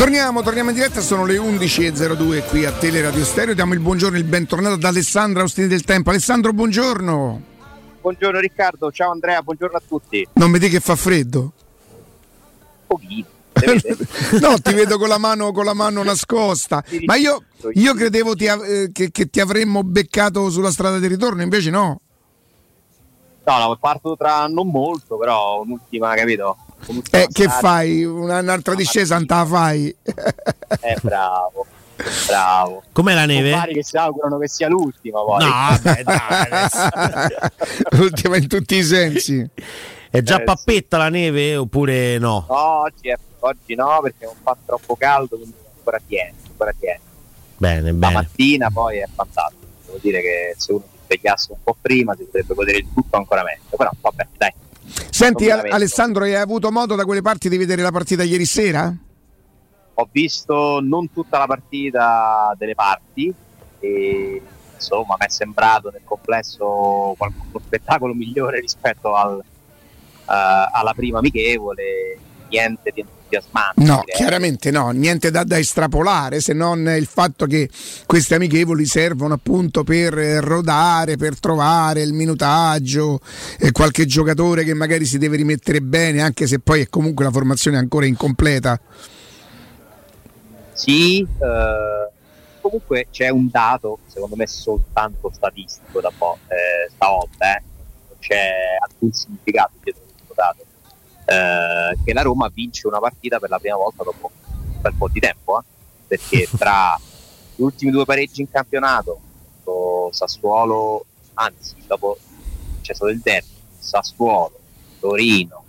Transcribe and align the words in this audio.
Torniamo, 0.00 0.40
torniamo 0.40 0.70
in 0.70 0.76
diretta, 0.76 1.02
sono 1.02 1.26
le 1.26 1.36
11.02 1.36 2.48
qui 2.48 2.64
a 2.64 2.72
Teleradio 2.72 3.22
Stereo. 3.22 3.52
Diamo 3.52 3.74
il 3.74 3.80
buongiorno 3.80 4.16
e 4.16 4.20
il 4.20 4.24
bentornato 4.24 4.76
ad 4.76 4.84
Alessandro 4.84 5.42
Austini 5.42 5.66
del 5.66 5.84
Tempo. 5.84 6.08
Alessandro, 6.08 6.54
buongiorno. 6.54 7.42
Buongiorno 8.00 8.40
Riccardo, 8.40 8.90
ciao 8.90 9.10
Andrea, 9.10 9.42
buongiorno 9.42 9.76
a 9.76 9.82
tutti. 9.86 10.26
Non 10.32 10.50
mi 10.50 10.58
dici 10.58 10.72
che 10.72 10.80
fa 10.80 10.96
freddo? 10.96 11.52
Pochino. 12.86 13.26
no, 14.40 14.58
ti 14.62 14.72
vedo 14.72 14.96
con 14.96 15.08
la 15.08 15.18
mano, 15.18 15.52
con 15.52 15.66
la 15.66 15.74
mano 15.74 16.02
nascosta. 16.02 16.82
Ma 17.04 17.16
io, 17.16 17.44
io 17.74 17.92
credevo 17.92 18.34
ti, 18.34 18.46
eh, 18.46 18.88
che, 18.94 19.10
che, 19.10 19.28
ti 19.28 19.38
avremmo 19.38 19.82
beccato 19.82 20.48
sulla 20.48 20.70
strada 20.70 20.98
di 20.98 21.08
ritorno, 21.08 21.42
invece 21.42 21.68
no. 21.68 22.00
No, 23.44 23.58
no, 23.58 23.76
parto 23.78 24.16
tra 24.16 24.46
non 24.46 24.68
molto, 24.68 25.18
però 25.18 25.60
un'ultima, 25.60 26.14
capito? 26.14 26.56
Eh, 27.10 27.28
che 27.32 27.48
fai? 27.48 28.04
Un'altra 28.04 28.74
discesa 28.74 29.16
non 29.16 29.26
la 29.28 29.46
fai? 29.46 29.94
eh, 30.80 30.96
bravo. 31.02 31.66
Bravo. 32.26 32.82
Com'è 32.92 33.14
la 33.14 33.26
neve? 33.26 33.50
Pari 33.52 33.74
che 33.74 33.84
si 33.84 33.96
augurano 33.96 34.38
che 34.38 34.48
sia 34.48 34.68
l'ultima 34.68 35.22
poi. 35.22 35.44
No, 35.44 35.50
vabbè, 35.50 36.02
dai. 36.02 37.28
l'ultima 37.98 38.36
in 38.36 38.48
tutti 38.48 38.76
i 38.76 38.82
sensi. 38.82 39.48
È 40.10 40.22
già 40.22 40.40
eh, 40.40 40.44
pappetta 40.44 40.96
sì. 40.96 41.02
la 41.02 41.08
neve 41.08 41.56
oppure 41.56 42.18
no? 42.18 42.46
No, 42.48 42.80
oggi, 42.82 43.08
è, 43.10 43.16
oggi 43.40 43.74
no 43.74 44.00
perché 44.02 44.24
non 44.24 44.34
fa 44.42 44.56
troppo 44.64 44.96
caldo, 44.96 45.36
quindi 45.36 45.54
ancora 45.76 46.00
tiene, 46.06 46.34
ancora 46.48 46.72
tiene. 46.78 47.00
Bene, 47.56 47.92
bene. 47.92 47.98
La 47.98 48.20
mattina 48.20 48.70
poi 48.70 48.98
è 48.98 49.08
fantastico. 49.14 49.66
Devo 49.84 49.98
dire 50.00 50.20
che 50.20 50.54
se 50.56 50.72
uno 50.72 50.84
si 50.90 50.98
svegliasse 51.04 51.52
un 51.52 51.58
po' 51.62 51.76
prima 51.80 52.14
si 52.14 52.24
potrebbe 52.24 52.54
godere 52.54 52.78
il 52.78 52.86
tutto 52.92 53.16
ancora 53.16 53.42
meglio. 53.42 53.76
Però 53.76 53.90
vabbè, 54.00 54.26
dai. 54.36 54.52
Senti 55.10 55.50
Alessandro, 55.50 56.24
hai 56.24 56.34
avuto 56.34 56.70
modo 56.70 56.94
da 56.94 57.04
quelle 57.04 57.22
parti 57.22 57.48
di 57.48 57.56
vedere 57.56 57.82
la 57.82 57.90
partita 57.90 58.22
ieri 58.22 58.44
sera? 58.44 58.94
Ho 59.94 60.08
visto 60.10 60.80
non 60.82 61.12
tutta 61.12 61.38
la 61.38 61.46
partita 61.46 62.54
delle 62.56 62.74
parti 62.74 63.32
e 63.80 64.42
insomma 64.74 65.16
mi 65.18 65.26
è 65.26 65.28
sembrato 65.28 65.90
nel 65.90 66.00
complesso 66.04 67.14
uno 67.18 67.60
spettacolo 67.62 68.14
migliore 68.14 68.60
rispetto 68.60 69.14
al, 69.14 69.36
uh, 69.36 69.42
alla 70.24 70.94
prima 70.94 71.18
amichevole, 71.18 72.18
niente 72.50 72.90
di 72.92 73.00
entusiasmante. 73.00 73.82
No, 73.82 74.02
chiaramente 74.04 74.70
no, 74.70 74.90
niente 74.90 75.30
da, 75.30 75.44
da, 75.44 75.58
estrapolare 75.58 76.40
se 76.40 76.52
non 76.52 76.86
il 76.96 77.06
fatto 77.06 77.46
che 77.46 77.70
queste 78.06 78.34
amichevoli 78.34 78.84
servono 78.84 79.34
appunto 79.34 79.84
per 79.84 80.12
rodare, 80.12 81.16
per 81.16 81.38
trovare 81.38 82.02
il 82.02 82.12
minutaggio, 82.12 83.20
e 83.58 83.72
qualche 83.72 84.06
giocatore 84.06 84.64
che 84.64 84.74
magari 84.74 85.04
si 85.04 85.18
deve 85.18 85.36
rimettere 85.36 85.80
bene, 85.80 86.20
anche 86.20 86.46
se 86.46 86.58
poi 86.58 86.82
è 86.82 86.88
comunque 86.88 87.24
la 87.24 87.30
formazione 87.30 87.78
ancora 87.78 88.06
incompleta. 88.06 88.80
Sì, 90.72 91.20
eh, 91.20 92.10
comunque 92.60 93.06
c'è 93.10 93.28
un 93.28 93.48
dato, 93.50 93.98
secondo 94.06 94.34
me 94.34 94.46
soltanto 94.46 95.30
statistico 95.32 96.00
da 96.00 96.10
po', 96.16 96.38
eh, 96.48 96.90
stavolta, 96.94 97.56
eh. 97.56 97.62
non 98.08 98.18
c'è 98.18 98.50
alcun 98.80 99.12
significato 99.12 99.72
dietro 99.82 100.02
questo 100.16 100.34
dato 100.34 100.64
eh, 101.30 101.96
che 102.04 102.12
la 102.12 102.22
Roma 102.22 102.50
vince 102.52 102.88
una 102.88 102.98
partita 102.98 103.38
per 103.38 103.50
la 103.50 103.60
prima 103.60 103.76
volta 103.76 104.02
dopo 104.02 104.32
un 104.34 104.80
bel 104.80 104.94
po' 104.94 105.08
di 105.08 105.20
tempo, 105.20 105.60
eh? 105.60 105.62
perché 106.08 106.48
tra 106.58 106.98
gli 107.54 107.62
ultimi 107.62 107.92
due 107.92 108.04
pareggi 108.04 108.40
in 108.40 108.50
campionato, 108.50 109.20
Sassuolo, 110.10 111.04
anzi 111.34 111.76
dopo 111.86 112.18
c'è 112.80 112.94
stato 112.94 113.12
il 113.12 113.20
derby, 113.20 113.46
Sassuolo, 113.78 114.58
Torino, 114.98 115.62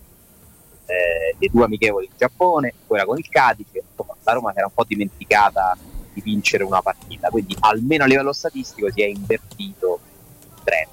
eh, 0.87 1.35
le 1.37 1.49
due 1.51 1.65
amichevoli 1.65 2.07
in 2.07 2.13
Giappone, 2.17 2.73
quella 2.87 3.05
con 3.05 3.19
il 3.19 3.29
Cadice, 3.29 3.83
la 4.23 4.33
Roma 4.33 4.51
si 4.51 4.57
era 4.57 4.65
un 4.65 4.73
po' 4.73 4.83
dimenticata 4.83 5.77
di 6.11 6.21
vincere 6.21 6.63
una 6.63 6.81
partita, 6.81 7.29
quindi 7.29 7.55
almeno 7.59 8.03
a 8.03 8.07
livello 8.07 8.33
statistico 8.33 8.91
si 8.91 9.03
è 9.03 9.05
invertito 9.05 9.99
il 10.41 10.63
trend 10.63 10.90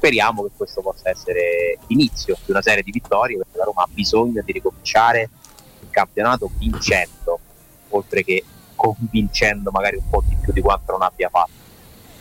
speriamo 0.00 0.42
che 0.44 0.50
questo 0.56 0.80
possa 0.80 1.10
essere 1.10 1.76
l'inizio 1.88 2.34
di 2.46 2.50
una 2.52 2.62
serie 2.62 2.82
di 2.82 2.90
vittorie 2.90 3.36
perché 3.36 3.58
la 3.58 3.64
Roma 3.64 3.82
ha 3.82 3.88
bisogno 3.92 4.40
di 4.42 4.52
ricominciare 4.52 5.28
il 5.80 5.88
campionato 5.90 6.50
vincendo 6.56 7.38
oltre 7.90 8.24
che 8.24 8.42
convincendo 8.74 9.70
magari 9.70 9.96
un 9.96 10.08
po' 10.08 10.24
di 10.26 10.34
più 10.40 10.54
di 10.54 10.62
quanto 10.62 10.92
non 10.92 11.02
abbia 11.02 11.28
fatto. 11.28 11.50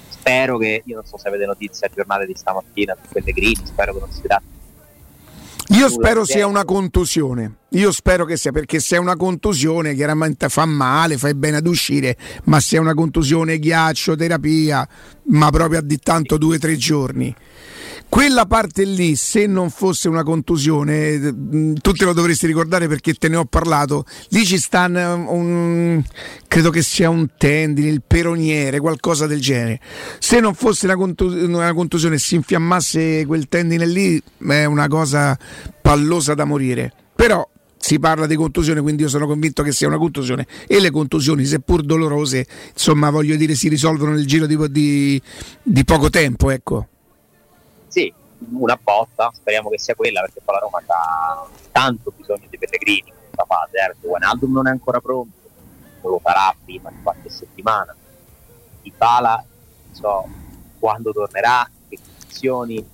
Spero 0.10 0.58
che 0.58 0.84
io 0.84 0.96
non 0.96 1.06
so 1.06 1.18
se 1.18 1.30
avete 1.30 1.46
notizie 1.46 1.88
aggiornate 1.88 2.26
di 2.26 2.34
stamattina 2.36 2.98
su 3.02 3.14
Pellegrini 3.14 3.66
spero 3.66 3.94
che 3.94 4.00
non 4.00 4.12
si 4.12 4.22
tratti 4.24 4.59
io 5.70 5.90
spero 5.90 6.26
sia 6.26 6.48
una 6.48 6.66
contusione. 6.66 7.56
Io 7.74 7.92
spero 7.92 8.26
che 8.26 8.36
sia 8.36 8.52
perché 8.52 8.80
se 8.80 8.96
è 8.96 9.00
una 9.00 9.16
contusione 9.16 9.94
chiaramente 9.94 10.50
fa 10.50 10.66
male, 10.66 11.20
fai 11.20 11.36
bene 11.36 11.58
ad 11.58 11.68
uscire, 11.68 12.18
ma 12.46 12.60
se 12.60 12.78
è 12.78 12.80
una 12.80 12.96
contusione 12.96 13.60
ghiaccio, 13.60 14.16
terapia, 14.16 14.88
ma 15.26 15.52
proprio 15.52 15.80
a 15.80 15.82
di 15.84 16.00
tanto 16.00 16.38
due 16.38 16.56
o 16.56 16.60
tre 16.60 16.76
giorni. 16.78 17.36
Quella 18.10 18.48
parte 18.48 18.86
lì, 18.86 19.16
se 19.16 19.46
non 19.46 19.70
fosse 19.70 20.08
una 20.08 20.24
contusione, 20.24 21.20
mm, 21.20 21.76
tu 21.76 21.92
te 21.92 22.06
lo 22.06 22.14
dovresti 22.14 22.48
ricordare 22.48 22.88
perché 22.88 23.14
te 23.14 23.28
ne 23.28 23.36
ho 23.36 23.46
parlato. 23.46 24.04
Lì 24.30 24.48
ci 24.48 24.58
sta 24.58 24.86
un, 24.86 26.04
credo 26.48 26.72
che 26.72 26.82
sia 26.82 27.12
un 27.12 27.28
tendine, 27.38 27.88
il 27.88 28.02
peroniere, 28.06 28.80
qualcosa 28.80 29.28
del 29.28 29.40
genere. 29.40 29.80
Se 30.18 30.40
non 30.40 30.56
fosse 30.56 30.86
una, 30.86 30.96
contus- 30.96 31.36
una 31.36 31.72
contusione 31.74 32.18
si 32.18 32.34
infiammasse 32.34 33.28
quel 33.28 33.48
tendine 33.48 33.86
lì, 33.86 34.20
è 34.48 34.66
una 34.66 34.88
cosa 34.88 35.38
pallosa 35.82 36.34
da 36.34 36.46
morire. 36.46 36.92
Però 37.16 37.48
si 37.78 38.00
parla 38.00 38.26
di 38.26 38.36
contusione, 38.36 38.82
quindi 38.82 39.04
io 39.04 39.10
sono 39.10 39.26
convinto 39.26 39.64
che 39.64 39.72
sia 39.72 39.88
una 39.88 39.98
contusione 39.98 40.46
e 40.68 40.80
le 40.80 40.92
contusioni, 40.92 41.46
seppur 41.46 41.82
dolorose, 41.82 42.46
insomma, 42.72 43.10
voglio 43.10 43.36
dire, 43.36 43.56
si 43.56 43.70
risolvono 43.70 44.12
nel 44.12 44.26
giro 44.26 44.46
di, 44.46 44.58
di, 44.70 45.22
di 45.62 45.86
poco 45.86 46.10
tempo, 46.10 46.50
ecco 46.50 46.88
sì, 47.90 48.14
una 48.52 48.80
botta, 48.82 49.32
speriamo 49.34 49.70
che 49.70 49.80
sia 49.80 49.96
quella 49.96 50.22
perché 50.22 50.40
poi 50.44 50.56
la 50.56 50.62
Roma 50.62 50.82
ha 50.86 51.48
tanto 51.72 52.14
bisogno 52.16 52.46
di 52.50 52.58
Pellegrini 52.58 53.10
in 53.10 53.14
questa 53.14 53.46
fase, 53.46 53.78
eh, 53.78 53.86
perché 53.88 54.08
Wijnaldum 54.08 54.54
non 54.54 54.68
è 54.68 54.72
ancora 54.72 55.02
pronto, 55.02 55.38
non 56.02 56.12
lo 56.12 56.20
farà 56.20 56.56
prima 56.64 56.90
di 56.90 57.02
qualche 57.04 57.30
settimana. 57.30 57.94
Di 58.82 58.94
Pala, 58.96 59.44
non 59.86 59.96
so 59.96 60.28
quando 60.80 61.12
tornerà, 61.12 61.70
che 61.90 61.98
condizioni, 62.02 62.88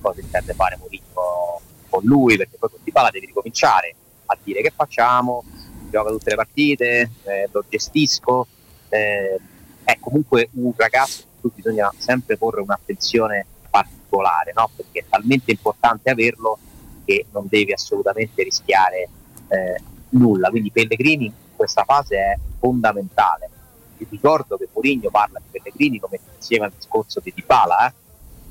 cosa 0.00 0.20
intende 0.20 0.54
fare 0.54 0.76
Mourinho 0.78 1.60
con 1.88 2.02
lui, 2.04 2.36
perché 2.36 2.56
poi 2.58 2.70
con 2.70 2.78
Di 2.82 2.92
Pala 2.92 3.10
devi 3.10 3.26
ricominciare 3.26 3.94
a 4.26 4.38
dire 4.42 4.60
che 4.62 4.72
facciamo, 4.74 5.44
gioca 5.90 6.10
tutte 6.10 6.30
le 6.30 6.36
partite, 6.36 7.10
eh, 7.24 7.48
lo 7.50 7.64
gestisco, 7.68 8.46
eh, 8.88 9.38
è 9.84 9.98
comunque 10.00 10.50
un 10.52 10.72
ragazzo 10.76 11.22
su 11.22 11.40
cui 11.40 11.50
bisogna 11.54 11.90
sempre 11.96 12.36
porre 12.36 12.60
un'attenzione 12.60 13.46
particolare, 13.70 14.52
no? 14.54 14.70
perché 14.74 15.00
è 15.00 15.04
talmente 15.08 15.50
importante 15.50 16.10
averlo 16.10 16.58
che 17.04 17.26
non 17.32 17.46
devi 17.48 17.72
assolutamente 17.72 18.42
rischiare 18.42 19.08
eh, 19.48 19.80
nulla. 20.10 20.50
Quindi 20.50 20.70
Pellegrini 20.70 21.26
in 21.26 21.32
questa 21.56 21.84
fase 21.84 22.16
è 22.16 22.38
fondamentale. 22.58 23.48
Vi 23.96 24.06
ricordo 24.10 24.56
che 24.56 24.68
Mourinho 24.72 25.10
parla 25.10 25.40
di 25.40 25.46
Pellegrini 25.50 25.98
come 25.98 26.20
insieme 26.36 26.66
al 26.66 26.72
discorso 26.76 27.20
di 27.20 27.32
Dybala, 27.34 27.88
eh? 27.88 27.92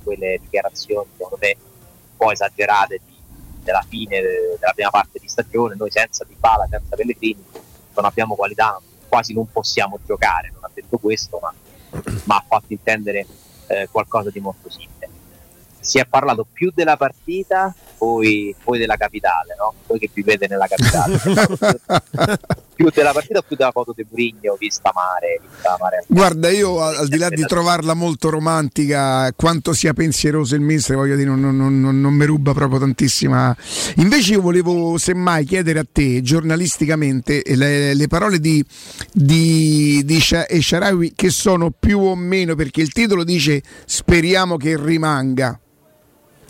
quelle 0.03 0.39
dichiarazioni 0.41 1.07
un 1.17 1.55
po' 2.17 2.31
esagerate 2.31 2.99
di, 3.05 3.16
della 3.67 3.85
fine 3.87 4.21
de, 4.21 4.57
della 4.57 4.71
prima 4.73 4.89
parte 4.89 5.19
di 5.19 5.27
stagione, 5.27 5.75
noi 5.75 5.91
senza 5.91 6.23
Dybala, 6.23 6.67
senza 6.69 6.95
Pellegrini 6.95 7.43
non 7.93 8.05
abbiamo 8.05 8.35
qualità, 8.35 8.79
quasi 9.07 9.33
non 9.33 9.51
possiamo 9.51 9.99
giocare, 10.05 10.51
non 10.53 10.63
ha 10.63 10.69
detto 10.73 10.97
questo, 10.97 11.39
ma, 11.41 11.53
ma 12.23 12.35
ha 12.35 12.45
fatto 12.47 12.67
intendere 12.69 13.25
eh, 13.67 13.89
qualcosa 13.91 14.29
di 14.29 14.39
molto 14.39 14.69
simile 14.69 14.95
si 15.79 15.99
è 15.99 16.05
parlato 16.05 16.45
più 16.51 16.69
della 16.75 16.97
partita, 16.97 17.73
poi, 17.97 18.53
poi 18.61 18.77
della 18.77 18.97
capitale, 18.97 19.55
no? 19.57 19.73
Voi 19.85 19.97
che 19.97 20.09
vivete 20.13 20.45
nella 20.45 20.67
capitale. 20.67 21.17
più 22.77 22.91
della 22.93 23.11
partita 23.11 23.39
o 23.39 23.41
più 23.41 23.55
della 23.55 23.71
foto 23.71 23.91
di 23.95 24.05
Murigno 24.07 24.55
vista 24.59 24.91
mare, 24.93 25.41
vista 25.41 25.75
mare? 25.79 26.05
Guarda, 26.07 26.49
io 26.49 26.79
al, 26.79 26.95
al, 26.95 27.07
di 27.07 27.17
là 27.17 27.29
di 27.29 27.43
trovarla 27.43 27.95
molto 27.95 28.29
romantica, 28.29 29.33
quanto 29.35 29.73
sia 29.73 29.93
pensieroso 29.93 30.53
il 30.53 30.61
mister, 30.61 30.95
voglio 30.95 31.15
dire, 31.15 31.27
non, 31.27 31.39
non, 31.39 31.81
non, 31.81 31.99
non 31.99 32.13
mi 32.13 32.25
ruba 32.25 32.53
proprio 32.53 32.79
tantissima. 32.79 33.55
Invece 33.95 34.33
io 34.33 34.41
volevo 34.41 34.97
semmai 34.99 35.43
chiedere 35.45 35.79
a 35.79 35.85
te, 35.91 36.21
giornalisticamente, 36.21 37.41
le, 37.55 37.95
le 37.95 38.07
parole 38.07 38.39
di, 38.39 38.63
di, 39.11 40.03
di 40.05 40.19
Sharawi 40.19 41.13
che 41.15 41.31
sono 41.31 41.71
più 41.71 41.99
o 41.99 42.15
meno, 42.15 42.53
perché 42.53 42.81
il 42.81 42.91
titolo 42.91 43.23
dice 43.23 43.63
speriamo 43.85 44.55
che 44.57 44.77
rimanga 44.77 45.59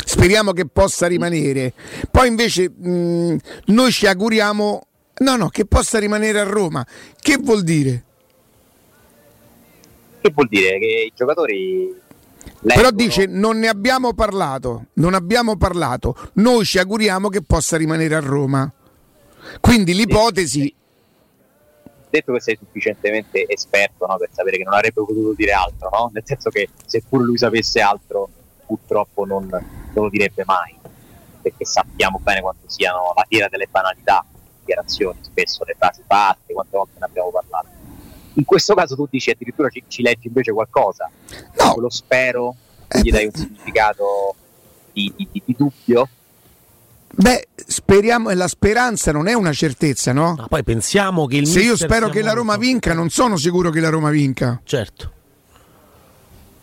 speriamo 0.07 0.53
che 0.53 0.65
possa 0.65 1.06
rimanere. 1.06 1.73
Poi 2.09 2.30
invece 2.30 2.69
mh, 2.69 3.35
noi 3.65 3.91
ci 3.91 4.07
auguriamo 4.07 4.87
no, 5.19 5.36
no, 5.36 5.50
che 5.50 5.66
possa 5.66 6.00
rimanere 6.00 6.40
a 6.40 6.44
Roma. 6.44 6.86
Che 7.19 7.38
vuol 7.38 7.64
dire? 7.64 8.04
Che 10.22 10.31
vuol 10.34 10.48
dire 10.48 10.80
che 10.80 11.06
i 11.08 11.14
giocatori 11.16 12.06
Leggono. 12.62 12.90
Però 12.90 12.92
dice 12.92 13.25
non 13.25 13.60
ne 13.60 13.68
abbiamo 13.68 14.14
parlato, 14.14 14.86
non 14.94 15.14
abbiamo 15.14 15.58
parlato, 15.58 16.16
noi 16.34 16.66
ci 16.66 16.80
auguriamo 16.80 17.30
che 17.30 17.42
possa 17.42 17.78
rimanere 17.78 18.16
a 18.16 18.19
Roma. 18.19 18.72
Quindi 19.60 19.94
l'ipotesi 19.94 20.74
detto 22.10 22.34
che 22.34 22.40
sei 22.40 22.58
sufficientemente 22.58 23.46
esperto 23.48 24.06
no, 24.06 24.18
per 24.18 24.30
sapere 24.31 24.58
che 24.58 24.64
non 24.64 24.74
avrebbe 24.74 25.04
potuto 25.04 25.34
dire 25.34 25.52
altro, 25.52 25.90
no? 25.92 26.10
nel 26.14 26.24
senso 26.25 26.50
che 26.50 26.69
seppur 26.86 27.22
lui 27.22 27.38
sapesse 27.38 27.81
altro, 27.81 28.30
purtroppo 28.66 29.25
non, 29.25 29.48
non 29.48 30.04
lo 30.04 30.10
direbbe 30.10 30.44
mai, 30.46 30.75
perché 31.42 31.66
sappiamo 31.66 32.19
bene 32.22 32.42
quanto 32.42 32.68
siano 32.68 33.14
la 33.16 33.25
fiera 33.28 33.48
delle 33.50 33.68
banalità, 33.69 34.25
dichiarazioni, 34.68 35.19
spesso 35.22 35.64
le 35.64 35.75
frasi 35.78 36.02
fatte, 36.06 36.54
quante 36.54 36.75
volte 36.75 36.94
ne 37.00 37.06
abbiamo 37.06 37.30
parlato. 37.31 37.68
In 38.34 38.44
questo 38.46 38.74
caso 38.75 38.96
tu 38.96 39.08
dici 39.10 39.30
addirittura 39.31 39.69
ci, 39.69 39.84
ci 39.88 40.02
leggi 40.02 40.28
invece 40.28 40.52
qualcosa, 40.52 41.10
No. 41.58 41.75
lo 41.78 41.90
spero, 41.90 42.56
gli 43.02 43.10
dai 43.10 43.25
un 43.25 43.34
significato 43.34 44.36
di, 44.92 45.12
di- 45.16 45.28
di- 45.31 45.42
di 45.46 45.56
dubbio, 45.58 46.10
Beh, 47.10 47.48
speriamo, 47.56 48.30
e 48.30 48.36
la 48.36 48.50
speranza 48.50 49.12
non 49.14 49.28
è 49.28 49.34
una 49.34 49.54
certezza, 49.54 50.12
no? 50.12 50.36
Ma 50.38 50.48
poi 50.48 50.62
pensiamo 50.64 51.25
che 51.25 51.38
il 51.38 51.48
Se 51.48 51.62
io 51.62 51.75
spero 51.78 52.10
che 52.10 52.22
la 52.22 52.34
Roma 52.34 52.56
molto- 52.58 52.60
vinca, 52.69 52.94
non 52.94 53.10
sono 53.10 53.38
sicuro 53.38 53.69
che 53.72 53.80
la 53.80 53.90
Roma 53.90 54.10
vinca. 54.12 54.60
Certo. 54.64 55.12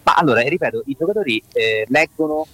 Ma 0.03 0.15
allora, 0.15 0.43
ripeto, 0.43 0.83
i 0.87 0.97
giocatori 0.99 1.43
eh, 1.53 1.87
leggono 1.89 2.47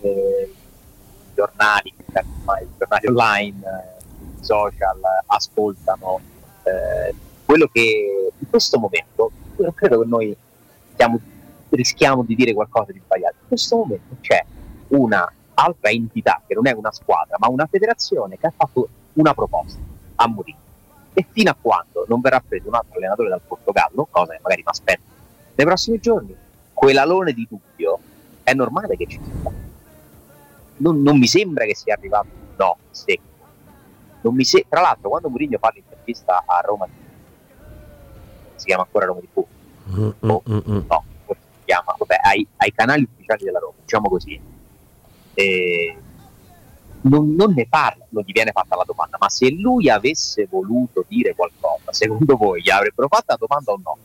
eh, 0.00 0.50
i 0.50 1.34
giornali, 1.34 1.94
i 1.96 2.68
giornali 2.76 3.06
online, 3.06 3.56
eh, 3.60 3.95
social, 4.40 5.00
ascoltano 5.26 6.20
eh, 6.64 7.14
quello 7.44 7.68
che 7.72 8.32
in 8.36 8.48
questo 8.48 8.78
momento, 8.78 9.30
io 9.58 9.72
credo 9.72 10.00
che 10.00 10.06
noi 10.06 10.36
stiamo- 10.92 11.20
rischiamo 11.70 12.22
di 12.22 12.34
dire 12.34 12.52
qualcosa 12.52 12.92
di 12.92 13.00
sbagliato, 13.04 13.36
in 13.40 13.48
questo 13.48 13.76
momento 13.76 14.16
c'è 14.20 14.44
una 14.88 15.30
altra 15.54 15.90
entità 15.90 16.42
che 16.46 16.54
non 16.54 16.66
è 16.66 16.72
una 16.72 16.92
squadra, 16.92 17.36
ma 17.38 17.48
una 17.48 17.66
federazione 17.66 18.38
che 18.38 18.46
ha 18.46 18.52
fatto 18.54 18.88
una 19.14 19.34
proposta 19.34 19.80
a 20.16 20.28
Mourinho 20.28 20.64
e 21.14 21.26
fino 21.30 21.50
a 21.50 21.56
quando 21.60 22.04
non 22.08 22.20
verrà 22.20 22.42
preso 22.46 22.68
un 22.68 22.74
altro 22.74 22.96
allenatore 22.96 23.30
dal 23.30 23.40
Portogallo, 23.46 24.06
cosa 24.10 24.32
che 24.32 24.40
magari 24.42 24.62
mi 24.62 24.70
aspetto 24.70 25.14
nei 25.56 25.64
prossimi 25.64 25.98
giorni, 25.98 26.36
quell'alone 26.74 27.32
di 27.32 27.46
dubbio 27.48 27.98
è 28.42 28.52
normale 28.52 28.94
che 28.94 29.06
ci 29.06 29.18
sia. 29.22 29.50
Non, 30.78 31.00
non 31.00 31.18
mi 31.18 31.26
sembra 31.26 31.64
che 31.64 31.74
sia 31.74 31.94
arrivato 31.94 32.28
no, 32.58 32.76
secco. 32.90 33.22
Non 34.26 34.34
mi 34.34 34.44
se- 34.44 34.66
Tra 34.68 34.80
l'altro, 34.80 35.08
quando 35.08 35.28
Mourinho 35.28 35.56
fa 35.58 35.70
l'intervista 35.72 36.42
a 36.44 36.58
Roma, 36.60 36.88
si 38.56 38.66
chiama 38.66 38.82
ancora 38.82 39.06
Roma 39.06 39.20
di 39.20 39.28
Fu, 39.32 39.46
Mm, 39.88 40.02
mm, 40.02 40.10
Oh. 40.30 40.42
mm, 40.50 40.58
mm. 40.68 40.80
no, 40.88 41.04
forse 41.24 41.42
si 41.58 41.64
chiama, 41.64 41.94
vabbè, 41.96 42.16
ai, 42.24 42.44
ai 42.56 42.72
canali 42.72 43.04
ufficiali 43.08 43.44
della 43.44 43.60
Roma, 43.60 43.74
diciamo 43.80 44.08
così, 44.08 44.40
e 45.34 45.96
non, 47.02 47.34
non 47.36 47.52
ne 47.52 47.66
parla, 47.68 48.04
non 48.08 48.24
gli 48.26 48.32
viene 48.32 48.50
fatta 48.50 48.74
la 48.74 48.82
domanda, 48.84 49.16
ma 49.20 49.28
se 49.28 49.48
lui 49.52 49.88
avesse 49.88 50.48
voluto 50.50 51.04
dire 51.06 51.36
qualcosa, 51.36 51.92
secondo 51.92 52.36
voi 52.36 52.62
gli 52.62 52.70
avrebbero 52.70 53.06
fatto 53.06 53.26
la 53.28 53.36
domanda 53.38 53.70
o 53.72 53.80
no? 53.80 53.96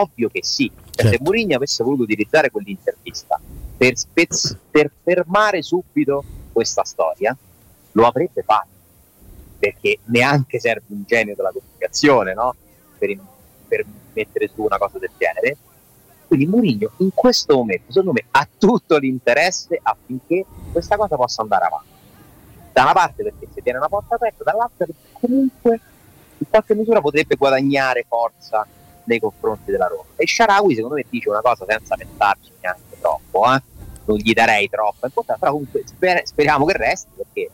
Ovvio 0.00 0.30
che 0.30 0.42
sì, 0.42 0.70
Cioè, 0.90 1.04
se 1.04 1.08
Certo. 1.10 1.24
Mourinho 1.24 1.56
avesse 1.56 1.84
voluto 1.84 2.04
utilizzare 2.04 2.50
quell'intervista 2.50 3.38
per, 3.76 3.98
spez- 3.98 4.56
per 4.70 4.90
fermare 5.02 5.60
subito 5.60 6.24
questa 6.52 6.84
storia, 6.84 7.36
lo 7.92 8.06
avrebbe 8.06 8.42
fatto, 8.42 8.68
perché 9.62 10.00
neanche 10.06 10.58
serve 10.58 10.86
un 10.88 11.04
genio 11.06 11.36
della 11.36 11.52
comunicazione, 11.52 12.34
no? 12.34 12.52
Per, 12.98 13.16
per 13.68 13.84
mettere 14.12 14.50
su 14.52 14.62
una 14.62 14.76
cosa 14.76 14.98
del 14.98 15.10
genere. 15.16 15.56
Quindi 16.26 16.46
Mourinho 16.46 16.90
in 16.96 17.10
questo 17.14 17.54
momento, 17.54 17.92
secondo 17.92 18.10
me, 18.12 18.24
ha 18.32 18.48
tutto 18.58 18.96
l'interesse 18.98 19.78
affinché 19.80 20.44
questa 20.72 20.96
cosa 20.96 21.14
possa 21.14 21.42
andare 21.42 21.66
avanti. 21.66 21.86
Da 22.72 22.82
una 22.82 22.92
parte 22.92 23.22
perché 23.22 23.46
si 23.54 23.62
tiene 23.62 23.78
una 23.78 23.88
porta 23.88 24.16
aperta, 24.16 24.42
dall'altra 24.42 24.84
perché 24.84 24.94
comunque 25.12 25.80
in 26.38 26.46
qualche 26.48 26.74
misura 26.74 27.00
potrebbe 27.00 27.36
guadagnare 27.36 28.04
forza 28.08 28.66
nei 29.04 29.20
confronti 29.20 29.70
della 29.70 29.86
Roma. 29.86 30.06
E 30.16 30.26
Sharawi 30.26 30.74
secondo 30.74 30.96
me 30.96 31.04
dice 31.08 31.28
una 31.28 31.40
cosa 31.40 31.64
senza 31.68 31.94
pensarci 31.94 32.50
neanche 32.60 32.98
troppo, 32.98 33.44
eh? 33.54 33.62
non 34.06 34.16
gli 34.16 34.32
darei 34.32 34.68
troppa 34.68 35.06
importanza, 35.06 35.38
però 35.38 35.52
comunque 35.52 35.84
sper- 35.86 36.26
speriamo 36.26 36.64
che 36.64 36.76
resti 36.76 37.10
perché 37.14 37.50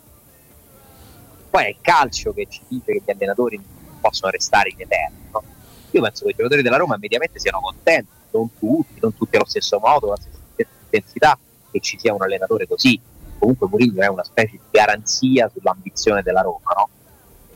poi 1.59 1.67
è 1.67 1.69
il 1.71 1.79
calcio 1.81 2.33
che 2.33 2.47
ci 2.49 2.61
dice 2.69 2.93
che 2.93 3.03
gli 3.05 3.11
allenatori 3.11 3.61
possono 4.01 4.31
restare 4.31 4.69
in 4.69 4.81
eterno. 4.81 5.17
no? 5.33 5.43
Io 5.91 6.03
penso 6.03 6.25
che 6.25 6.31
i 6.31 6.35
giocatori 6.35 6.63
della 6.63 6.77
Roma 6.77 6.97
mediamente 6.97 7.41
siano 7.41 7.59
contenti, 7.61 8.11
non 8.31 8.49
tutti, 8.57 9.01
non 9.01 9.17
tutti 9.17 9.35
allo 9.35 9.47
stesso 9.47 9.81
modo, 9.81 10.07
con 10.07 10.11
la 10.11 10.17
stessa 10.17 10.71
intensità, 10.85 11.39
che 11.73 11.81
ci 11.81 11.99
sia 11.99 12.15
un 12.15 12.23
allenatore 12.23 12.69
così. 12.69 13.01
Comunque 13.39 13.67
Mourinho 13.69 14.03
è 14.03 14.07
una 14.07 14.23
specie 14.23 14.53
di 14.53 14.61
garanzia 14.71 15.51
sull'ambizione 15.53 16.23
della 16.23 16.43
Roma, 16.43 16.73
no? 16.77 16.89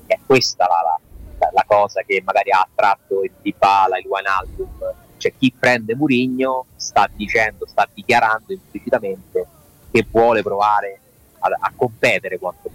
È 0.07 0.19
questa 0.27 0.67
la, 0.67 0.99
la- 1.39 1.51
la- 1.53 1.65
cosa 1.65 2.03
che 2.03 2.21
magari 2.25 2.51
ha 2.51 2.61
attratto 2.61 3.23
il 3.23 3.31
Dybala, 3.41 3.99
il 3.99 4.07
Wijnaldum. 4.07 4.95
Cioè 5.17 5.33
chi 5.39 5.55
prende 5.57 5.95
Mourinho 5.95 6.67
sta 6.75 7.09
dicendo, 7.13 7.67
sta 7.69 7.89
dichiarando 7.93 8.53
implicitamente 8.53 9.47
che 9.93 10.05
vuole 10.11 10.43
provare 10.43 10.99
a, 11.39 11.57
a 11.61 11.73
competere 11.77 12.39
quanto 12.39 12.69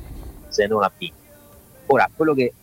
se 0.49 0.67
non 0.67 0.83
a 0.83 0.91
vincere. 0.95 1.25
Ora, 1.87 2.09
quello 2.13 2.33
che 2.33 2.53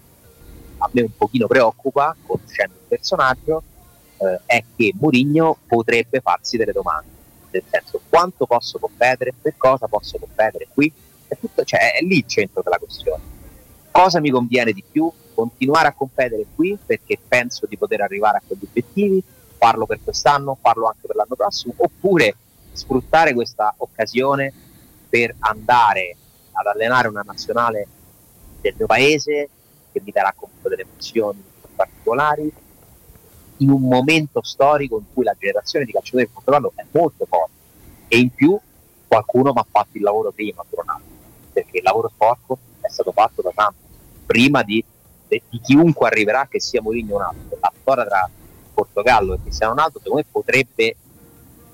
a 0.78 0.88
me 0.92 1.02
un 1.02 1.16
pochino 1.16 1.46
preoccupa, 1.46 2.14
conoscendo 2.26 2.74
il 2.74 2.86
personaggio, 2.88 3.62
eh, 4.18 4.40
è 4.46 4.64
che 4.76 4.92
Mourinho 4.98 5.58
potrebbe 5.66 6.20
farsi 6.20 6.56
delle 6.56 6.72
domande, 6.72 7.08
nel 7.50 7.62
senso 7.68 8.00
quanto 8.08 8.46
posso 8.46 8.78
competere, 8.78 9.32
per 9.40 9.54
cosa 9.56 9.86
posso 9.86 10.18
competere 10.18 10.68
qui, 10.72 10.92
è, 11.26 11.36
tutto, 11.38 11.64
cioè, 11.64 11.94
è 11.94 12.02
lì 12.02 12.18
il 12.18 12.26
centro 12.26 12.62
della 12.62 12.78
questione. 12.78 13.22
Cosa 13.90 14.20
mi 14.20 14.30
conviene 14.30 14.72
di 14.72 14.84
più? 14.88 15.10
Continuare 15.34 15.88
a 15.88 15.92
competere 15.92 16.46
qui 16.54 16.76
perché 16.84 17.18
penso 17.26 17.66
di 17.66 17.76
poter 17.76 18.00
arrivare 18.00 18.38
a 18.38 18.42
quegli 18.46 18.64
obiettivi, 18.68 19.22
farlo 19.56 19.86
per 19.86 20.00
quest'anno, 20.02 20.58
farlo 20.60 20.86
anche 20.86 21.06
per 21.06 21.16
l'anno 21.16 21.34
prossimo, 21.34 21.74
oppure 21.76 22.36
sfruttare 22.72 23.32
questa 23.34 23.72
occasione 23.78 24.52
per 25.08 25.34
andare 25.38 26.16
ad 26.54 26.66
allenare 26.66 27.08
una 27.08 27.22
nazionale 27.24 27.86
del 28.60 28.74
mio 28.76 28.86
paese 28.86 29.48
che 29.92 30.00
mi 30.02 30.10
darà 30.10 30.32
comunque 30.36 30.70
delle 30.70 30.82
emozioni 30.82 31.42
particolari 31.74 32.52
in 33.58 33.70
un 33.70 33.82
momento 33.82 34.42
storico 34.42 34.98
in 34.98 35.04
cui 35.12 35.24
la 35.24 35.34
generazione 35.38 35.84
di 35.84 35.92
calciatori 35.92 36.24
del 36.24 36.32
Portogallo 36.32 36.72
è 36.74 36.84
molto 36.90 37.24
forte. 37.26 37.52
E 38.08 38.18
in 38.18 38.30
più 38.30 38.58
qualcuno 39.06 39.52
mi 39.52 39.60
ha 39.60 39.66
fatto 39.68 39.90
il 39.92 40.02
lavoro 40.02 40.32
prima 40.32 40.64
Ronaldo 40.68 41.12
perché 41.52 41.78
il 41.78 41.82
lavoro 41.84 42.08
sporco 42.08 42.58
è 42.80 42.88
stato 42.88 43.12
fatto 43.12 43.42
da 43.42 43.52
tanto. 43.54 43.78
Prima 44.26 44.62
di, 44.62 44.84
di- 45.28 45.42
di 45.48 45.60
chiunque 45.60 46.08
arriverà 46.08 46.46
che 46.48 46.60
sia 46.60 46.82
Mourinho 46.82 47.14
o 47.14 47.16
un 47.16 47.22
altro 47.22 47.58
la 47.60 47.72
storia 47.80 48.04
tra 48.04 48.30
Portogallo 48.74 49.34
e 49.34 49.40
Cristiano 49.42 49.74
Ronaldo 49.74 49.98
secondo 49.98 50.18
me 50.18 50.26
potrebbe 50.30 50.96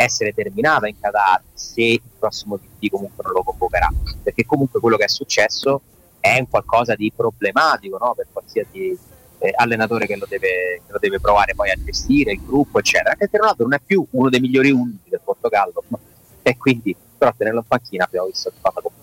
essere 0.03 0.33
terminata 0.33 0.89
in 0.89 0.99
Qatar 0.99 1.43
se 1.53 1.83
il 1.83 2.03
prossimo 2.19 2.59
TT 2.59 2.89
comunque 2.89 3.23
non 3.23 3.33
lo 3.35 3.43
convocherà 3.43 3.89
perché 4.23 4.47
comunque 4.47 4.81
quello 4.81 4.97
che 4.97 5.05
è 5.05 5.09
successo 5.09 5.83
è 6.21 6.39
un 6.39 6.49
qualcosa 6.49 6.95
di 6.95 7.13
problematico 7.15 7.99
no? 7.99 8.15
per 8.15 8.27
qualsiasi 8.33 8.99
eh, 9.39 9.53
allenatore 9.55 10.07
che 10.07 10.17
lo, 10.17 10.27
deve, 10.29 10.83
che 10.87 10.93
lo 10.93 10.99
deve 10.99 11.19
provare 11.19 11.55
poi 11.55 11.71
a 11.71 11.79
gestire, 11.83 12.33
il 12.33 12.45
gruppo, 12.45 12.79
eccetera. 12.79 13.13
Anche 13.13 13.29
se 13.31 13.39
Ronaldo 13.39 13.63
non 13.65 13.75
è 13.75 13.81
più 13.85 14.07
uno 14.11 14.29
dei 14.29 14.41
migliori 14.41 14.71
11 14.71 15.09
del 15.09 15.21
Portogallo, 15.25 15.83
e 16.43 16.57
quindi 16.57 16.95
però 17.17 17.33
tenerlo 17.37 17.61
in 17.61 17.67
panchina 17.67 18.05
abbiamo 18.05 18.27
visto 18.27 18.51
che 18.51 18.57
cosa 18.61 18.81
comporta. 18.81 19.00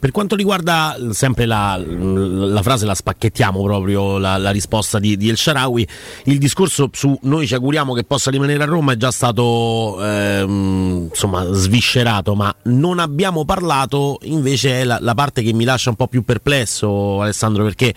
Per 0.00 0.12
quanto 0.12 0.36
riguarda 0.36 0.96
sempre 1.10 1.44
la, 1.44 1.76
la 1.76 2.62
frase, 2.62 2.86
la 2.86 2.94
spacchettiamo 2.94 3.60
proprio 3.64 4.18
la, 4.18 4.36
la 4.36 4.50
risposta 4.50 5.00
di, 5.00 5.16
di 5.16 5.28
El 5.28 5.36
Sharawi. 5.36 5.88
Il 6.24 6.38
discorso 6.38 6.88
su 6.92 7.18
noi 7.22 7.48
ci 7.48 7.54
auguriamo 7.54 7.94
che 7.94 8.04
possa 8.04 8.30
rimanere 8.30 8.62
a 8.62 8.66
Roma 8.66 8.92
è 8.92 8.96
già 8.96 9.10
stato 9.10 9.98
ehm, 10.00 11.08
insomma 11.10 11.44
sviscerato, 11.50 12.36
ma 12.36 12.54
non 12.64 13.00
abbiamo 13.00 13.44
parlato 13.44 14.18
invece 14.22 14.82
è 14.82 14.84
la, 14.84 14.98
la 15.00 15.14
parte 15.14 15.42
che 15.42 15.52
mi 15.52 15.64
lascia 15.64 15.90
un 15.90 15.96
po' 15.96 16.06
più 16.06 16.22
perplesso, 16.22 17.20
Alessandro, 17.20 17.64
perché 17.64 17.92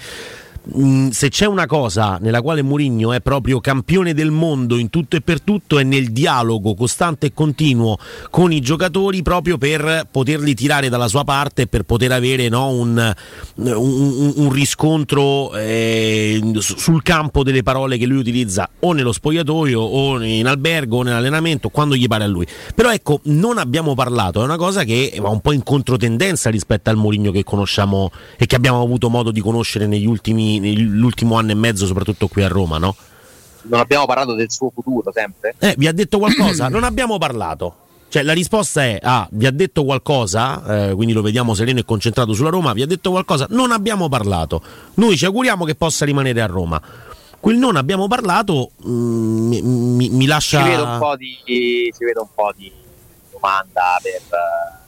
se 1.12 1.30
c'è 1.30 1.46
una 1.46 1.66
cosa 1.66 2.18
nella 2.22 2.42
quale 2.42 2.62
Mourinho 2.62 3.14
è 3.14 3.22
proprio 3.22 3.60
campione 3.60 4.14
del 4.14 4.30
mondo 4.30 4.78
in 4.78 4.90
tutto 4.90 5.16
e 5.16 5.22
per 5.22 5.42
tutto 5.42 5.80
è 5.80 5.84
nel 5.84 6.12
dialogo 6.12 6.76
costante 6.76 7.28
e 7.28 7.34
continuo 7.34 7.98
con 8.30 8.52
i 8.52 8.60
giocatori 8.60 9.22
proprio 9.24 9.58
per 9.58 10.08
poterli 10.10 10.54
tirare 10.54 10.90
dalla 10.90 11.08
sua 11.08 11.24
parte 11.24 11.64
e 11.64 11.68
per 11.68 11.84
poter 11.84 12.12
avere 12.12 12.48
no, 12.50 12.70
un, 12.70 13.14
un- 13.56 14.34
un 14.36 14.52
riscontro 14.52 15.56
eh, 15.56 16.40
su- 16.60 16.78
sul 16.78 17.02
campo 17.02 17.44
delle 17.44 17.64
parole 17.64 17.98
che 17.98 18.06
lui 18.06 18.20
utilizza 18.20 18.70
o 18.80 18.94
nello 18.94 19.12
spogliatoio 19.12 19.80
o 19.80 20.22
in 20.24 20.46
albergo 20.48 20.98
o 20.98 21.04
nell'allenamento 21.04 21.70
quando 21.70 21.96
gli 21.96 22.08
pare 22.08 22.24
a 22.24 22.28
lui. 22.28 22.46
Però 22.76 22.92
ecco 22.92 23.20
non 23.26 23.58
abbiamo 23.58 23.96
parlato 23.96 24.42
è 24.42 24.44
una 24.44 24.58
cosa 24.58 24.84
che 24.84 25.18
va 25.20 25.30
un 25.30 25.42
po' 25.42 25.52
in 25.52 25.64
controtendenza 25.64 26.50
rispetto 26.50 26.90
al 26.90 26.98
Mourinho 26.98 27.32
che 27.32 27.44
conosciamo 27.44 28.12
e 28.38 28.46
che 28.46 28.56
abbiamo 28.56 28.82
avuto 28.82 29.10
modo 29.10 29.32
di 29.32 29.42
conoscere 29.42 29.88
negli 29.88 30.06
ultimi, 30.06 30.51
nell'ultimo 30.60 31.38
anno 31.38 31.52
e 31.52 31.56
mezzo 31.56 31.86
soprattutto 31.86 32.28
qui 32.28 32.44
a 32.44 32.48
Roma 32.48 32.78
no? 32.78 32.96
Non 33.64 33.80
abbiamo 33.80 34.06
parlato 34.06 34.34
del 34.34 34.52
suo 34.52 34.72
futuro 34.74 35.12
sempre? 35.12 35.56
Eh, 35.60 35.76
vi 35.78 35.88
ha 35.88 35.94
detto 35.94 36.18
qualcosa? 36.18 36.68
non 36.68 36.84
abbiamo 36.84 37.18
parlato 37.18 37.76
Cioè, 38.12 38.24
la 38.24 38.34
risposta 38.34 38.84
è: 38.84 39.00
ah, 39.02 39.26
vi 39.32 39.46
ha 39.46 39.52
detto 39.52 39.86
qualcosa, 39.86 40.90
eh, 40.90 40.96
quindi 40.96 41.14
lo 41.14 41.22
vediamo 41.22 41.54
sereno 41.54 41.80
e 41.80 41.86
concentrato 41.86 42.34
sulla 42.34 42.50
Roma. 42.50 42.74
Vi 42.74 42.82
ha 42.82 42.86
detto 42.86 43.10
qualcosa, 43.10 43.48
non 43.52 43.72
abbiamo 43.72 44.10
parlato. 44.10 44.62
Noi 44.96 45.16
ci 45.16 45.24
auguriamo 45.24 45.64
che 45.64 45.76
possa 45.76 46.04
rimanere 46.04 46.42
a 46.42 46.46
Roma. 46.46 46.82
Quel 47.40 47.56
non 47.56 47.78
abbiamo 47.78 48.08
parlato 48.08 48.72
mm, 48.86 49.48
mi, 49.48 50.10
mi, 50.10 50.26
lascia. 50.26 50.62
Si 50.62 50.70
vede 50.70 50.82
un 50.82 50.98
po' 51.00 51.16
di, 51.16 51.38
un 52.20 52.28
po 52.36 52.52
di 52.54 52.70
domanda 53.32 53.98
per, 54.02 54.22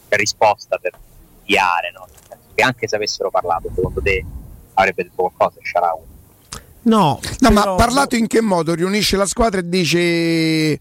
per 0.10 0.20
risposta 0.20 0.77
per 0.77 0.91
guiare, 1.46 1.93
no? 1.96 2.05
Che 2.53 2.62
anche 2.62 2.89
se 2.89 2.98
avessero 2.98 3.29
parlato, 3.29 3.72
secondo 3.74 4.01
te 4.01 4.25
avrebbe 4.74 5.03
detto 5.03 5.15
qualcosa 5.15 5.60
Sharawi? 5.62 6.01
No, 6.84 7.20
no 7.39 7.50
però... 7.50 7.51
ma 7.51 7.75
parlato 7.75 8.15
in 8.15 8.27
che 8.27 8.42
modo? 8.42 8.74
Riunisce 8.74 9.15
la 9.15 9.25
squadra 9.25 9.62
e 9.62 9.70
dice 9.70 10.00
eh, 10.00 10.80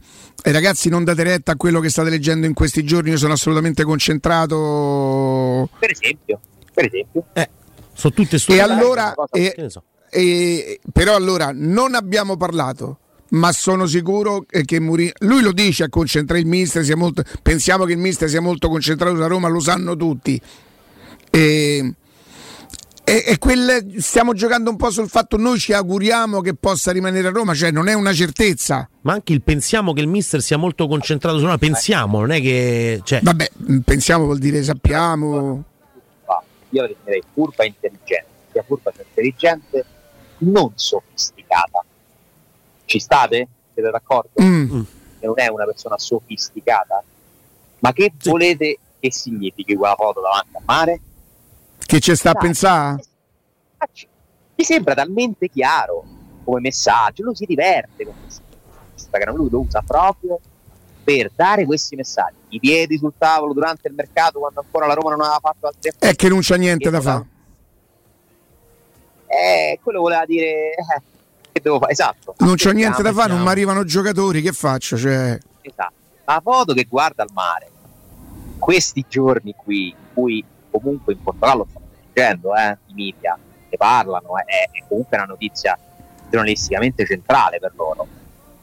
ragazzi 0.51 0.89
non 0.89 1.05
date 1.05 1.23
retta 1.23 1.53
a 1.53 1.57
quello 1.57 1.81
che 1.81 1.89
state 1.89 2.11
leggendo 2.11 2.47
in 2.47 2.55
questi 2.55 2.85
giorni, 2.85 3.11
io 3.11 3.17
sono 3.17 3.35
assolutamente 3.35 3.85
concentrato. 3.85 5.69
Per 5.79 5.91
esempio, 5.91 6.41
per 6.75 6.87
esempio. 6.87 7.25
Eh, 7.33 7.49
sono 7.93 8.13
tutte 8.13 8.39
storie. 8.39 8.61
E 8.61 8.65
allora, 8.65 9.15
e, 9.31 9.67
so. 9.69 9.85
e, 10.11 10.81
però 10.93 11.15
allora 11.15 11.51
non 11.55 11.95
abbiamo 11.95 12.37
parlato 12.37 12.99
ma 13.33 13.51
sono 13.53 13.87
sicuro 13.87 14.45
che 14.47 14.79
Mourinho 14.79 15.13
lui 15.21 15.41
lo 15.41 15.53
dice 15.53 15.85
a 15.85 15.89
concentrare 15.89 16.41
il 16.41 16.47
mister 16.47 16.85
sia 16.85 16.97
molto, 16.97 17.23
pensiamo 17.41 17.85
che 17.85 17.93
il 17.93 17.99
mister 17.99 18.29
sia 18.29 18.43
molto 18.43 18.69
concentrato 18.69 19.15
sulla 19.15 19.27
Roma 19.27 19.49
lo 19.49 19.61
sanno 19.61 19.97
tutti 19.97 20.39
e, 21.31 21.95
e, 23.05 23.25
e 23.27 23.39
quel, 23.39 23.97
stiamo 23.99 24.33
giocando 24.33 24.71
un 24.71 24.77
po' 24.77 24.91
sul 24.91 25.09
fatto 25.09 25.37
noi 25.37 25.59
ci 25.59 25.73
auguriamo 25.73 26.41
che 26.41 26.55
possa 26.55 26.93
rimanere 26.93 27.29
a 27.29 27.31
Roma, 27.31 27.53
cioè 27.53 27.71
non 27.71 27.89
è 27.89 27.95
una 27.95 28.13
certezza. 28.13 28.89
Ma 29.03 29.13
anche 29.13 29.33
il 29.33 29.43
pensiamo 29.43 29.93
che 29.93 30.01
il 30.01 30.09
mister 30.09 30.41
sia 30.41 30.57
molto 30.57 30.87
concentrato 30.87 31.39
su 31.39 31.45
Roma, 31.45 31.59
pensiamo, 31.59 32.21
non 32.21 32.31
è 32.31 32.41
che... 32.41 33.01
Cioè... 33.03 33.21
Vabbè, 33.23 33.51
pensiamo 33.85 34.25
vuol 34.25 34.39
dire 34.39 34.63
sappiamo. 34.63 35.65
Io 36.71 36.81
la 36.81 36.87
definirei 36.87 37.23
furba 37.35 37.65
intelligente, 37.65 38.27
sia 38.51 38.63
furba 38.63 38.93
intelligente, 38.97 39.85
non 40.39 40.73
sofisticata. 40.75 41.85
Ci 42.85 42.99
state? 42.99 43.49
Siete 43.75 43.91
d'accordo? 43.91 44.31
Mm. 44.41 44.81
Che 45.19 45.27
non 45.27 45.39
è 45.39 45.49
una 45.49 45.65
persona 45.65 45.99
sofisticata. 45.99 47.03
Ma 47.81 47.93
che 47.93 48.13
sì. 48.17 48.31
volete 48.31 48.79
che 49.01 49.13
significhi 49.13 49.75
quella 49.75 49.97
foto 49.97 50.21
davanti 50.21 50.57
al 50.57 50.63
mare? 50.65 51.01
Che 51.93 52.01
ci 52.01 52.17
sta 52.17 52.31
a 52.31 52.35
pensare? 52.35 53.05
Mi 54.55 54.65
sembra 54.65 54.95
talmente 54.95 55.51
chiaro 55.51 56.03
come 56.43 56.61
messaggio, 56.61 57.23
lui 57.23 57.37
si 57.37 57.45
diverte 57.45 58.07
con 58.07 58.15
Instagram, 58.95 59.35
lui 59.37 59.51
lo 59.51 59.61
usa 59.61 59.83
proprio 59.87 60.41
per 61.05 61.31
dare 61.37 61.67
questi 61.67 61.95
messaggi. 61.95 62.37
I 62.49 62.61
piedi 62.61 62.97
sul 62.97 63.13
tavolo 63.19 63.53
durante 63.53 63.89
il 63.89 63.95
mercato 63.95 64.39
quando 64.39 64.61
ancora 64.61 64.87
la 64.87 64.95
Roma 64.95 65.11
non 65.11 65.21
aveva 65.21 65.39
fatto 65.39 65.67
altri 65.67 65.91
affari. 65.91 66.13
È 66.13 66.17
che 66.17 66.29
non 66.31 66.41
c'è 66.41 66.57
niente 66.57 66.89
da 66.89 67.01
fare. 67.03 67.27
Eh, 69.27 69.79
quello 69.83 70.01
voleva 70.01 70.25
dire 70.25 70.71
eh, 70.71 71.03
che 71.53 71.61
devo 71.61 71.79
fare, 71.79 71.93
esatto. 71.93 72.35
Non 72.39 72.55
c'è 72.55 72.73
niente 72.73 73.03
da 73.03 73.13
fare, 73.13 73.35
non 73.35 73.43
mi 73.43 73.49
arrivano 73.49 73.85
giocatori, 73.85 74.41
che 74.41 74.53
faccio? 74.53 74.97
Cioè... 74.97 75.39
Esatto. 75.61 75.93
La 76.25 76.41
foto 76.43 76.73
che 76.73 76.87
guarda 76.89 77.23
al 77.23 77.31
mare, 77.35 77.71
questi 78.59 79.05
giorni 79.07 79.55
qui, 79.55 79.89
in 79.89 80.15
cui 80.15 80.43
comunque 80.71 81.13
in 81.13 81.23
Portogallo 81.23 81.67
stanno 81.69 81.82
leggendo, 82.13 82.55
eh, 82.55 82.77
i 82.87 82.95
media 82.95 83.39
ne 83.69 83.77
parlano, 83.77 84.39
eh, 84.39 84.71
è 84.71 84.85
comunque 84.87 85.17
una 85.17 85.27
notizia 85.27 85.79
giornalisticamente 86.31 87.07
centrale 87.07 87.59
per 87.59 87.73
loro. 87.75 88.07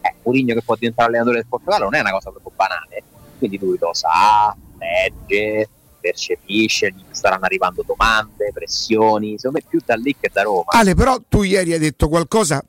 Eh, 0.02 0.16
Mourinho 0.24 0.54
che 0.54 0.62
può 0.62 0.76
diventare 0.76 1.10
allenatore 1.10 1.38
del 1.38 1.48
Portogallo 1.48 1.86
non 1.86 1.96
è 1.96 2.00
una 2.00 2.12
cosa 2.12 2.30
proprio 2.30 2.52
banale, 2.56 3.04
quindi 3.38 3.58
lui 3.58 3.78
lo 3.80 3.94
sa, 3.94 4.56
legge, 4.78 5.70
percepisce, 6.00 6.92
gli 6.92 7.04
staranno 7.12 7.46
arrivando 7.46 7.84
domande, 7.86 8.52
pressioni, 8.54 9.38
secondo 9.38 9.60
me 9.62 9.66
più 9.68 9.80
da 9.84 9.96
lì 9.96 10.16
che 10.20 10.30
da 10.32 10.44
Roma. 10.44 10.68
Ale, 10.68 10.96
però 10.96 11.18
tu 11.28 11.44
ieri 11.44 11.74
hai 11.74 11.80
detto 11.80 12.08
qualcosa 12.08 12.64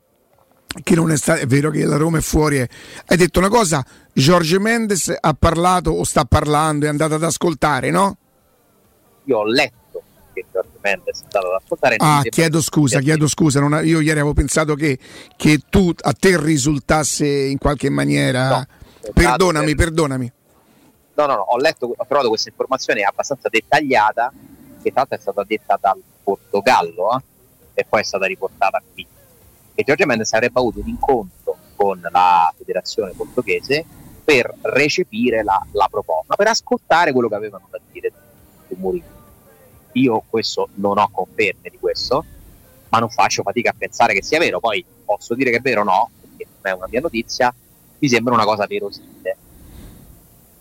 che 0.82 0.94
non 0.94 1.10
è 1.10 1.16
stato, 1.16 1.40
è 1.40 1.46
vero 1.46 1.70
che 1.70 1.84
la 1.84 1.96
Roma 1.96 2.18
è 2.18 2.20
fuori, 2.20 2.58
eh. 2.58 2.68
hai 3.06 3.16
detto 3.16 3.38
una 3.38 3.48
cosa, 3.48 3.84
Jorge 4.12 4.58
Mendes 4.58 5.14
ha 5.18 5.34
parlato 5.34 5.90
o 5.90 6.04
sta 6.04 6.24
parlando, 6.24 6.86
è 6.86 6.88
andato 6.88 7.14
ad 7.14 7.24
ascoltare, 7.24 7.90
no? 7.90 8.16
io 9.30 9.38
ho 9.38 9.44
letto 9.44 9.79
che 10.40 10.46
George 10.50 10.78
Mendes 10.80 11.20
è 11.20 11.24
stato 11.28 11.48
ad 11.48 11.60
ascoltare. 11.62 11.96
Ah, 11.98 12.22
chiedo 12.28 12.60
scusa, 12.60 13.00
chiedo 13.00 13.28
scusa. 13.28 13.60
Ha, 13.60 13.82
io 13.82 14.00
ieri 14.00 14.18
avevo 14.18 14.32
pensato 14.32 14.74
che, 14.74 14.98
che, 15.36 15.60
tu, 15.68 15.92
a 16.00 16.12
te 16.12 16.40
risultasse 16.40 17.26
in 17.26 17.58
qualche 17.58 17.90
maniera. 17.90 18.48
No, 18.48 18.66
perdonami, 19.12 19.74
per... 19.74 19.86
perdonami. 19.86 20.32
No, 21.14 21.26
no, 21.26 21.34
no, 21.34 21.42
ho 21.42 21.58
letto, 21.58 21.92
ho 21.94 22.06
trovato 22.06 22.28
questa 22.28 22.48
informazione 22.48 23.02
abbastanza 23.02 23.48
dettagliata, 23.48 24.32
che 24.82 24.92
l'altro 24.94 25.16
è 25.16 25.20
stata 25.20 25.44
detta 25.44 25.78
dal 25.80 26.00
Portogallo 26.22 27.16
eh, 27.16 27.80
e 27.80 27.86
poi 27.86 28.00
è 28.00 28.04
stata 28.04 28.26
riportata 28.26 28.82
qui. 28.92 29.06
Che 29.74 29.82
Giorgio 29.84 30.06
Mendes 30.06 30.32
avrebbe 30.32 30.58
avuto 30.58 30.80
un 30.80 30.88
incontro 30.88 31.56
con 31.76 32.00
la 32.10 32.52
federazione 32.56 33.12
portoghese 33.12 33.84
per 34.24 34.54
recepire 34.62 35.42
la, 35.42 35.64
la 35.72 35.88
proposta, 35.90 36.36
per 36.36 36.48
ascoltare 36.48 37.12
quello 37.12 37.28
che 37.28 37.34
avevano 37.34 37.66
da 37.70 37.78
dire 37.90 38.12
su 38.68 38.76
Mourinho. 38.78 39.19
Io 39.92 40.22
questo 40.28 40.68
non 40.74 40.98
ho 40.98 41.08
conferme 41.10 41.68
di 41.70 41.78
questo, 41.78 42.24
ma 42.88 42.98
non 42.98 43.10
faccio 43.10 43.42
fatica 43.42 43.70
a 43.70 43.74
pensare 43.76 44.14
che 44.14 44.22
sia 44.22 44.38
vero. 44.38 44.60
Poi 44.60 44.84
posso 45.04 45.34
dire 45.34 45.50
che 45.50 45.56
è 45.56 45.60
vero 45.60 45.80
o 45.80 45.84
no, 45.84 46.10
perché 46.20 46.46
non 46.62 46.72
è 46.72 46.76
una 46.76 46.86
mia 46.88 47.00
notizia, 47.00 47.54
mi 47.98 48.08
sembra 48.08 48.34
una 48.34 48.44
cosa 48.44 48.66
verosimile, 48.66 49.36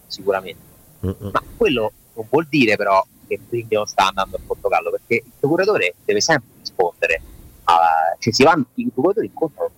sicuramente. 0.07 0.67
Mm-mm. 1.05 1.29
Ma 1.31 1.43
quello 1.55 1.91
non 2.13 2.27
vuol 2.29 2.47
dire 2.49 2.75
però 2.75 3.05
che 3.27 3.39
Mourinho 3.41 3.85
sta 3.85 4.07
andando 4.07 4.37
al 4.37 4.41
Portogallo, 4.41 4.89
perché 4.89 5.15
il 5.15 5.31
procuratore 5.39 5.95
deve 6.03 6.21
sempre 6.21 6.49
rispondere. 6.59 7.21
A, 7.65 8.15
cioè 8.17 8.33
si 8.33 8.43
vanno, 8.43 8.65
i 8.75 8.89
procuratori 8.91 9.27
incontrano. 9.27 9.71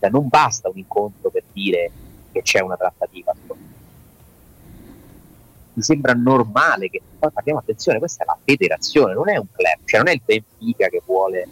Cioè 0.00 0.10
non 0.10 0.26
basta 0.28 0.68
un 0.68 0.78
incontro 0.78 1.30
per 1.30 1.44
dire 1.52 1.90
che 2.32 2.42
c'è 2.42 2.60
una 2.60 2.76
trattativa 2.76 3.32
mi 5.74 5.82
sembra 5.82 6.12
normale 6.12 6.90
che 6.90 7.00
poi 7.18 7.30
parliamo 7.30 7.60
attenzione, 7.60 7.98
questa 7.98 8.24
è 8.24 8.26
la 8.26 8.38
federazione, 8.42 9.14
non 9.14 9.28
è 9.28 9.36
un 9.36 9.46
club, 9.50 9.78
cioè 9.84 10.00
non 10.00 10.08
è 10.08 10.12
il 10.12 10.22
Benfica 10.24 10.88
che 10.88 11.02
vuole 11.04 11.48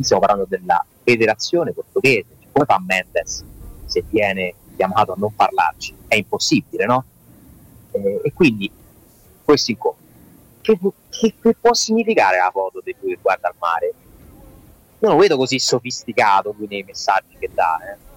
stiamo 0.00 0.20
parlando 0.20 0.46
della 0.48 0.84
federazione 1.02 1.72
portoghese, 1.72 2.26
cioè, 2.40 2.48
come 2.52 2.64
fa 2.64 2.82
Mendes 2.84 3.44
se 3.86 4.04
viene 4.08 4.54
chiamato 4.76 5.12
a 5.12 5.16
non 5.16 5.34
parlarci? 5.34 5.94
È 6.06 6.14
impossibile, 6.14 6.84
no? 6.86 7.04
Eh, 7.92 8.20
e 8.24 8.32
quindi 8.32 8.70
questo 9.42 9.70
incontro, 9.70 10.04
che, 10.60 10.78
che, 11.08 11.34
che, 11.40 11.56
può 11.58 11.72
significare 11.74 12.38
la 12.38 12.50
foto 12.52 12.80
di 12.84 12.94
lui 13.00 13.14
che 13.14 13.18
guarda 13.20 13.48
al 13.48 13.54
mare? 13.58 13.86
Io 13.86 15.08
non 15.08 15.16
lo 15.16 15.22
vedo 15.22 15.36
così 15.36 15.58
sofisticato 15.58 16.54
lui 16.56 16.66
nei 16.68 16.82
messaggi 16.82 17.36
che 17.38 17.48
dà, 17.52 17.78
eh 17.92 18.07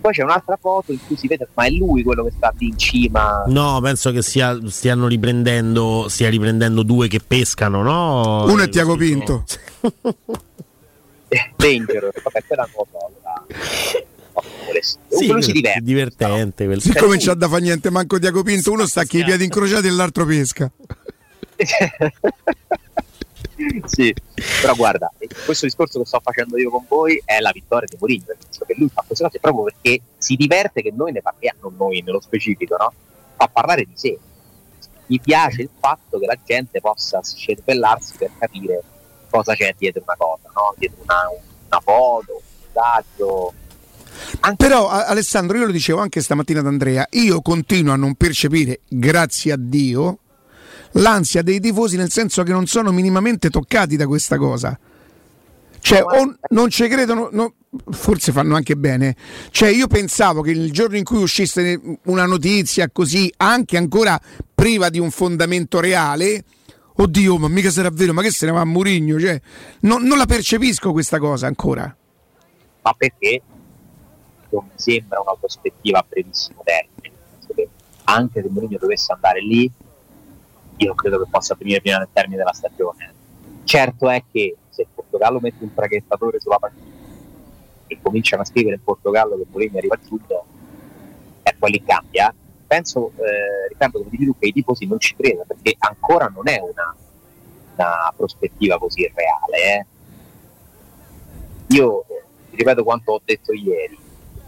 poi 0.00 0.12
c'è 0.12 0.22
un'altra 0.22 0.56
foto 0.60 0.92
in 0.92 0.98
cui 1.06 1.16
si 1.16 1.26
vede, 1.26 1.48
ma 1.54 1.64
è 1.64 1.70
lui 1.70 2.02
quello 2.02 2.24
che 2.24 2.32
sta 2.36 2.52
lì 2.56 2.68
in 2.68 2.78
cima. 2.78 3.44
No, 3.46 3.80
penso 3.82 4.10
che 4.12 4.22
sia, 4.22 4.58
stiano 4.66 5.06
riprendendo, 5.06 6.06
stia 6.08 6.28
riprendendo 6.28 6.82
due 6.82 7.08
che 7.08 7.20
pescano, 7.24 7.82
no? 7.82 8.44
Uno 8.44 8.62
è 8.62 8.68
Tiago 8.68 8.96
Pinto. 8.96 9.44
Danger, 11.56 12.10
vabbè, 12.22 12.44
quella 12.46 12.68
non 12.72 12.86
lo 12.86 12.86
so. 14.82 14.98
Sì, 15.08 15.26
lui 15.26 15.42
si 15.42 15.52
diverte. 15.52 15.80
divertente. 15.82 16.64
No? 16.66 16.78
Siccome 16.78 17.18
c'ha 17.18 17.34
da 17.34 17.48
fa 17.48 17.58
niente 17.58 17.90
manco 17.90 18.18
Tiago 18.18 18.42
Pinto, 18.42 18.72
uno 18.72 18.86
sta 18.86 19.04
con 19.04 19.20
i 19.20 19.24
piedi 19.24 19.44
incrociati 19.44 19.86
e 19.86 19.90
l'altro 19.90 20.24
pesca. 20.24 20.70
sì, 23.84 24.14
però 24.60 24.74
guarda, 24.74 25.12
questo 25.44 25.66
discorso 25.66 25.98
che 25.98 26.06
sto 26.06 26.20
facendo 26.22 26.58
io 26.58 26.70
con 26.70 26.84
voi 26.88 27.20
è 27.24 27.40
la 27.40 27.50
vittoria 27.52 27.86
di 27.88 27.96
Mourinho, 27.98 28.24
nel 28.26 28.36
che 28.66 28.74
lui 28.76 28.88
fa 28.88 29.04
queste 29.06 29.24
cose 29.24 29.38
proprio 29.38 29.64
perché 29.64 30.00
si 30.18 30.36
diverte 30.36 30.82
che 30.82 30.92
noi 30.94 31.12
ne 31.12 31.22
parliamo, 31.22 31.72
noi 31.76 32.02
nello 32.02 32.20
specifico, 32.20 32.76
no? 32.76 32.92
Fa 33.36 33.48
parlare 33.48 33.84
di 33.84 33.92
sé. 33.94 34.18
Gli 35.06 35.20
piace 35.20 35.62
il 35.62 35.70
fatto 35.78 36.18
che 36.18 36.26
la 36.26 36.38
gente 36.44 36.80
possa 36.80 37.20
cervellarsi 37.20 38.14
per 38.16 38.30
capire 38.38 38.82
cosa 39.28 39.54
c'è 39.54 39.74
dietro 39.76 40.02
una 40.04 40.16
cosa, 40.16 40.50
no? 40.54 40.74
Dietro 40.76 40.98
una, 41.02 41.22
una 41.66 41.80
foto, 41.80 42.32
un 42.32 42.42
messaggio. 42.66 43.52
Anche 44.40 44.66
Però 44.66 44.88
Alessandro, 44.88 45.56
io 45.56 45.66
lo 45.66 45.72
dicevo 45.72 46.00
anche 46.00 46.20
stamattina 46.20 46.60
ad 46.60 46.66
Andrea, 46.66 47.06
io 47.10 47.40
continuo 47.40 47.92
a 47.92 47.96
non 47.96 48.14
percepire, 48.14 48.80
grazie 48.88 49.52
a 49.52 49.56
Dio, 49.58 50.18
l'ansia 50.92 51.42
dei 51.42 51.60
tifosi 51.60 51.96
nel 51.96 52.10
senso 52.10 52.42
che 52.42 52.52
non 52.52 52.66
sono 52.66 52.92
minimamente 52.92 53.50
toccati 53.50 53.96
da 53.96 54.06
questa 54.06 54.36
cosa. 54.36 54.78
Cioè, 55.82 56.02
o 56.02 56.36
non 56.50 56.68
ci 56.68 56.86
credono, 56.88 57.30
no, 57.32 57.54
forse 57.90 58.32
fanno 58.32 58.54
anche 58.54 58.76
bene. 58.76 59.16
Cioè, 59.50 59.70
io 59.70 59.86
pensavo 59.86 60.42
che 60.42 60.50
il 60.50 60.70
giorno 60.72 60.96
in 60.96 61.04
cui 61.04 61.22
uscisse 61.22 61.80
una 62.04 62.26
notizia 62.26 62.90
così, 62.90 63.32
anche 63.38 63.76
ancora 63.76 64.20
priva 64.54 64.90
di 64.90 64.98
un 64.98 65.10
fondamento 65.10 65.80
reale, 65.80 66.44
oddio, 66.94 67.38
ma 67.38 67.48
mica 67.48 67.70
sarà 67.70 67.88
vero, 67.90 68.12
ma 68.12 68.20
che 68.22 68.30
se 68.30 68.44
ne 68.44 68.52
va 68.52 68.60
a 68.60 68.66
Murigno? 68.66 69.18
Cioè, 69.18 69.40
non, 69.80 70.02
non 70.02 70.18
la 70.18 70.26
percepisco 70.26 70.92
questa 70.92 71.18
cosa 71.18 71.46
ancora. 71.46 71.96
Ma 72.82 72.92
perché 72.92 73.40
non 74.50 74.64
mi 74.64 74.72
sembra 74.74 75.20
una 75.20 75.34
prospettiva 75.38 75.98
a 75.98 76.04
brevissimo 76.06 76.62
termine? 76.62 77.18
anche 78.10 78.42
se 78.42 78.48
Mourinho 78.48 78.78
dovesse 78.78 79.12
andare 79.12 79.40
lì, 79.40 79.70
io 80.80 80.94
credo 80.94 81.22
che 81.22 81.30
possa 81.30 81.54
finire 81.54 81.80
prima 81.80 81.98
del 81.98 82.08
termine 82.12 82.38
della 82.38 82.52
stagione. 82.52 83.14
Certo 83.64 84.08
è 84.08 84.22
che 84.30 84.56
se 84.70 84.82
il 84.82 84.88
Portogallo 84.94 85.38
mette 85.40 85.62
un 85.62 85.74
traghettatore 85.74 86.40
sulla 86.40 86.58
partita 86.58 86.98
e 87.86 87.98
cominciano 88.00 88.42
a 88.42 88.44
scrivere 88.44 88.76
in 88.76 88.82
Portogallo 88.82 89.36
che 89.36 89.46
Mourinho 89.50 89.78
arriva 89.78 89.94
a 89.94 90.00
giugno, 90.06 90.44
e 91.42 91.54
poi 91.58 91.70
lì 91.70 91.82
cambia, 91.82 92.32
penso, 92.66 93.12
eh, 93.16 93.68
ripeto, 93.68 93.98
come 93.98 94.10
dici 94.10 94.24
tu, 94.24 94.36
che 94.38 94.46
i 94.46 94.52
tifosi 94.52 94.86
non 94.86 94.98
ci 94.98 95.14
credono 95.16 95.44
perché 95.46 95.74
ancora 95.78 96.30
non 96.32 96.48
è 96.48 96.58
una, 96.60 96.94
una 97.74 98.14
prospettiva 98.16 98.78
così 98.78 99.10
reale. 99.14 99.76
Eh. 99.76 99.86
Io 101.74 102.04
ti 102.50 102.56
ripeto 102.56 102.84
quanto 102.84 103.12
ho 103.12 103.20
detto 103.24 103.52
ieri, 103.52 103.98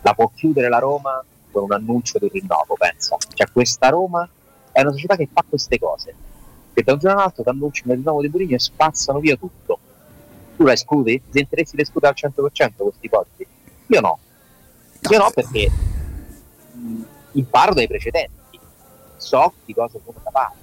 la 0.00 0.14
può 0.14 0.30
chiudere 0.34 0.68
la 0.68 0.78
Roma 0.78 1.22
con 1.50 1.64
un 1.64 1.72
annuncio 1.72 2.18
di 2.18 2.28
rinnovo, 2.32 2.74
pensa. 2.78 3.16
Cioè 3.34 3.50
questa 3.52 3.90
Roma 3.90 4.28
è 4.72 4.80
una 4.80 4.92
società 4.92 5.16
che 5.16 5.28
fa 5.32 5.44
queste 5.48 5.78
cose, 5.78 6.14
che 6.72 6.82
da 6.82 6.94
un 6.94 6.98
giorno 6.98 7.18
all'altro 7.18 7.42
ti 7.42 7.48
annunciano 7.48 7.92
il 7.92 7.98
rinnovo 7.98 8.20
di 8.22 8.28
Mourinho 8.28 8.54
e 8.54 8.58
spazzano 8.58 9.20
via 9.20 9.36
tutto. 9.36 9.78
Tu 10.56 10.64
la 10.64 10.72
escludi? 10.72 11.22
Ti 11.24 11.38
sentiresti 11.38 11.76
di 11.76 11.82
escludere 11.82 12.14
al 12.14 12.30
100% 12.30 12.72
questi 12.76 13.06
ipotesi? 13.06 13.46
Io 13.86 14.00
no. 14.00 14.18
Io 15.10 15.18
no 15.18 15.30
perché 15.34 15.70
mh, 16.72 17.02
imparo 17.32 17.74
dai 17.74 17.86
precedenti, 17.86 18.58
so 19.16 19.52
di 19.64 19.74
cosa 19.74 19.98
sono 20.04 20.18
capace. 20.22 20.56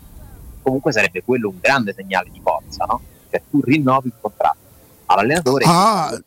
Comunque 0.62 0.92
sarebbe 0.92 1.24
quello 1.24 1.50
un 1.50 1.60
grande 1.60 1.94
segnale 1.94 2.30
di 2.32 2.40
forza, 2.42 2.86
no? 2.86 3.02
Cioè 3.30 3.42
tu 3.50 3.62
rinnovi 3.62 4.08
il 4.08 4.14
contratto 4.20 4.69
all'allenatore. 5.10 5.66
Ah, 5.68 6.18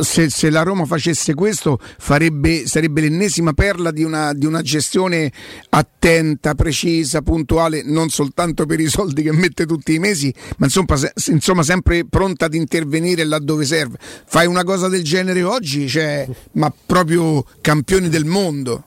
se, 0.00 0.30
se, 0.30 0.50
la 0.50 0.62
Roma 0.62 0.84
facesse 0.84 1.34
questo 1.34 1.78
farebbe, 1.98 2.66
sarebbe 2.66 3.00
l'ennesima 3.02 3.52
perla 3.52 3.90
di 3.90 4.02
una, 4.02 4.32
di 4.32 4.46
una, 4.46 4.62
gestione 4.62 5.32
attenta, 5.70 6.54
precisa, 6.54 7.22
puntuale, 7.22 7.82
non 7.84 8.08
soltanto 8.08 8.66
per 8.66 8.80
i 8.80 8.88
soldi 8.88 9.22
che 9.22 9.32
mette 9.32 9.64
tutti 9.64 9.94
i 9.94 9.98
mesi, 9.98 10.32
ma 10.58 10.66
insomma, 10.66 10.96
se, 10.96 11.12
insomma 11.30 11.62
sempre 11.62 12.04
pronta 12.04 12.46
ad 12.46 12.54
intervenire 12.54 13.24
laddove 13.24 13.64
serve. 13.64 13.98
Fai 14.00 14.46
una 14.46 14.64
cosa 14.64 14.88
del 14.88 15.04
genere 15.04 15.42
oggi, 15.42 15.88
cioè, 15.88 16.28
ma 16.52 16.72
proprio 16.84 17.44
campioni 17.60 18.08
del 18.08 18.24
mondo. 18.24 18.84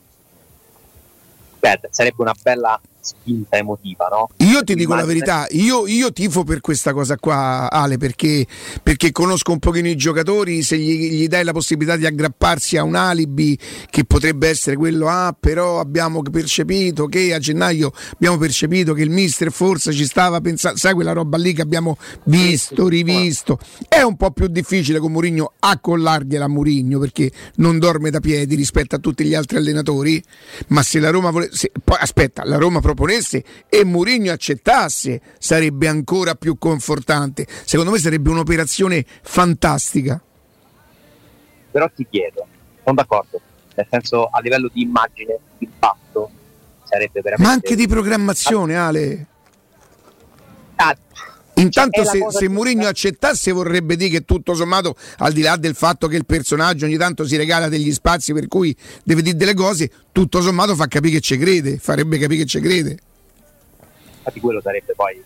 Beh, 1.60 1.80
sarebbe 1.90 2.22
una 2.22 2.36
bella 2.42 2.80
spinta 3.10 3.58
emotiva, 3.58 4.08
no? 4.10 4.30
Io 4.38 4.64
ti 4.64 4.76
dico 4.76 4.94
la 4.94 5.06
verità, 5.06 5.48
io, 5.52 5.88
io, 5.88 6.12
tifo 6.12 6.44
per 6.44 6.62
questa 6.62 6.94
cosa 6.94 7.18
qua, 7.18 7.70
Ale, 7.70 7.98
perché, 7.98 8.46
perché 8.82 9.12
conosco 9.12 9.52
un 9.52 9.60
pochino 9.60 9.88
i 9.88 9.96
giocatori, 9.96 10.62
se 10.62 10.78
gli, 10.78 11.12
gli, 11.12 11.28
dai 11.28 11.44
la 11.44 11.52
possibilità 11.52 11.96
di 11.96 12.06
aggrapparsi 12.06 12.78
a 12.78 12.84
un 12.84 12.96
alibi 12.96 13.58
che 13.90 14.06
potrebbe 14.06 14.48
essere 14.50 14.76
quello, 14.76 15.08
ah, 15.08 15.36
però 15.38 15.80
abbiamo 15.80 16.22
percepito 16.22 17.08
che 17.08 17.34
a 17.34 17.40
gennaio 17.40 17.92
abbiamo 18.14 18.38
percepito 18.38 18.94
che 18.94 19.02
il 19.02 19.10
mister 19.10 19.52
forse 19.52 19.92
ci 19.94 20.06
stava 20.06 20.40
pensando, 20.42 20.78
sai 20.78 20.94
quella 20.94 21.14
roba 21.14 21.38
lì 21.38 21.54
che 21.54 21.62
abbiamo 21.62 21.98
visto, 22.26 22.88
rivisto. 22.88 23.60
È 23.88 24.02
un 24.02 24.16
po' 24.16 24.32
più 24.32 24.48
difficile 24.48 25.00
con 25.00 25.12
Murigno 25.12 25.54
accollargliela 25.60 26.46
a 26.46 26.48
Murigno 26.48 27.00
perché 27.00 27.32
non 27.56 27.80
dorme 27.80 28.10
da 28.10 28.20
piedi 28.20 28.56
rispetto 28.56 28.96
a 28.96 29.00
tutti 29.00 29.24
gli 29.24 29.34
altri 29.34 29.58
allenatori, 29.58 30.22
ma 30.68 30.84
se 30.84 31.00
la 31.00 31.10
Roma 31.10 31.32
volesse... 31.32 31.72
Poi 31.84 31.98
aspetta, 32.00 32.44
la 32.46 32.58
Roma 32.58 32.80
proponesse 33.00 33.44
e 33.70 33.86
Mourinho 33.86 34.34
accettasse, 34.34 35.22
sarebbe 35.40 35.88
ancora 35.88 36.36
più 36.36 36.58
confortante. 36.58 37.48
Secondo 37.48 37.92
me 37.92 37.98
sarebbe 37.98 38.30
un'operazione 38.30 39.06
fantastica. 39.22 40.22
Però 41.72 41.90
ti 41.96 42.06
chiedo, 42.10 42.46
sono 42.84 42.96
d'accordo, 42.96 43.40
nel 43.76 43.88
senso 43.90 44.26
a 44.26 44.42
livello 44.42 44.70
di 44.74 44.82
immagine, 44.82 45.38
di 45.58 45.66
impatto, 45.66 46.30
sarebbe 46.84 47.22
veramente... 47.22 47.44
Ma 47.44 47.52
anche 47.52 47.76
di 47.76 47.88
programmazione, 47.88 48.76
Ale. 48.76 49.26
Ah, 50.76 50.96
Intanto 51.62 52.06
se, 52.06 52.26
se 52.30 52.48
Mourinho 52.48 52.88
accettasse 52.88 53.52
vorrebbe 53.52 53.96
dire 53.96 54.10
che 54.10 54.26
tutto 54.26 54.54
sommato, 54.54 54.96
al 55.18 55.34
di 55.34 55.42
là 55.42 55.58
del 55.58 55.76
fatto 55.76 56.08
che 56.08 56.16
il 56.16 56.26
personaggio 56.26 56.86
ogni 56.86 56.98
tanto 56.98 57.26
si 57.26 57.36
regala 57.36 57.68
degli 57.68 57.92
spazi 57.92 58.34
per 58.34 58.48
cui 58.48 58.76
deve 59.04 59.22
dire 59.22 59.36
delle 59.36 59.54
cose, 59.54 59.92
tutto 60.12 60.42
sommato 60.42 60.76
fa 60.76 60.88
capire 60.88 61.16
che 61.16 61.22
ci 61.22 61.38
crede, 61.38 61.78
farebbe 61.78 62.18
capire 62.18 62.42
che 62.42 62.48
ci 62.48 62.60
crede. 62.60 62.98
Infatti 64.18 64.40
quello 64.40 64.62
sarebbe 64.62 64.94
poi 64.96 65.16
il 65.16 65.24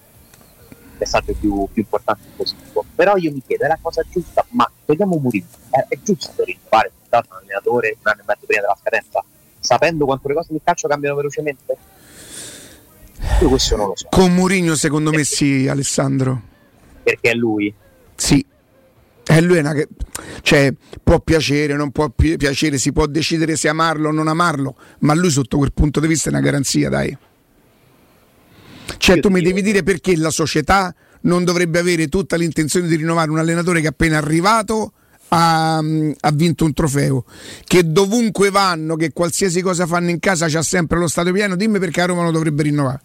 messaggio 0.97 1.33
più, 1.33 1.67
più 1.71 1.81
importante 1.81 2.23
e 2.27 2.31
positivo. 2.35 2.85
Però 2.95 3.15
io 3.17 3.31
mi 3.31 3.41
chiedo, 3.45 3.65
è 3.65 3.67
la 3.67 3.79
cosa 3.81 4.03
giusta, 4.09 4.45
ma 4.49 4.69
togliamo 4.85 5.17
Mourinho, 5.17 5.47
è, 5.69 5.85
è 5.87 5.97
giusto 6.01 6.43
rinnovare 6.43 6.91
un 7.11 7.19
allenatore 7.29 7.97
un 7.99 8.11
anno 8.11 8.21
e 8.21 8.23
mezzo 8.25 8.45
prima 8.45 8.61
della 8.61 8.77
scadenza, 8.79 9.23
sapendo 9.59 10.05
quanto 10.05 10.27
le 10.27 10.33
cose 10.33 10.47
del 10.51 10.61
calcio 10.63 10.87
cambiano 10.87 11.15
velocemente? 11.15 11.77
Io 13.41 13.49
questo 13.49 13.75
non 13.75 13.87
lo 13.87 13.93
so. 13.95 14.07
Con 14.09 14.33
Mourinho 14.33 14.75
secondo 14.75 15.09
Perché? 15.09 15.25
me 15.25 15.35
sì, 15.35 15.67
Alessandro. 15.67 16.41
Perché 17.03 17.31
è 17.31 17.33
lui? 17.33 17.73
Sì. 18.15 18.45
È 19.25 19.39
lui 19.39 19.57
una 19.59 19.73
che 19.73 19.87
cioè, 20.41 20.73
può 21.01 21.19
piacere, 21.21 21.75
non 21.75 21.91
può 21.91 22.09
pi- 22.09 22.35
piacere, 22.35 22.77
si 22.77 22.91
può 22.91 23.05
decidere 23.05 23.55
se 23.55 23.69
amarlo 23.69 24.09
o 24.09 24.11
non 24.11 24.27
amarlo, 24.27 24.75
ma 24.99 25.13
lui 25.13 25.29
sotto 25.29 25.57
quel 25.57 25.71
punto 25.73 25.99
di 25.99 26.07
vista 26.07 26.29
è 26.29 26.33
una 26.33 26.41
garanzia, 26.41 26.89
dai. 26.89 27.17
Cioè, 28.97 29.15
Io 29.15 29.21
tu 29.21 29.29
mi 29.29 29.41
devi 29.41 29.61
dire 29.61 29.81
perché 29.81 30.15
la 30.17 30.29
società 30.29 30.93
non 31.21 31.45
dovrebbe 31.45 31.79
avere 31.79 32.09
tutta 32.09 32.35
l'intenzione 32.35 32.87
di 32.87 32.95
rinnovare 32.95 33.31
un 33.31 33.39
allenatore 33.39 33.79
che 33.79 33.87
è 33.87 33.89
appena 33.89 34.17
arrivato 34.17 34.91
ha, 35.29 35.77
ha, 35.77 36.31
vinto 36.31 36.65
un 36.65 36.73
trofeo, 36.73 37.25
che 37.63 37.89
dovunque 37.89 38.49
vanno, 38.49 38.95
che 38.95 39.11
qualsiasi 39.11 39.61
cosa 39.61 39.87
fanno 39.87 40.09
in 40.09 40.19
casa 40.19 40.47
c'ha 40.47 40.61
sempre 40.61 40.99
lo 40.99 41.07
stato 41.07 41.31
pieno, 41.31 41.55
dimmi 41.55 41.79
perché 41.79 42.01
a 42.01 42.05
Roma 42.05 42.23
lo 42.23 42.31
dovrebbe 42.31 42.63
rinnovare. 42.63 43.01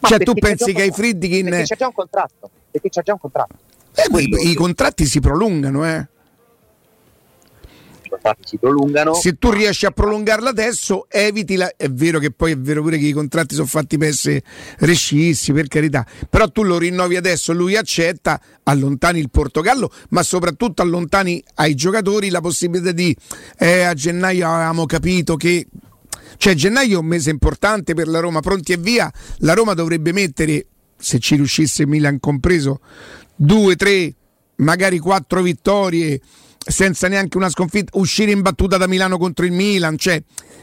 Ma 0.00 0.08
cioè 0.08 0.18
tu 0.18 0.34
pensi 0.34 0.72
che 0.72 0.82
ai 0.82 0.90
Friedkin... 0.90 1.48
Perché 1.48 1.64
c'è 1.64 1.76
già 1.76 1.86
un 1.86 1.94
contratto, 1.94 2.50
perché 2.70 2.88
c'è 2.88 3.02
già 3.02 3.12
un 3.12 3.18
contratto. 3.18 3.56
Eh, 3.94 4.20
i, 4.20 4.50
I 4.50 4.54
contratti 4.54 5.04
si 5.06 5.20
prolungano, 5.20 5.86
eh 5.86 6.06
i 8.08 8.10
contratti 8.10 8.42
si 8.44 8.58
prolungano. 8.58 9.14
Se 9.14 9.34
tu 9.38 9.50
riesci 9.50 9.86
a 9.86 9.90
prolungarla 9.90 10.48
adesso, 10.48 11.06
eviti 11.08 11.56
la. 11.56 11.72
È 11.76 11.88
vero 11.88 12.18
che 12.18 12.30
poi 12.30 12.52
è 12.52 12.58
vero 12.58 12.82
pure 12.82 12.98
che 12.98 13.06
i 13.06 13.12
contratti 13.12 13.54
sono 13.54 13.66
fatti 13.66 13.98
per 13.98 14.08
essere 14.08 14.42
rescissi, 14.78 15.52
per 15.52 15.68
carità. 15.68 16.06
Però 16.28 16.50
tu 16.50 16.62
lo 16.62 16.78
rinnovi 16.78 17.16
adesso, 17.16 17.52
lui 17.52 17.76
accetta, 17.76 18.40
allontani 18.64 19.20
il 19.20 19.30
Portogallo, 19.30 19.90
ma 20.10 20.22
soprattutto 20.22 20.82
allontani 20.82 21.42
ai 21.56 21.74
giocatori 21.74 22.30
la 22.30 22.40
possibilità 22.40 22.92
di. 22.92 23.14
Eh, 23.58 23.82
a 23.82 23.94
gennaio 23.94 24.50
avevamo 24.50 24.86
capito 24.86 25.36
che 25.36 25.66
cioè 26.38 26.54
gennaio 26.54 26.96
è 26.96 27.00
un 27.00 27.06
mese 27.06 27.30
importante 27.30 27.92
per 27.94 28.08
la 28.08 28.20
Roma, 28.20 28.40
pronti 28.40 28.72
e 28.72 28.78
via. 28.78 29.12
La 29.38 29.52
Roma 29.52 29.74
dovrebbe 29.74 30.12
mettere, 30.12 30.66
se 30.96 31.18
ci 31.18 31.34
riuscisse 31.34 31.86
Milan 31.86 32.18
compreso, 32.20 32.80
due, 33.34 33.76
tre, 33.76 34.14
magari 34.56 34.98
quattro 34.98 35.42
vittorie 35.42 36.20
senza 36.68 37.08
neanche 37.08 37.36
una 37.36 37.48
sconfitta, 37.48 37.98
uscire 37.98 38.30
in 38.30 38.42
battuta 38.42 38.76
da 38.76 38.86
Milano 38.86 39.18
contro 39.18 39.44
il 39.44 39.52
Milan. 39.52 39.96
Cioè, 39.96 40.22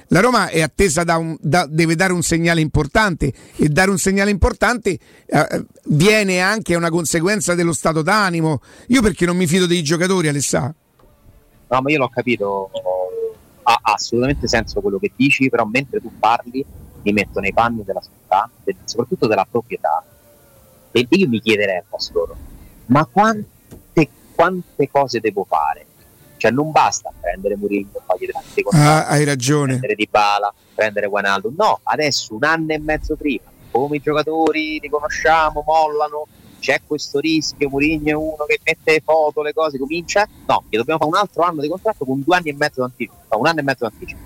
la 0.10 0.20
Roma 0.20 0.50
è 0.50 0.62
attesa 0.62 1.04
da 1.04 1.18
un, 1.18 1.36
da, 1.40 1.66
deve 1.68 1.96
dare 1.96 2.14
un 2.14 2.22
segnale 2.22 2.62
importante 2.62 3.34
e 3.56 3.68
dare 3.70 3.90
un 3.90 3.98
segnale 3.98 4.30
importante 4.30 4.98
eh, 5.26 5.66
viene 5.86 6.40
anche 6.40 6.76
una 6.76 6.90
conseguenza 6.90 7.56
dello 7.56 7.74
stato 7.74 8.02
d'animo. 8.02 8.62
Io 8.88 9.02
perché 9.02 9.26
non 9.26 9.36
mi 9.36 9.48
fido 9.48 9.66
dei 9.66 9.82
giocatori, 9.82 10.28
Alessà? 10.28 10.74
No, 11.68 11.82
ma 11.82 11.92
io 11.92 11.98
l'ho 11.98 12.10
capito, 12.10 12.70
ha 13.68 13.80
assolutamente 13.82 14.48
senso 14.48 14.80
quello 14.80 15.00
che 15.00 15.12
dici, 15.16 15.50
però 15.50 15.66
mentre 15.66 16.00
tu 16.00 16.12
parli 16.20 16.64
mi 17.02 17.12
metto 17.12 17.40
nei 17.40 17.54
panni 17.54 17.84
della 17.84 18.02
società, 18.02 18.50
soprattutto 18.84 19.28
della 19.28 19.46
proprietà, 19.50 20.04
e 20.92 21.08
io 21.10 21.28
mi 21.28 21.42
chiederei 21.42 21.78
a 21.78 21.84
loro, 22.12 22.36
ma 22.88 23.06
quante, 23.06 24.10
quante 24.34 24.90
cose 24.90 25.20
devo 25.20 25.44
fare? 25.44 25.86
Cioè 26.38 26.52
non 26.52 26.72
basta 26.72 27.12
prendere 27.20 27.56
Murillo, 27.56 28.02
fargli 28.06 28.30
tanti 28.32 28.64
ah, 28.72 29.08
hai 29.08 29.24
ragione. 29.24 29.78
prendere 29.78 29.96
Di 29.96 30.08
Bala, 30.10 30.54
prendere 30.74 31.08
Guanaldo. 31.08 31.52
No, 31.56 31.80
adesso 31.84 32.36
un 32.36 32.44
anno 32.44 32.74
e 32.74 32.80
mezzo 32.80 33.16
prima, 33.16 33.50
come 33.72 33.98
i 33.98 34.02
giocatori 34.02 34.80
li 34.80 34.90
conosciamo, 34.90 35.64
mollano, 35.66 36.28
c'è 36.60 36.82
questo 36.86 37.20
rischio, 37.20 37.70
Murigno 37.70 38.12
è 38.12 38.16
uno 38.16 38.46
che 38.48 38.60
mette 38.64 39.02
foto, 39.04 39.42
le 39.42 39.54
cose, 39.54 39.78
comincia. 39.78 40.28
No, 40.48 40.64
che 40.70 40.78
dobbiamo 40.78 41.00
fare 41.00 41.12
un 41.12 41.18
altro 41.18 41.44
anno 41.44 41.62
di 41.62 41.68
contratto 41.68 42.06
con 42.06 42.22
due 42.24 42.36
anni 42.36 42.50
e 42.50 42.56
mezzo 42.58 42.82
d'anticipo. 42.82 43.14
un 43.38 43.48
anno 43.48 43.60
e 43.60 43.64
mezzo 43.64 43.88
d'anticipo. 43.88 44.20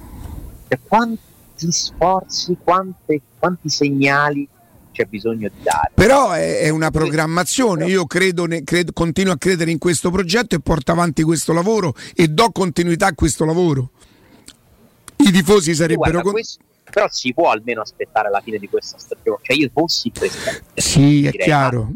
E 0.68 0.80
quanti 0.88 1.72
sforzi, 1.72 2.58
quante, 2.64 3.22
quanti 3.38 3.70
segnali 3.70 4.48
c'è 4.92 5.06
bisogno 5.06 5.50
di 5.50 5.64
dare. 5.64 5.92
Però 5.94 6.32
è, 6.32 6.60
è 6.60 6.70
una 6.70 6.92
programmazione, 6.92 7.86
io 7.86 8.06
credo, 8.06 8.46
ne, 8.46 8.64
credo, 8.64 8.92
continuo 8.94 9.34
a 9.34 9.38
credere 9.38 9.72
in 9.72 9.78
questo 9.78 10.12
progetto 10.12 10.56
e 10.56 10.60
porto 10.60 10.92
avanti 10.92 11.24
questo 11.24 11.54
lavoro 11.54 11.94
e 12.16 12.28
do 12.28 12.52
continuità 12.52 13.08
a 13.08 13.14
questo 13.14 13.46
lavoro. 13.46 13.92
I 15.18 15.32
tifosi 15.32 15.74
sarebbero... 15.74 16.22
Guarda, 16.22 16.32
questo, 16.32 16.64
però 16.90 17.08
si 17.10 17.34
può 17.34 17.52
almeno 17.52 17.82
aspettare 17.82 18.30
la 18.30 18.42
fine 18.42 18.58
di 18.58 18.68
questa 18.68 18.98
stagione. 18.98 19.40
Cioè 19.42 19.56
io 19.56 19.70
fossi 19.72 20.10
presidente. 20.12 20.64
Sì, 20.76 21.26
è 21.26 21.32
chiaro. 21.32 21.94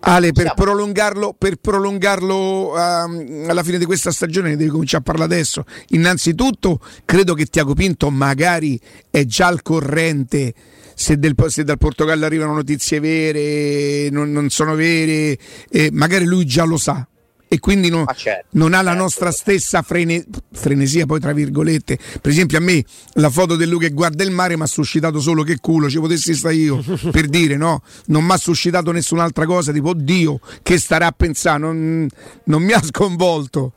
Ale, 0.00 0.32
per 0.32 0.52
prolungarlo, 0.54 1.34
per 1.36 1.56
prolungarlo 1.56 2.70
uh, 2.70 2.76
alla 2.76 3.62
fine 3.62 3.78
di 3.78 3.84
questa 3.84 4.10
stagione, 4.10 4.56
devi 4.56 4.70
cominciare 4.70 5.02
a 5.02 5.06
parlare 5.06 5.34
adesso. 5.34 5.64
Innanzitutto, 5.88 6.80
credo 7.04 7.34
che 7.34 7.46
Tiago 7.46 7.74
Pinto 7.74 8.10
magari 8.10 8.80
è 9.10 9.24
già 9.24 9.46
al 9.46 9.62
corrente. 9.62 10.54
Se, 10.94 11.16
del, 11.16 11.34
se 11.46 11.62
dal 11.62 11.78
Portogallo 11.78 12.24
arrivano 12.24 12.54
notizie 12.54 12.98
vere, 12.98 14.10
non, 14.10 14.32
non 14.32 14.48
sono 14.50 14.74
vere, 14.74 15.38
eh, 15.70 15.90
magari 15.92 16.24
lui 16.24 16.44
già 16.44 16.64
lo 16.64 16.76
sa 16.76 17.06
e 17.48 17.58
quindi 17.60 17.88
non, 17.88 18.04
certo, 18.14 18.46
non 18.52 18.74
ha 18.74 18.82
la 18.82 18.90
certo. 18.90 19.02
nostra 19.02 19.30
stessa 19.30 19.80
frene, 19.80 20.24
frenesia, 20.52 21.06
poi 21.06 21.18
tra 21.18 21.32
virgolette. 21.32 21.98
Per 22.20 22.30
esempio, 22.30 22.58
a 22.58 22.60
me 22.60 22.84
la 23.14 23.30
foto 23.30 23.56
di 23.56 23.64
lui 23.64 23.78
che 23.78 23.90
guarda 23.90 24.22
il 24.22 24.30
mare 24.30 24.56
mi 24.56 24.62
ha 24.62 24.66
suscitato 24.66 25.18
solo 25.18 25.42
che 25.42 25.56
culo, 25.58 25.88
ci 25.88 25.98
potessi 25.98 26.34
stare 26.34 26.54
io 26.54 26.82
per 27.10 27.26
dire 27.26 27.56
no, 27.56 27.82
non 28.06 28.24
mi 28.24 28.32
ha 28.32 28.36
suscitato 28.36 28.92
nessun'altra 28.92 29.46
cosa, 29.46 29.72
tipo 29.72 29.90
oddio, 29.90 30.40
che 30.62 30.78
starà 30.78 31.06
a 31.06 31.12
pensare, 31.12 31.58
non, 31.58 32.06
non 32.44 32.62
mi 32.62 32.72
ha 32.72 32.82
sconvolto. 32.82 33.72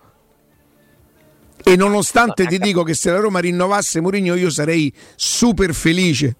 E 1.63 1.75
nonostante 1.75 2.45
ti 2.47 2.57
dico 2.57 2.83
che 2.83 2.93
se 2.93 3.11
la 3.11 3.19
Roma 3.19 3.39
rinnovasse 3.39 4.01
Mourinho, 4.01 4.35
io 4.35 4.49
sarei 4.49 4.91
super 5.15 5.73
felice. 5.73 6.35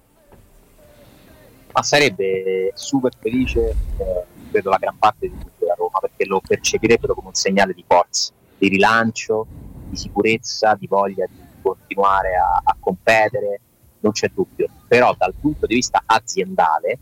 Ma 1.72 1.82
sarebbe 1.82 2.72
super 2.74 3.12
felice, 3.18 3.60
eh, 3.96 4.24
credo 4.50 4.68
la 4.68 4.76
gran 4.78 4.98
parte 4.98 5.28
di 5.28 5.38
tutti 5.38 5.61
Roma 5.92 5.98
perché 6.00 6.24
lo 6.24 6.40
percepirebbero 6.40 7.14
come 7.14 7.28
un 7.28 7.34
segnale 7.34 7.74
di 7.74 7.84
forza, 7.86 8.32
di 8.56 8.68
rilancio, 8.68 9.46
di 9.88 9.96
sicurezza, 9.96 10.74
di 10.74 10.86
voglia 10.86 11.26
di 11.26 11.38
continuare 11.60 12.34
a, 12.36 12.62
a 12.64 12.76
competere, 12.80 13.60
non 14.00 14.12
c'è 14.12 14.30
dubbio. 14.32 14.68
Però 14.88 15.14
dal 15.16 15.34
punto 15.38 15.66
di 15.66 15.74
vista 15.74 16.02
aziendale, 16.04 16.98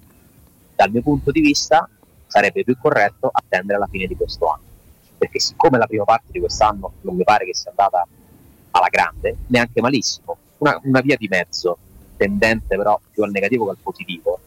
dal 0.74 0.90
mio 0.90 1.02
punto 1.02 1.30
di 1.30 1.40
vista, 1.40 1.88
sarebbe 2.26 2.64
più 2.64 2.76
corretto 2.78 3.30
attendere 3.32 3.78
la 3.78 3.88
fine 3.90 4.06
di 4.06 4.16
questo 4.16 4.48
anno. 4.48 4.68
Perché 5.16 5.38
siccome 5.38 5.78
la 5.78 5.86
prima 5.86 6.04
parte 6.04 6.32
di 6.32 6.40
quest'anno 6.40 6.92
non 7.02 7.14
mi 7.14 7.24
pare 7.24 7.44
che 7.44 7.54
sia 7.54 7.70
andata 7.70 8.06
alla 8.72 8.88
grande, 8.88 9.36
neanche 9.48 9.80
malissimo, 9.80 10.36
una, 10.58 10.80
una 10.84 11.00
via 11.00 11.16
di 11.16 11.28
mezzo, 11.28 11.76
tendente 12.16 12.76
però 12.76 12.98
più 13.10 13.22
al 13.22 13.30
negativo 13.30 13.64
che 13.64 13.70
al 13.70 13.76
positivo, 13.82 14.38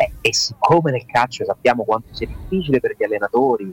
eh, 0.00 0.12
e 0.22 0.32
siccome 0.32 0.90
nel 0.90 1.04
calcio 1.04 1.44
sappiamo 1.44 1.84
quanto 1.84 2.14
sia 2.14 2.26
difficile 2.26 2.80
per 2.80 2.94
gli 2.96 3.04
allenatori 3.04 3.70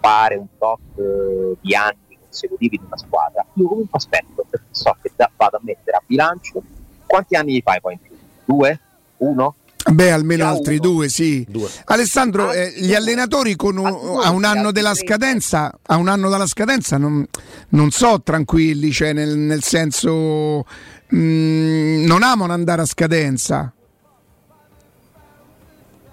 fare 0.00 0.36
un 0.36 0.46
tot 0.58 0.80
eh, 0.96 1.56
di 1.60 1.74
anni 1.74 2.18
consecutivi 2.18 2.78
di 2.78 2.84
una 2.86 2.96
squadra, 2.96 3.44
io 3.54 3.68
comunque 3.68 3.98
aspetto 3.98 4.46
perché 4.48 4.66
so 4.70 4.96
che 5.02 5.12
da, 5.14 5.30
vado 5.36 5.58
a 5.58 5.60
mettere 5.62 5.96
a 5.98 6.02
bilancio 6.04 6.62
quanti 7.06 7.36
anni 7.36 7.54
gli 7.54 7.62
fai 7.62 7.80
poi 7.80 7.92
in 7.92 8.00
più? 8.00 8.16
Due? 8.44 8.80
Uno? 9.18 9.54
Beh, 9.88 10.10
almeno 10.10 10.44
Già 10.44 10.50
altri 10.50 10.78
uno. 10.78 10.90
due, 10.90 11.08
sì. 11.08 11.46
Due. 11.48 11.68
Alessandro, 11.84 12.52
eh, 12.52 12.72
gli 12.76 12.94
allenatori 12.94 13.54
con 13.54 13.76
un, 13.76 13.86
a 13.86 14.30
un 14.30 14.44
anno 14.44 14.72
della 14.72 14.94
scadenza, 14.94 15.72
a 15.80 15.96
un 15.96 16.08
anno 16.08 16.28
dalla 16.28 16.46
scadenza 16.46 16.96
non, 16.96 17.24
non 17.70 17.90
so 17.90 18.20
tranquilli, 18.22 18.90
cioè 18.90 19.12
nel, 19.12 19.36
nel 19.36 19.62
senso 19.62 20.64
mh, 21.08 21.16
mm, 21.16 22.04
non 22.04 22.22
amano 22.22 22.52
andare 22.52 22.82
a 22.82 22.86
scadenza. 22.86 23.72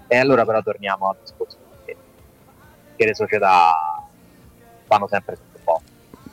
E 0.06 0.16
allora 0.16 0.44
però 0.44 0.62
torniamo 0.62 1.08
al 1.08 1.16
discorso 1.20 1.58
che 2.96 3.04
le 3.04 3.14
società 3.14 3.72
fanno 4.86 5.08
sempre. 5.08 5.36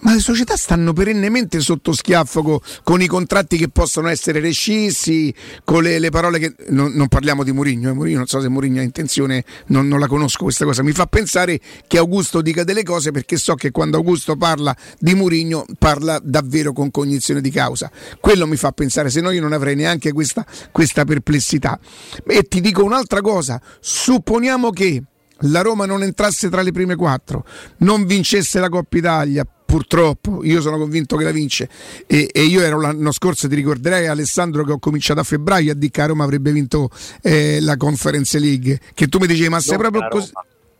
Ma 0.01 0.13
le 0.13 0.19
società 0.19 0.55
stanno 0.55 0.93
perennemente 0.93 1.59
sotto 1.59 1.93
schiaffo 1.93 2.41
co, 2.41 2.61
con 2.83 3.01
i 3.01 3.07
contratti 3.07 3.57
che 3.57 3.69
possono 3.69 4.07
essere 4.07 4.39
rescissi, 4.39 5.33
con 5.63 5.83
le, 5.83 5.99
le 5.99 6.09
parole 6.09 6.39
che. 6.39 6.55
Non, 6.69 6.91
non, 6.93 7.07
parliamo 7.07 7.43
di 7.43 7.51
Murigno, 7.51 7.89
eh, 7.89 7.93
Murigno, 7.93 8.17
non 8.17 8.27
so 8.27 8.41
se 8.41 8.49
Murigno 8.49 8.79
ha 8.79 8.83
intenzione, 8.83 9.43
non, 9.67 9.87
non, 9.87 9.99
la 9.99 10.07
conosco 10.07 10.43
questa 10.43 10.65
cosa. 10.65 10.81
Mi 10.81 10.91
fa 10.91 11.05
pensare 11.05 11.59
che 11.87 11.97
Augusto 11.97 12.41
dica 12.41 12.63
delle 12.63 12.83
cose 12.83 13.11
perché 13.11 13.37
so 13.37 13.53
che 13.53 13.69
quando 13.69 13.97
Augusto 13.97 14.35
parla 14.35 14.75
di 14.97 15.13
Murigno 15.13 15.65
parla 15.77 16.19
davvero 16.23 16.73
con 16.73 16.89
cognizione 16.89 17.41
di 17.41 17.51
causa. 17.51 17.91
Quello 18.19 18.47
mi 18.47 18.55
fa 18.55 18.71
pensare, 18.71 19.11
se 19.11 19.21
no 19.21 19.29
io 19.29 19.41
non 19.41 19.53
avrei 19.53 19.75
neanche 19.75 20.11
questa, 20.13 20.45
questa 20.71 21.05
perplessità. 21.05 21.79
E 22.25 22.43
ti 22.43 22.59
dico 22.59 22.83
un'altra 22.83 23.21
cosa, 23.21 23.61
supponiamo 23.79 24.71
che 24.71 25.03
la 25.45 25.61
Roma 25.61 25.85
non 25.85 26.03
entrasse 26.03 26.49
tra 26.49 26.61
le 26.61 26.71
prime 26.71 26.95
quattro, 26.95 27.45
non 27.77 28.05
vincesse 28.05 28.59
la 28.59 28.69
Coppa 28.69 28.97
Italia, 28.97 29.45
purtroppo 29.71 30.43
io 30.43 30.59
sono 30.59 30.77
convinto 30.77 31.15
che 31.15 31.23
la 31.23 31.31
vince. 31.31 31.69
E, 32.05 32.29
e, 32.29 32.43
io 32.43 32.61
ero 32.61 32.81
l'anno 32.81 33.13
scorso 33.13 33.47
ti 33.47 33.55
ricorderai 33.55 34.07
Alessandro 34.07 34.65
che 34.65 34.73
ho 34.73 34.79
cominciato 34.79 35.21
a 35.21 35.23
febbraio 35.23 35.71
a 35.71 35.75
dire 35.75 35.91
che 35.91 36.01
a 36.01 36.07
Roma 36.07 36.25
avrebbe 36.25 36.51
vinto 36.51 36.89
eh, 37.21 37.59
la 37.61 37.77
Conference 37.77 38.37
League. 38.37 38.81
Che 38.93 39.07
tu 39.07 39.17
mi 39.19 39.27
dicevi 39.27 39.47
ma 39.47 39.61
sei 39.61 39.77
proprio 39.77 40.09
così 40.09 40.31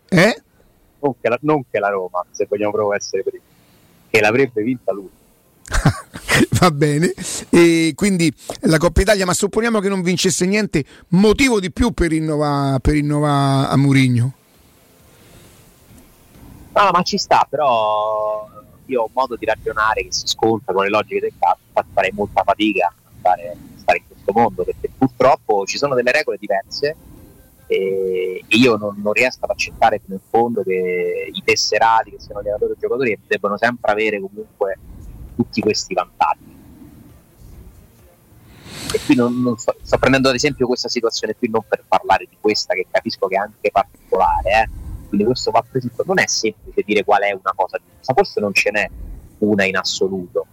eh? 0.09 0.41
Non 0.99 1.13
che, 1.21 1.29
la, 1.29 1.37
non 1.41 1.63
che 1.71 1.79
la 1.79 1.87
Roma 1.87 2.25
se 2.31 2.45
vogliamo 2.49 2.71
proprio 2.71 2.97
essere 2.97 3.23
primi 3.23 3.43
che 4.09 4.19
l'avrebbe 4.19 4.61
vinta 4.61 4.91
lui. 4.91 5.09
Va 6.59 6.69
bene, 6.69 7.13
e 7.49 7.93
quindi 7.95 8.31
la 8.61 8.77
Coppa 8.77 9.01
Italia, 9.01 9.25
ma 9.25 9.33
supponiamo 9.33 9.79
che 9.79 9.87
non 9.87 10.01
vincesse 10.01 10.45
niente, 10.45 10.83
motivo 11.09 11.61
di 11.61 11.71
più 11.71 11.91
per 11.91 12.09
rinnovare 12.09 12.79
per 12.81 12.93
rinnova 12.93 13.69
a 13.69 13.77
Murigno? 13.77 14.33
No, 16.73 16.89
ma 16.91 17.01
ci 17.03 17.17
sta, 17.17 17.47
però 17.49 18.49
io 18.91 19.01
ho 19.01 19.05
un 19.05 19.11
modo 19.13 19.35
di 19.35 19.45
ragionare 19.45 20.03
che 20.03 20.11
si 20.11 20.27
scontra 20.27 20.73
con 20.73 20.83
le 20.83 20.89
logiche 20.89 21.21
del 21.21 21.33
calcio, 21.39 21.61
infatti 21.67 21.89
farei 21.93 22.11
molta 22.13 22.43
fatica 22.43 22.87
a 22.87 22.93
stare, 23.19 23.57
stare, 23.75 23.97
in 23.99 24.03
questo 24.07 24.31
mondo 24.33 24.63
perché 24.63 24.89
purtroppo 24.95 25.65
ci 25.65 25.77
sono 25.77 25.95
delle 25.95 26.11
regole 26.11 26.37
diverse 26.39 26.95
e 27.67 28.43
io 28.45 28.75
non, 28.75 28.99
non 29.01 29.13
riesco 29.13 29.45
ad 29.45 29.51
accettare 29.51 30.01
fino 30.03 30.15
in 30.15 30.21
fondo 30.29 30.61
che 30.61 31.31
i 31.31 31.41
tesserati, 31.41 32.11
che 32.11 32.19
siano 32.19 32.41
allenatori 32.41 32.73
o 32.73 32.75
giocatori, 32.77 33.17
debbano 33.25 33.57
sempre 33.57 33.93
avere 33.93 34.19
comunque 34.19 34.77
tutti 35.37 35.61
questi 35.61 35.93
vantaggi. 35.93 36.59
E 38.93 38.99
qui 39.05 39.15
non, 39.15 39.41
non 39.41 39.57
sto, 39.57 39.73
sto, 39.81 39.97
prendendo 39.97 40.27
ad 40.27 40.35
esempio 40.35 40.67
questa 40.67 40.89
situazione 40.89 41.33
qui 41.37 41.47
non 41.49 41.63
per 41.65 41.85
parlare 41.87 42.27
di 42.29 42.35
questa 42.41 42.73
che 42.73 42.87
capisco 42.91 43.27
che 43.27 43.35
è 43.35 43.39
anche 43.39 43.71
particolare, 43.71 44.49
eh 44.49 44.90
quindi 45.11 45.25
questo 45.25 45.51
va 45.51 45.61
preso. 45.69 45.89
Non 46.05 46.19
è 46.19 46.27
semplice 46.27 46.83
dire 46.85 47.03
qual 47.03 47.21
è 47.21 47.31
una 47.31 47.51
cosa 47.53 47.77
giusta, 47.77 48.13
forse 48.13 48.39
non 48.39 48.53
ce 48.53 48.71
n'è 48.71 48.89
una 49.39 49.65
in 49.65 49.75
assoluto. 49.75 50.45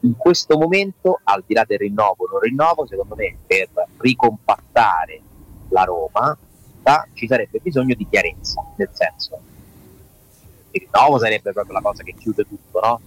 In 0.00 0.16
questo 0.16 0.58
momento, 0.58 1.20
al 1.22 1.44
di 1.46 1.54
là 1.54 1.64
del 1.64 1.78
rinnovo 1.78 2.26
non 2.28 2.40
rinnovo, 2.40 2.86
secondo 2.86 3.14
me 3.14 3.36
per 3.46 3.68
ricompattare 3.98 5.20
la 5.68 5.84
Roma 5.84 6.36
ci 7.14 7.28
sarebbe 7.28 7.60
bisogno 7.62 7.94
di 7.94 8.04
chiarezza, 8.08 8.60
nel 8.76 8.90
senso 8.92 9.38
il 10.72 10.88
rinnovo 10.90 11.18
sarebbe 11.18 11.52
proprio 11.52 11.74
la 11.74 11.80
cosa 11.80 12.02
che 12.02 12.14
chiude 12.18 12.44
tutto, 12.48 12.80
no? 12.80 13.00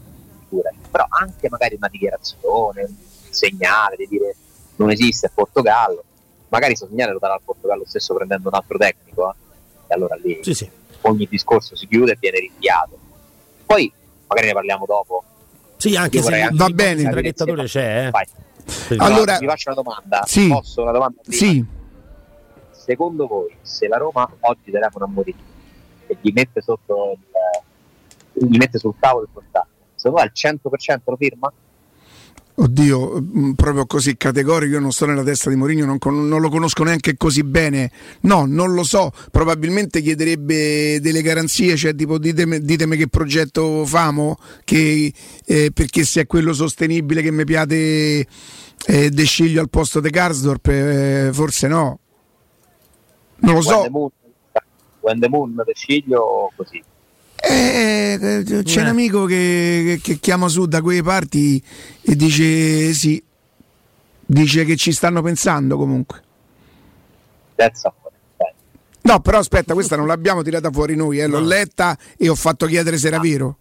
Però 0.89 1.05
anche 1.09 1.49
magari 1.49 1.75
una 1.75 1.89
dichiarazione, 1.89 2.83
un 2.83 2.95
segnale 3.29 3.97
di 3.97 4.07
dire 4.07 4.35
non 4.77 4.89
esiste 4.89 5.29
Portogallo, 5.33 6.03
magari 6.47 6.75
questo 6.75 6.87
segnale 6.87 7.11
lo 7.11 7.19
darà 7.19 7.33
al 7.33 7.41
Portogallo 7.43 7.83
stesso 7.85 8.13
prendendo 8.13 8.47
un 8.47 8.55
altro 8.55 8.77
tecnico, 8.77 9.31
eh? 9.31 9.35
e 9.87 9.93
allora 9.93 10.15
lì 10.15 10.39
sì, 10.43 10.53
sì 10.53 10.69
ogni 11.03 11.27
discorso 11.29 11.75
si 11.75 11.87
chiude 11.87 12.13
e 12.13 12.17
viene 12.19 12.39
rinviato. 12.39 12.97
Poi 13.65 13.91
magari 14.27 14.47
ne 14.47 14.53
parliamo 14.53 14.85
dopo. 14.85 15.23
Sì, 15.77 15.95
anche 15.95 16.21
se 16.21 16.41
anche 16.41 16.55
va 16.55 16.69
bene, 16.69 17.01
il 17.01 17.09
traghettatore 17.09 17.65
c'è. 17.65 18.11
Eh. 18.13 18.95
Allora, 18.97 19.37
vi 19.37 19.45
faccio 19.45 19.71
una 19.71 19.81
domanda. 19.81 20.23
Sì. 20.25 20.47
Posso 20.47 20.81
una 20.81 20.91
domanda? 20.91 21.21
Prima? 21.21 21.37
Sì. 21.37 21.65
Secondo 22.71 23.27
voi, 23.27 23.55
se 23.61 23.87
la 23.87 23.97
Roma 23.97 24.29
oggi 24.41 24.71
telefona 24.71 25.05
a 25.05 25.07
Mourinho 25.07 25.51
e 26.07 26.17
gli 26.19 26.31
mette 26.33 26.61
sotto 26.61 27.17
il, 28.33 28.47
gli 28.47 28.57
mette 28.57 28.77
sul 28.77 28.93
tavolo 28.99 29.23
il 29.23 29.29
contratto, 29.31 29.67
secondo 29.95 30.17
voi 30.17 30.27
al 30.27 30.31
100% 30.33 30.99
lo 31.05 31.15
firma? 31.15 31.53
Oddio, 32.55 33.19
mm, 33.19 33.51
proprio 33.53 33.87
così 33.87 34.15
categorico, 34.15 34.73
io 34.73 34.79
non 34.79 34.91
sto 34.91 35.07
nella 35.07 35.23
testa 35.23 35.49
di 35.49 35.55
Mourinho, 35.55 35.85
non, 35.85 36.27
non, 36.27 36.39
lo 36.39 36.49
conosco 36.49 36.83
neanche 36.83 37.17
così 37.17 37.43
bene. 37.43 37.89
No, 38.21 38.45
non 38.45 38.73
lo 38.73 38.83
so, 38.83 39.11
probabilmente 39.31 40.01
chiederebbe 40.01 40.99
delle 41.01 41.23
garanzie, 41.23 41.75
cioè 41.75 41.95
tipo 41.95 42.19
ditemi, 42.19 42.59
ditemi 42.61 42.95
che 42.95 43.07
progetto 43.07 43.85
famo, 43.85 44.37
che, 44.63 45.11
eh, 45.45 45.71
perché 45.73 46.03
se 46.03 46.21
è 46.21 46.27
quello 46.27 46.53
sostenibile 46.53 47.23
che 47.23 47.31
mi 47.31 47.43
piace 47.43 48.27
eh, 48.85 49.09
De 49.09 49.23
Sciglio 49.23 49.59
al 49.59 49.69
posto 49.69 49.99
di 49.99 50.11
Karsdorp, 50.11 50.67
eh, 50.67 51.29
forse 51.33 51.67
no. 51.67 51.99
Non 53.37 53.55
lo 53.55 53.61
so. 53.61 53.79
When 53.79 54.11
when 55.01 55.19
the 55.19 55.27
moon 55.27 55.55
De 55.55 55.73
Sciglio 55.73 56.51
così. 56.55 56.81
Eh, 57.45 58.17
eh, 58.21 58.63
c'è 58.63 58.79
eh. 58.79 58.82
un 58.82 58.88
amico 58.88 59.25
che, 59.25 59.84
che, 59.86 59.99
che, 60.01 60.19
chiama 60.19 60.47
su 60.47 60.65
da 60.65 60.82
quelle 60.82 61.03
parti 61.03 61.62
e 62.01 62.15
dice 62.15 62.93
sì, 62.93 63.21
dice 64.25 64.63
che 64.63 64.77
ci 64.77 64.93
stanno 64.93 65.21
pensando 65.21 65.75
comunque. 65.75 66.23
No, 69.01 69.19
però 69.19 69.39
aspetta, 69.39 69.73
questa 69.73 69.97
non 69.97 70.08
l'abbiamo 70.08 70.41
tirata 70.41 70.71
fuori 70.71 70.95
noi, 70.95 71.19
eh. 71.19 71.27
l'ho 71.27 71.41
letta 71.41 71.97
e 72.17 72.29
ho 72.29 72.36
fatto 72.36 72.65
chiedere 72.65 72.97
se 72.97 73.08
era 73.08 73.19
vero. 73.19 73.58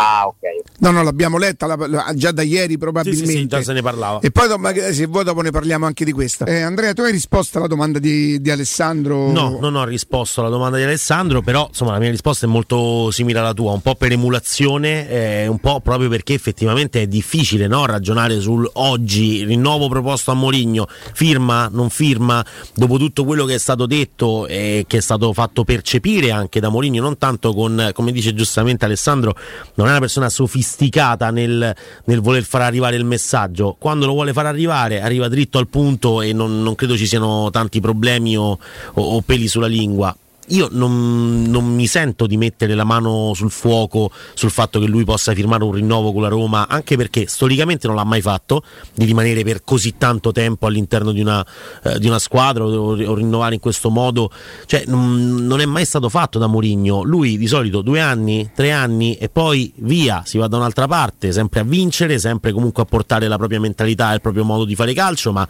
Ah, 0.00 0.28
ok. 0.28 0.36
No, 0.78 0.92
no, 0.92 1.02
l'abbiamo 1.02 1.38
letta 1.38 1.66
la, 1.66 1.74
la, 1.88 2.12
già 2.14 2.30
da 2.30 2.42
ieri 2.42 2.78
probabilmente. 2.78 3.26
Sì, 3.26 3.32
sì, 3.32 3.38
sì, 3.38 3.46
già 3.48 3.62
se 3.62 3.72
ne 3.72 3.82
parlava. 3.82 4.20
E 4.20 4.30
poi 4.30 4.46
se 4.92 5.06
vuoi 5.06 5.24
dopo 5.24 5.40
ne 5.40 5.50
parliamo 5.50 5.86
anche 5.86 6.04
di 6.04 6.12
questa. 6.12 6.44
Eh, 6.44 6.60
Andrea, 6.60 6.92
tu 6.92 7.02
hai 7.02 7.10
risposto 7.10 7.58
alla 7.58 7.66
domanda 7.66 7.98
di, 7.98 8.40
di, 8.40 8.48
Alessandro? 8.48 9.32
No, 9.32 9.58
non 9.60 9.74
ho 9.74 9.84
risposto 9.84 10.40
alla 10.40 10.50
domanda 10.50 10.76
di 10.76 10.84
Alessandro, 10.84 11.42
però 11.42 11.66
insomma 11.66 11.92
la 11.92 11.98
mia 11.98 12.10
risposta 12.10 12.46
è 12.46 12.48
molto 12.48 13.10
simile 13.10 13.40
alla 13.40 13.52
tua, 13.52 13.72
un 13.72 13.80
po' 13.80 13.96
per 13.96 14.12
emulazione, 14.12 15.08
eh, 15.08 15.46
un 15.48 15.58
po' 15.58 15.80
proprio 15.80 16.08
perché 16.08 16.32
effettivamente 16.32 17.02
è 17.02 17.06
difficile 17.08 17.66
no, 17.66 17.84
ragionare 17.84 18.38
sul 18.38 18.70
oggi, 18.74 19.42
rinnovo 19.42 19.88
proposto 19.88 20.30
a 20.30 20.34
Moligno, 20.34 20.86
firma, 21.12 21.68
non 21.72 21.90
firma, 21.90 22.44
dopo 22.72 22.98
tutto 22.98 23.24
quello 23.24 23.44
che 23.46 23.54
è 23.54 23.58
stato 23.58 23.86
detto 23.86 24.46
e 24.46 24.84
che 24.86 24.98
è 24.98 25.00
stato 25.00 25.32
fatto 25.32 25.64
percepire 25.64 26.30
anche 26.30 26.60
da 26.60 26.68
Moligno, 26.68 27.02
non 27.02 27.18
tanto 27.18 27.52
con, 27.52 27.90
come 27.94 28.12
dice 28.12 28.32
giustamente 28.32 28.84
Alessandro, 28.84 29.34
non 29.74 29.86
è 29.88 29.92
una 29.92 30.00
persona 30.00 30.28
sofisticata 30.28 31.30
nel, 31.30 31.74
nel, 32.04 32.20
voler 32.20 32.44
far 32.44 32.62
arrivare 32.62 32.96
il 32.96 33.04
messaggio. 33.04 33.76
Quando 33.78 34.06
lo 34.06 34.12
vuole 34.12 34.32
far 34.32 34.46
arrivare, 34.46 35.00
arriva 35.00 35.28
dritto 35.28 35.58
al 35.58 35.68
punto 35.68 36.22
e 36.22 36.32
non, 36.32 36.62
non 36.62 36.74
credo 36.74 36.96
ci 36.96 37.06
siano 37.06 37.50
tanti 37.50 37.80
problemi 37.80 38.36
o, 38.36 38.50
o, 38.50 38.58
o 39.02 39.20
peli 39.22 39.48
sulla 39.48 39.66
lingua 39.66 40.16
io 40.48 40.68
non, 40.72 41.42
non, 41.48 41.74
mi 41.74 41.86
sento 41.86 42.26
di 42.26 42.36
mettere 42.36 42.74
la 42.74 42.84
mano 42.84 43.32
sul 43.34 43.50
fuoco 43.50 44.10
sul 44.34 44.50
fatto 44.50 44.80
che 44.80 44.86
lui 44.86 45.04
possa 45.04 45.34
firmare 45.34 45.64
un 45.64 45.72
rinnovo 45.72 46.12
con 46.12 46.22
la 46.22 46.28
Roma, 46.28 46.68
anche 46.68 46.96
perché 46.96 47.26
storicamente 47.26 47.86
non 47.86 47.96
l'ha 47.96 48.04
mai 48.04 48.20
fatto, 48.20 48.62
di 48.94 49.04
rimanere 49.04 49.42
per 49.44 49.62
così 49.62 49.96
tanto 49.98 50.32
tempo 50.32 50.66
all'interno 50.66 51.12
di 51.12 51.20
una, 51.20 51.44
eh, 51.84 51.98
di 51.98 52.06
una 52.06 52.18
squadra 52.18 52.64
o, 52.64 52.92
o, 52.92 53.14
rinnovare 53.14 53.54
in 53.54 53.60
questo 53.60 53.90
modo. 53.90 54.30
Cioè, 54.66 54.84
non, 54.86 55.46
non 55.46 55.60
è 55.60 55.66
mai 55.66 55.84
stato 55.84 56.08
fatto 56.08 56.38
da 56.38 56.46
Mourinho. 56.46 57.02
Lui 57.02 57.36
di 57.36 57.46
solito 57.46 57.82
due 57.82 58.00
anni, 58.00 58.50
tre 58.54 58.72
anni 58.72 59.16
e 59.16 59.28
poi 59.28 59.72
via, 59.76 60.22
si 60.24 60.38
va 60.38 60.46
da 60.46 60.56
un'altra 60.56 60.86
parte, 60.86 61.32
sempre 61.32 61.60
a 61.60 61.64
vincere, 61.64 62.18
sempre 62.18 62.52
comunque 62.52 62.82
a 62.82 62.86
portare 62.86 63.28
la 63.28 63.36
propria 63.36 63.60
mentalità 63.60 64.12
e 64.12 64.14
il 64.14 64.20
proprio 64.20 64.44
modo 64.44 64.64
di 64.64 64.74
fare 64.74 64.94
calcio, 64.94 65.32
ma 65.32 65.46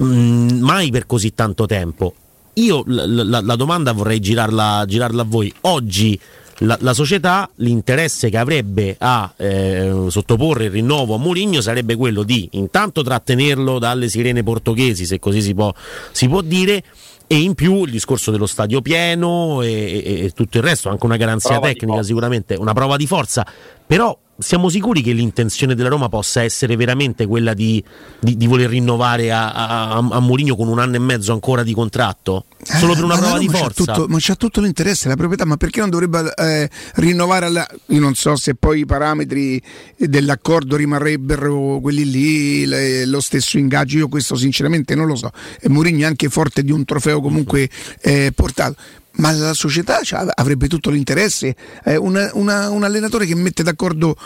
mm, 0.00 0.60
mai 0.60 0.90
per 0.90 1.06
così 1.06 1.34
tanto 1.34 1.66
tempo 1.66 2.14
io 2.54 2.82
la, 2.86 3.06
la, 3.06 3.40
la 3.40 3.56
domanda 3.56 3.92
vorrei 3.92 4.20
girarla, 4.20 4.84
girarla, 4.86 5.22
a 5.22 5.24
voi. 5.26 5.52
Oggi 5.62 6.18
la, 6.58 6.76
la, 6.80 6.94
società, 6.94 7.48
l'interesse 7.56 8.28
che 8.30 8.36
avrebbe 8.36 8.96
a 8.98 9.32
eh, 9.36 10.06
sottoporre 10.08 10.66
il 10.66 10.70
rinnovo 10.70 11.14
a 11.14 11.18
Mourinho 11.18 11.60
sarebbe 11.60 11.96
quello 11.96 12.22
di 12.22 12.48
intanto 12.52 13.02
trattenerlo 13.02 13.78
dalle 13.78 14.08
sirene 14.08 14.42
portoghesi, 14.42 15.06
se 15.06 15.18
così 15.18 15.40
si 15.40 15.54
può, 15.54 15.72
si 16.12 16.28
può 16.28 16.40
dire, 16.42 16.82
e 17.26 17.40
in 17.40 17.54
più 17.54 17.84
il 17.84 17.90
discorso 17.90 18.30
dello 18.30 18.46
stadio 18.46 18.82
pieno 18.82 19.62
e, 19.62 20.02
e, 20.04 20.24
e 20.24 20.30
tutto 20.30 20.58
il 20.58 20.62
resto, 20.62 20.90
anche 20.90 21.06
una 21.06 21.16
garanzia 21.16 21.58
prova 21.58 21.68
tecnica 21.68 22.02
sicuramente, 22.02 22.54
una 22.54 22.74
prova 22.74 22.96
di 22.96 23.06
forza, 23.06 23.46
però 23.86 24.16
siamo 24.42 24.68
sicuri 24.68 25.00
che 25.00 25.12
l'intenzione 25.12 25.74
della 25.74 25.88
Roma 25.88 26.08
possa 26.08 26.42
essere 26.42 26.76
veramente 26.76 27.26
quella 27.26 27.54
di, 27.54 27.82
di, 28.20 28.36
di 28.36 28.46
voler 28.46 28.68
rinnovare 28.68 29.32
a, 29.32 29.52
a, 29.52 29.96
a 29.96 30.20
Mourinho 30.20 30.56
con 30.56 30.68
un 30.68 30.78
anno 30.78 30.96
e 30.96 30.98
mezzo 30.98 31.32
ancora 31.32 31.62
di 31.62 31.72
contratto? 31.72 32.44
Solo 32.62 32.92
eh, 32.92 32.96
per 32.96 33.04
una 33.04 33.16
prova 33.16 33.38
di 33.38 33.48
forza? 33.48 33.84
C'ha 33.84 33.92
tutto, 33.94 34.08
ma 34.08 34.18
c'ha 34.20 34.34
tutto 34.34 34.60
l'interesse, 34.60 35.08
la 35.08 35.16
proprietà, 35.16 35.44
ma 35.44 35.56
perché 35.56 35.80
non 35.80 35.90
dovrebbe 35.90 36.34
eh, 36.34 36.68
rinnovare? 36.96 37.48
La, 37.48 37.66
io 37.86 38.00
non 38.00 38.14
so 38.14 38.36
se 38.36 38.54
poi 38.54 38.80
i 38.80 38.86
parametri 38.86 39.62
dell'accordo 39.96 40.76
rimarrebbero 40.76 41.78
quelli 41.80 42.10
lì, 42.10 42.66
le, 42.66 43.06
lo 43.06 43.20
stesso 43.20 43.58
ingaggio, 43.58 43.98
io 43.98 44.08
questo 44.08 44.34
sinceramente 44.34 44.94
non 44.94 45.06
lo 45.06 45.14
so. 45.14 45.30
E 45.60 45.68
Mourinho 45.68 46.02
è 46.02 46.04
anche 46.04 46.28
forte 46.28 46.62
di 46.62 46.72
un 46.72 46.84
trofeo 46.84 47.20
comunque 47.20 47.70
eh, 48.00 48.32
portato 48.34 48.76
ma 49.16 49.32
la 49.32 49.54
società 49.54 50.00
avrebbe 50.34 50.68
tutto 50.68 50.90
l'interesse. 50.90 51.54
Eh, 51.84 51.96
una, 51.96 52.30
una, 52.34 52.70
un 52.70 52.84
allenatore 52.84 53.26
che 53.26 53.34
mette 53.34 53.62
d'accordo 53.62 54.16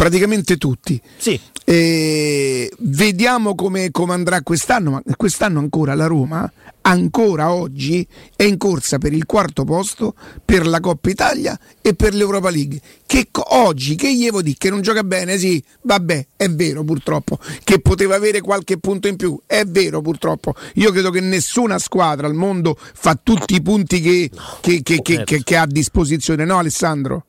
praticamente 0.00 0.56
tutti. 0.56 0.98
Sì. 1.18 1.38
E 1.62 2.72
vediamo 2.78 3.54
come, 3.54 3.90
come, 3.90 4.14
andrà 4.14 4.40
quest'anno, 4.40 4.92
ma 4.92 5.02
quest'anno 5.14 5.58
ancora 5.58 5.94
la 5.94 6.06
Roma, 6.06 6.50
ancora 6.80 7.52
oggi, 7.52 8.06
è 8.34 8.44
in 8.44 8.56
corsa 8.56 8.96
per 8.96 9.12
il 9.12 9.26
quarto 9.26 9.64
posto, 9.64 10.14
per 10.42 10.66
la 10.66 10.80
Coppa 10.80 11.10
Italia 11.10 11.58
e 11.82 11.92
per 11.94 12.14
l'Europa 12.14 12.48
League. 12.48 12.80
Che 13.04 13.28
oggi, 13.50 13.94
che 13.94 14.14
gli 14.14 14.24
devo 14.24 14.40
dire, 14.40 14.56
che 14.58 14.70
non 14.70 14.80
gioca 14.80 15.04
bene, 15.04 15.36
sì, 15.36 15.62
vabbè, 15.82 16.28
è 16.34 16.48
vero 16.48 16.82
purtroppo, 16.82 17.38
che 17.62 17.80
poteva 17.80 18.16
avere 18.16 18.40
qualche 18.40 18.78
punto 18.78 19.06
in 19.06 19.16
più, 19.16 19.38
è 19.44 19.64
vero 19.66 20.00
purtroppo. 20.00 20.54
Io 20.76 20.90
credo 20.92 21.10
che 21.10 21.20
nessuna 21.20 21.78
squadra 21.78 22.26
al 22.26 22.34
mondo 22.34 22.74
fa 22.78 23.20
tutti 23.22 23.54
i 23.54 23.60
punti 23.60 24.00
che, 24.00 24.30
che, 24.62 24.82
che, 24.82 25.42
che 25.44 25.56
ha 25.56 25.62
a 25.62 25.66
disposizione, 25.66 26.46
no 26.46 26.56
Alessandro? 26.56 27.26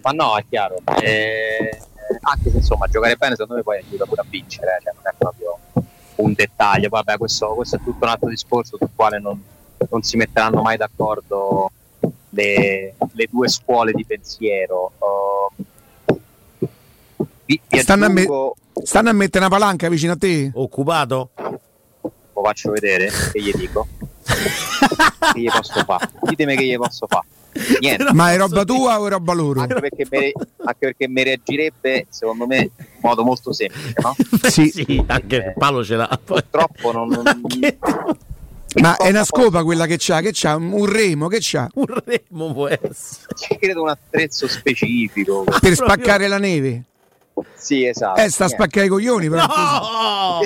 Ma 0.00 0.10
no, 0.10 0.36
è 0.36 0.44
chiaro. 0.48 0.76
Eh, 1.00 1.78
anche 2.20 2.50
se 2.50 2.56
insomma 2.56 2.86
giocare 2.86 3.16
bene 3.16 3.34
secondo 3.34 3.54
me 3.56 3.62
poi 3.62 3.78
aiuta 3.78 4.04
pure 4.04 4.22
a 4.22 4.26
vincere, 4.28 4.78
cioè, 4.82 4.92
non 4.94 5.02
è 5.04 5.14
proprio 5.16 5.58
un 6.16 6.32
dettaglio. 6.32 6.88
Vabbè, 6.88 7.18
questo, 7.18 7.48
questo, 7.54 7.76
è 7.76 7.80
tutto 7.82 8.04
un 8.04 8.10
altro 8.10 8.28
discorso 8.28 8.76
sul 8.76 8.90
quale 8.94 9.18
non, 9.18 9.42
non 9.90 10.02
si 10.02 10.16
metteranno 10.16 10.62
mai 10.62 10.76
d'accordo 10.76 11.70
le, 12.30 12.94
le, 13.12 13.28
due 13.30 13.48
scuole 13.48 13.92
di 13.92 14.04
pensiero. 14.04 14.92
Uh, 14.98 16.16
vi, 17.44 17.60
vi 17.68 17.78
stanno, 17.78 18.06
aggiungo... 18.06 18.50
a 18.50 18.52
me- 18.74 18.86
stanno, 18.86 19.08
a 19.10 19.12
mettere 19.12 19.44
una 19.44 19.54
palanca 19.54 19.88
vicino 19.88 20.12
a 20.12 20.16
te? 20.16 20.50
Occupato? 20.54 21.30
Lo 21.36 22.42
faccio 22.42 22.70
vedere, 22.72 23.10
che 23.32 23.40
gli 23.40 23.52
dico? 23.52 23.86
che 24.24 25.40
gli 25.40 25.50
posso 25.50 25.84
fare? 25.84 26.10
Ditemi 26.22 26.56
che 26.56 26.64
gli 26.64 26.76
posso 26.76 27.06
fare. 27.06 27.26
Niente. 27.80 28.12
Ma 28.12 28.32
è 28.32 28.36
roba 28.36 28.64
tua 28.64 29.00
o 29.00 29.06
è 29.06 29.10
roba 29.10 29.32
loro? 29.32 29.60
Anche 29.60 29.80
perché, 29.80 30.06
mi, 30.10 30.32
anche 30.64 30.78
perché 30.78 31.08
mi 31.08 31.22
reagirebbe, 31.22 32.06
secondo 32.08 32.46
me, 32.46 32.58
in 32.58 32.86
modo 33.00 33.22
molto 33.22 33.52
semplice, 33.52 33.94
no? 34.02 34.14
sì, 34.50 34.68
sì 34.68 35.04
anche 35.06 35.36
il 35.36 35.54
palo 35.56 35.84
ce 35.84 35.96
l'ha. 35.96 36.20
Purtroppo 36.22 36.92
non... 36.92 37.08
non... 37.08 37.42
Ma 38.80 38.96
è 38.96 39.08
una 39.08 39.24
scopa 39.24 39.62
quella 39.62 39.86
che 39.86 39.96
c'ha, 39.98 40.20
che 40.20 40.30
c'ha 40.32 40.56
un 40.56 40.86
remo, 40.86 41.28
che 41.28 41.38
c'ha? 41.40 41.68
Un 41.74 41.86
remo 42.04 42.52
può 42.52 42.66
essere. 42.66 43.34
C'è 43.34 43.56
credo 43.58 43.82
un 43.82 43.88
attrezzo 43.90 44.48
specifico. 44.48 45.44
Per 45.44 45.74
spaccare 45.74 46.26
la 46.26 46.38
neve? 46.38 46.82
Sì, 47.56 47.84
esatto. 47.84 48.20
Eh, 48.20 48.30
sta 48.30 48.44
a 48.44 48.48
spaccare 48.48 48.86
i 48.86 48.88
coglioni, 48.88 49.28
però. 49.28 49.46
No! 49.46 50.40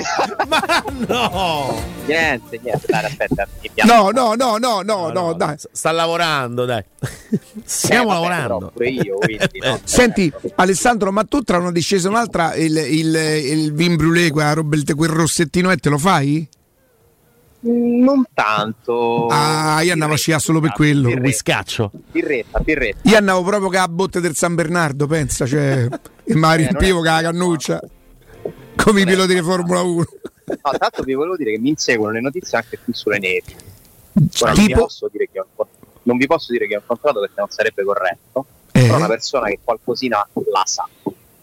ma 0.47 0.83
no! 1.07 1.83
Niente, 2.05 2.59
niente, 2.63 2.85
dai, 2.87 3.05
aspetta. 3.05 3.47
No, 3.85 4.09
no, 4.09 4.33
no, 4.33 4.57
no, 4.57 4.81
no, 4.81 5.11
no, 5.11 5.33
dai. 5.33 5.55
Sta 5.71 5.91
lavorando, 5.91 6.65
dai. 6.65 6.83
Stiamo 7.63 8.09
eh, 8.09 8.13
lavorando. 8.13 8.71
Pure 8.73 8.89
io, 8.89 9.17
quindi, 9.17 9.59
no. 9.61 9.79
Senti, 9.83 10.31
Alessandro, 10.55 11.11
ma 11.11 11.23
tu 11.23 11.41
tra 11.41 11.59
una 11.59 11.71
discesa 11.71 12.07
e 12.07 12.11
un'altra 12.11 12.55
il, 12.55 12.75
il, 12.75 13.15
il 13.15 13.73
vin 13.73 13.95
brûlé, 13.95 14.31
quel 14.31 15.09
rossettino, 15.09 15.69
e 15.69 15.77
te 15.77 15.89
lo 15.89 15.97
fai? 15.97 16.47
Non 17.61 18.23
tanto. 18.33 19.27
Ah, 19.27 19.81
io 19.81 19.91
andavo 19.91 20.13
a 20.13 20.17
sciare 20.17 20.39
solo 20.39 20.61
per 20.61 20.71
quello. 20.71 21.09
Un 21.09 21.19
Whiskaccio. 21.19 21.91
Birretta, 22.11 22.59
birretta. 22.59 23.09
Io 23.09 23.17
andavo 23.17 23.43
proprio 23.43 23.69
che 23.69 23.77
a 23.77 23.87
botte 23.87 24.21
del 24.21 24.35
San 24.35 24.55
Bernardo, 24.55 25.07
pensa, 25.07 25.45
cioè, 25.45 25.85
e 26.23 26.35
mi 26.35 26.55
riempivo 26.55 26.97
con 26.97 27.05
la 27.05 27.21
cannuccia. 27.21 27.81
Come 28.75 29.01
i 29.01 29.05
piloti 29.05 29.33
di 29.33 29.41
Formula 29.41 29.81
1. 29.81 30.05
No, 30.45 30.77
tanto 30.77 31.03
vi 31.03 31.13
volevo 31.13 31.35
dire 31.35 31.51
che 31.51 31.59
mi 31.59 31.69
inseguono 31.69 32.13
le 32.13 32.21
notizie 32.21 32.57
anche 32.57 32.79
qui 32.81 32.93
sulle 32.93 33.19
nevi. 33.19 33.55
Ora, 34.41 34.53
non, 34.53 34.65
vi 34.65 34.73
posso 34.73 35.09
dire 35.11 35.29
che 35.31 35.39
ho, 35.39 35.67
non 36.03 36.17
vi 36.17 36.25
posso 36.27 36.51
dire 36.51 36.65
che 36.65 36.75
ho 36.75 36.79
incontrato 36.79 37.19
perché 37.19 37.35
non 37.37 37.49
sarebbe 37.49 37.83
corretto. 37.83 38.45
Eh. 38.71 38.81
Però 38.81 38.95
una 38.95 39.07
persona 39.07 39.47
che 39.47 39.59
qualcosina 39.63 40.27
la 40.33 40.63
sa 40.65 40.87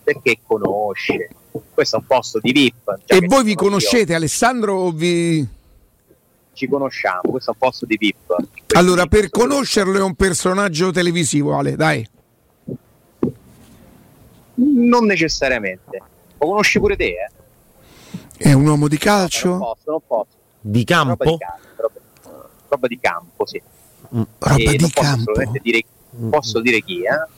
perché 0.02 0.38
conosce. 0.46 1.28
Questo 1.72 1.96
è 1.96 1.98
un 1.98 2.06
posto 2.06 2.38
di 2.40 2.52
VIP. 2.52 3.00
E 3.06 3.20
voi 3.26 3.44
vi 3.44 3.54
conoscete, 3.54 4.12
io. 4.12 4.16
Alessandro? 4.16 4.74
O 4.74 4.92
vi 4.92 5.46
ci 6.56 6.66
conosciamo, 6.66 7.20
questo 7.30 7.50
è 7.50 7.52
un 7.52 7.58
posto 7.58 7.84
di 7.84 7.96
VIP. 7.98 8.34
Allora, 8.74 9.06
per 9.06 9.28
conoscerlo 9.28 9.98
è 9.98 10.02
un 10.02 10.14
personaggio 10.14 10.90
televisivo, 10.90 11.56
Ale, 11.56 11.76
dai. 11.76 12.08
Non 14.54 15.04
necessariamente. 15.04 16.02
Lo 16.38 16.46
conosci 16.46 16.80
pure 16.80 16.96
te, 16.96 17.04
eh? 17.04 17.30
È 18.38 18.52
un 18.52 18.66
uomo 18.66 18.88
di 18.88 18.96
calcio? 18.96 19.48
Non 19.48 19.58
posso, 19.58 19.90
non 19.90 20.00
posso. 20.06 20.36
Di 20.60 20.84
campo? 20.84 21.24
Roba 21.24 21.30
di 21.30 21.36
campo, 21.38 21.68
roba, 21.76 22.48
roba 22.68 22.86
di 22.86 22.98
campo 22.98 23.46
sì. 23.46 23.62
Mm, 24.14 24.22
roba 24.38 24.56
di 24.56 24.90
campo. 24.90 25.32
Dire, 25.62 25.82
posso 26.30 26.60
dire 26.60 26.80
chi, 26.80 27.02
eh? 27.02 27.34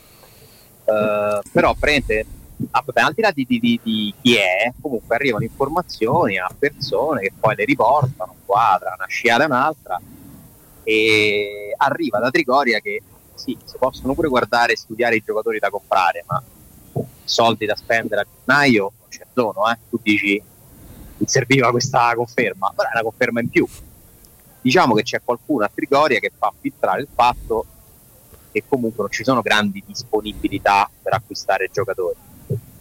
Uh, 0.85 1.41
però 1.51 1.75
prende 1.77 2.25
ah, 2.71 2.83
vabbè, 2.85 3.01
al 3.01 3.13
di 3.13 3.21
là 3.21 3.31
di, 3.31 3.45
di, 3.47 3.59
di, 3.59 4.13
chi 4.21 4.35
è, 4.35 4.71
comunque 4.81 5.15
arrivano 5.15 5.43
informazioni 5.43 6.37
a 6.37 6.49
persone 6.57 7.21
che 7.21 7.33
poi 7.39 7.55
le 7.55 7.65
riportano 7.65 8.35
qua 8.45 8.77
tra 8.79 8.93
una 8.95 9.07
sciata 9.07 9.43
e 9.43 9.45
un'altra 9.45 10.01
e 10.83 11.73
arriva 11.77 12.19
da 12.19 12.31
Trigoria 12.31 12.79
che 12.79 13.01
sì, 13.35 13.57
si 13.63 13.77
possono 13.77 14.13
pure 14.13 14.27
guardare 14.27 14.73
e 14.73 14.77
studiare 14.77 15.15
i 15.15 15.23
giocatori 15.25 15.59
da 15.59 15.69
comprare, 15.69 16.23
ma 16.27 16.41
soldi 17.23 17.65
da 17.65 17.75
spendere 17.75 18.21
a 18.21 18.25
gennaio 18.25 18.91
non 18.99 19.07
c'è 19.09 19.25
dono, 19.33 19.69
eh? 19.69 19.77
tu 19.89 19.99
dici 20.01 20.41
mi 21.17 21.27
serviva 21.27 21.69
questa 21.71 22.13
conferma, 22.15 22.71
però 22.75 22.89
è 22.89 22.93
una 22.93 23.03
conferma 23.03 23.39
in 23.41 23.49
più. 23.49 23.67
Diciamo 24.61 24.93
che 24.93 25.03
c'è 25.03 25.21
qualcuno 25.23 25.63
a 25.63 25.71
Trigoria 25.73 26.19
che 26.19 26.31
fa 26.37 26.51
filtrare 26.59 27.01
il 27.01 27.07
fatto 27.13 27.65
che 28.51 28.63
comunque 28.67 29.03
non 29.03 29.11
ci 29.11 29.23
sono 29.23 29.41
grandi 29.41 29.83
disponibilità 29.85 30.89
per 31.01 31.13
acquistare 31.13 31.69
giocatori. 31.71 32.15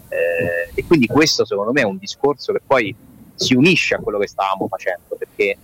Eh, 0.08 0.70
e 0.74 0.84
quindi 0.86 1.06
questo 1.06 1.44
secondo 1.44 1.72
me 1.72 1.82
è 1.82 1.84
un 1.84 1.98
discorso 1.98 2.52
che 2.52 2.60
poi 2.66 2.94
si 3.34 3.54
unisce 3.54 3.94
a 3.94 3.98
quello 3.98 4.18
che 4.18 4.26
stavamo 4.26 4.66
facendo 4.68 5.16
perché 5.16 5.56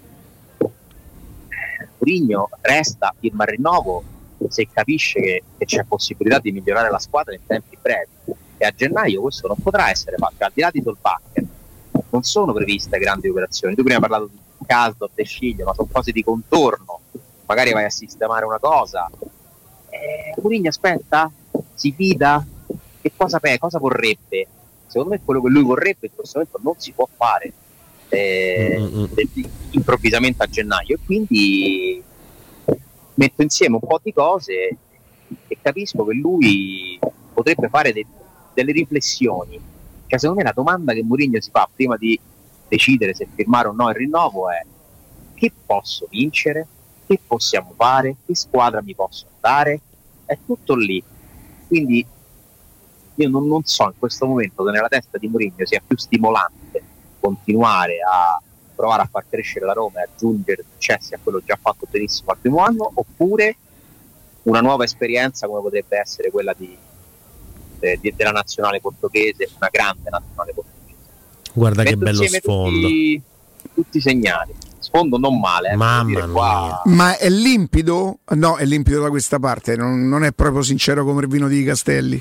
Mourinho 1.98 2.50
resta, 2.60 3.14
firma 3.18 3.44
il 3.44 3.50
rinnovo 3.50 4.02
se 4.48 4.68
capisce 4.70 5.20
che, 5.20 5.42
che, 5.56 5.64
c'è 5.64 5.84
possibilità 5.84 6.38
di 6.38 6.52
migliorare 6.52 6.90
la 6.90 6.98
squadra 6.98 7.34
in 7.34 7.40
tempi 7.46 7.78
brevi. 7.80 8.08
E 8.56 8.66
a 8.66 8.70
gennaio 8.70 9.22
questo 9.22 9.48
non 9.48 9.56
potrà 9.62 9.90
essere 9.90 10.16
fatto 10.16 10.44
al 10.44 10.50
di 10.52 10.60
là 10.60 10.70
di 10.70 10.82
Solbacher 10.82 11.44
non 12.10 12.22
sono 12.22 12.52
previste 12.52 12.98
grandi 12.98 13.28
operazioni. 13.28 13.74
Tu 13.74 13.82
prima 13.82 13.96
hai 13.96 14.08
parlato 14.08 14.30
di 14.30 14.38
Casdo, 14.66 15.10
De 15.12 15.24
Sciglio 15.24 15.64
ma 15.64 15.74
sono 15.74 15.88
cose 15.90 16.12
di 16.12 16.22
contorno. 16.22 17.00
Magari 17.46 17.72
vai 17.72 17.84
a 17.84 17.90
sistemare 17.90 18.44
una 18.44 18.58
cosa. 18.58 19.10
Eh, 19.88 20.34
Mourinho 20.40 20.68
aspetta? 20.68 21.30
Si 21.74 21.92
fida 21.92 22.44
che 23.04 23.12
cosa, 23.14 23.38
cosa 23.58 23.78
vorrebbe? 23.78 24.46
Secondo 24.86 25.10
me 25.10 25.20
quello 25.22 25.42
che 25.42 25.50
lui 25.50 25.62
vorrebbe 25.62 26.06
in 26.06 26.14
questo 26.14 26.38
momento 26.38 26.58
non 26.62 26.74
si 26.78 26.92
può 26.92 27.06
fare 27.14 27.52
eh, 28.08 28.76
mm-hmm. 28.78 29.04
improvvisamente 29.72 30.42
a 30.42 30.46
gennaio. 30.46 30.96
E 30.96 30.98
quindi 31.04 32.02
metto 33.14 33.42
insieme 33.42 33.74
un 33.74 33.86
po' 33.86 34.00
di 34.02 34.10
cose 34.14 34.76
e 35.48 35.58
capisco 35.60 36.06
che 36.06 36.14
lui 36.14 36.98
potrebbe 37.34 37.68
fare 37.68 37.92
de- 37.92 38.06
delle 38.54 38.72
riflessioni. 38.72 39.60
Cioè 40.06 40.18
secondo 40.18 40.40
me 40.40 40.48
la 40.48 40.54
domanda 40.54 40.94
che 40.94 41.02
Mourinho 41.02 41.38
si 41.42 41.50
fa 41.50 41.68
prima 41.72 41.98
di 41.98 42.18
decidere 42.66 43.12
se 43.12 43.28
firmare 43.34 43.68
o 43.68 43.72
no 43.72 43.90
il 43.90 43.96
rinnovo 43.96 44.48
è 44.48 44.64
che 45.34 45.52
posso 45.66 46.06
vincere? 46.08 46.66
Che 47.06 47.20
possiamo 47.26 47.74
fare? 47.76 48.16
Che 48.24 48.34
squadra 48.34 48.80
mi 48.80 48.94
posso 48.94 49.26
dare? 49.40 49.78
È 50.24 50.38
tutto 50.46 50.74
lì. 50.74 51.02
Quindi 51.68 52.06
io 53.16 53.28
non, 53.28 53.46
non 53.46 53.62
so 53.64 53.84
in 53.84 53.98
questo 53.98 54.26
momento 54.26 54.64
che 54.64 54.70
nella 54.70 54.88
testa 54.88 55.18
di 55.18 55.28
Mourinho 55.28 55.64
sia 55.64 55.82
più 55.86 55.96
stimolante 55.96 56.82
continuare 57.20 57.98
a 58.00 58.40
provare 58.74 59.02
a 59.02 59.08
far 59.10 59.24
crescere 59.28 59.64
la 59.64 59.72
Roma 59.72 60.00
e 60.00 60.08
aggiungere 60.12 60.64
successi 60.72 61.14
a 61.14 61.18
quello 61.22 61.40
già 61.44 61.58
fatto 61.60 61.86
benissimo 61.88 62.32
al 62.32 62.38
primo 62.38 62.62
anno, 62.62 62.90
oppure 62.92 63.56
una 64.42 64.60
nuova 64.60 64.84
esperienza 64.84 65.46
come 65.46 65.60
potrebbe 65.60 65.98
essere 65.98 66.30
quella 66.30 66.54
di, 66.56 66.76
eh, 67.80 67.98
di, 68.00 68.12
della 68.14 68.30
nazionale 68.30 68.80
portoghese, 68.80 69.48
una 69.56 69.68
grande 69.70 70.10
nazionale 70.10 70.52
portoghese. 70.52 70.72
Guarda 71.52 71.82
Metto 71.82 71.96
che 71.96 72.04
bello 72.04 72.26
sfondo. 72.26 72.80
Tutti, 72.80 73.22
tutti 73.74 73.96
i 73.98 74.00
segnali. 74.00 74.54
Sfondo 74.80 75.16
non 75.16 75.38
male. 75.38 75.70
Eh, 75.70 75.76
Mamma 75.76 76.26
mia. 76.26 76.82
Ma 76.84 77.16
è 77.16 77.30
limpido? 77.30 78.18
No, 78.30 78.56
è 78.56 78.64
limpido 78.66 79.00
da 79.00 79.08
questa 79.08 79.38
parte, 79.38 79.76
non, 79.76 80.08
non, 80.08 80.24
è 80.24 80.32
proprio 80.32 80.62
sincero 80.62 81.04
come 81.04 81.22
il 81.22 81.28
vino 81.28 81.48
di 81.48 81.64
Castelli. 81.64 82.20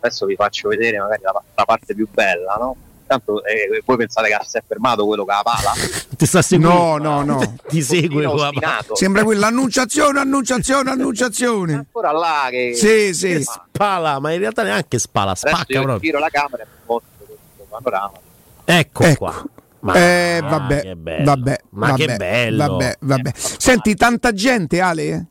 Adesso 0.00 0.26
vi 0.26 0.34
faccio 0.36 0.68
vedere 0.68 0.98
magari 0.98 1.22
la, 1.22 1.42
la 1.54 1.64
parte 1.64 1.94
più 1.94 2.08
bella, 2.10 2.54
no? 2.58 2.76
Tanto 3.08 3.42
eh, 3.42 3.82
voi 3.86 3.96
pensate 3.96 4.28
che 4.28 4.38
si 4.44 4.58
è 4.58 4.62
fermato 4.66 5.06
quello 5.06 5.24
che 5.24 5.32
ha 5.32 5.36
la 5.36 5.42
pala? 5.42 5.72
Ti 6.14 6.26
sta 6.26 6.42
seguendo? 6.42 6.98
No, 6.98 6.98
no, 6.98 7.22
no. 7.22 7.54
Ti 7.66 7.82
segue 7.82 8.24
qua. 8.26 8.50
Sembra 8.92 9.24
quella 9.24 9.46
annunciazione, 9.46 10.20
annunciazione, 10.20 10.90
annunciazione. 10.90 11.72
ancora 11.72 12.12
là 12.12 12.48
che 12.50 12.74
Sì, 12.74 13.14
sì. 13.14 13.42
Spala, 13.42 14.18
ma 14.20 14.32
in 14.32 14.40
realtà 14.40 14.62
neanche 14.62 14.98
spala, 14.98 15.34
spacca 15.34 15.64
io 15.68 15.82
proprio. 15.82 16.00
Giro 16.00 16.18
la 16.18 16.28
camera 16.28 16.64
e 16.64 16.66
mostro 16.84 17.24
questo 17.24 17.66
panorama. 17.68 18.18
Ecco, 18.64 19.02
ecco. 19.04 19.16
qua. 19.16 19.44
Ma 19.80 19.94
eh, 19.94 20.40
vabbè, 20.42 20.80
che 20.82 20.96
bello. 20.96 21.24
vabbè, 21.24 21.58
ma 21.70 21.86
vabbè, 21.88 22.04
che 22.06 22.16
bello. 22.16 22.66
Vabbè, 22.66 22.96
vabbè. 23.00 23.30
Senti, 23.34 23.94
tanta 23.94 24.32
gente, 24.32 24.80
Ale? 24.80 25.26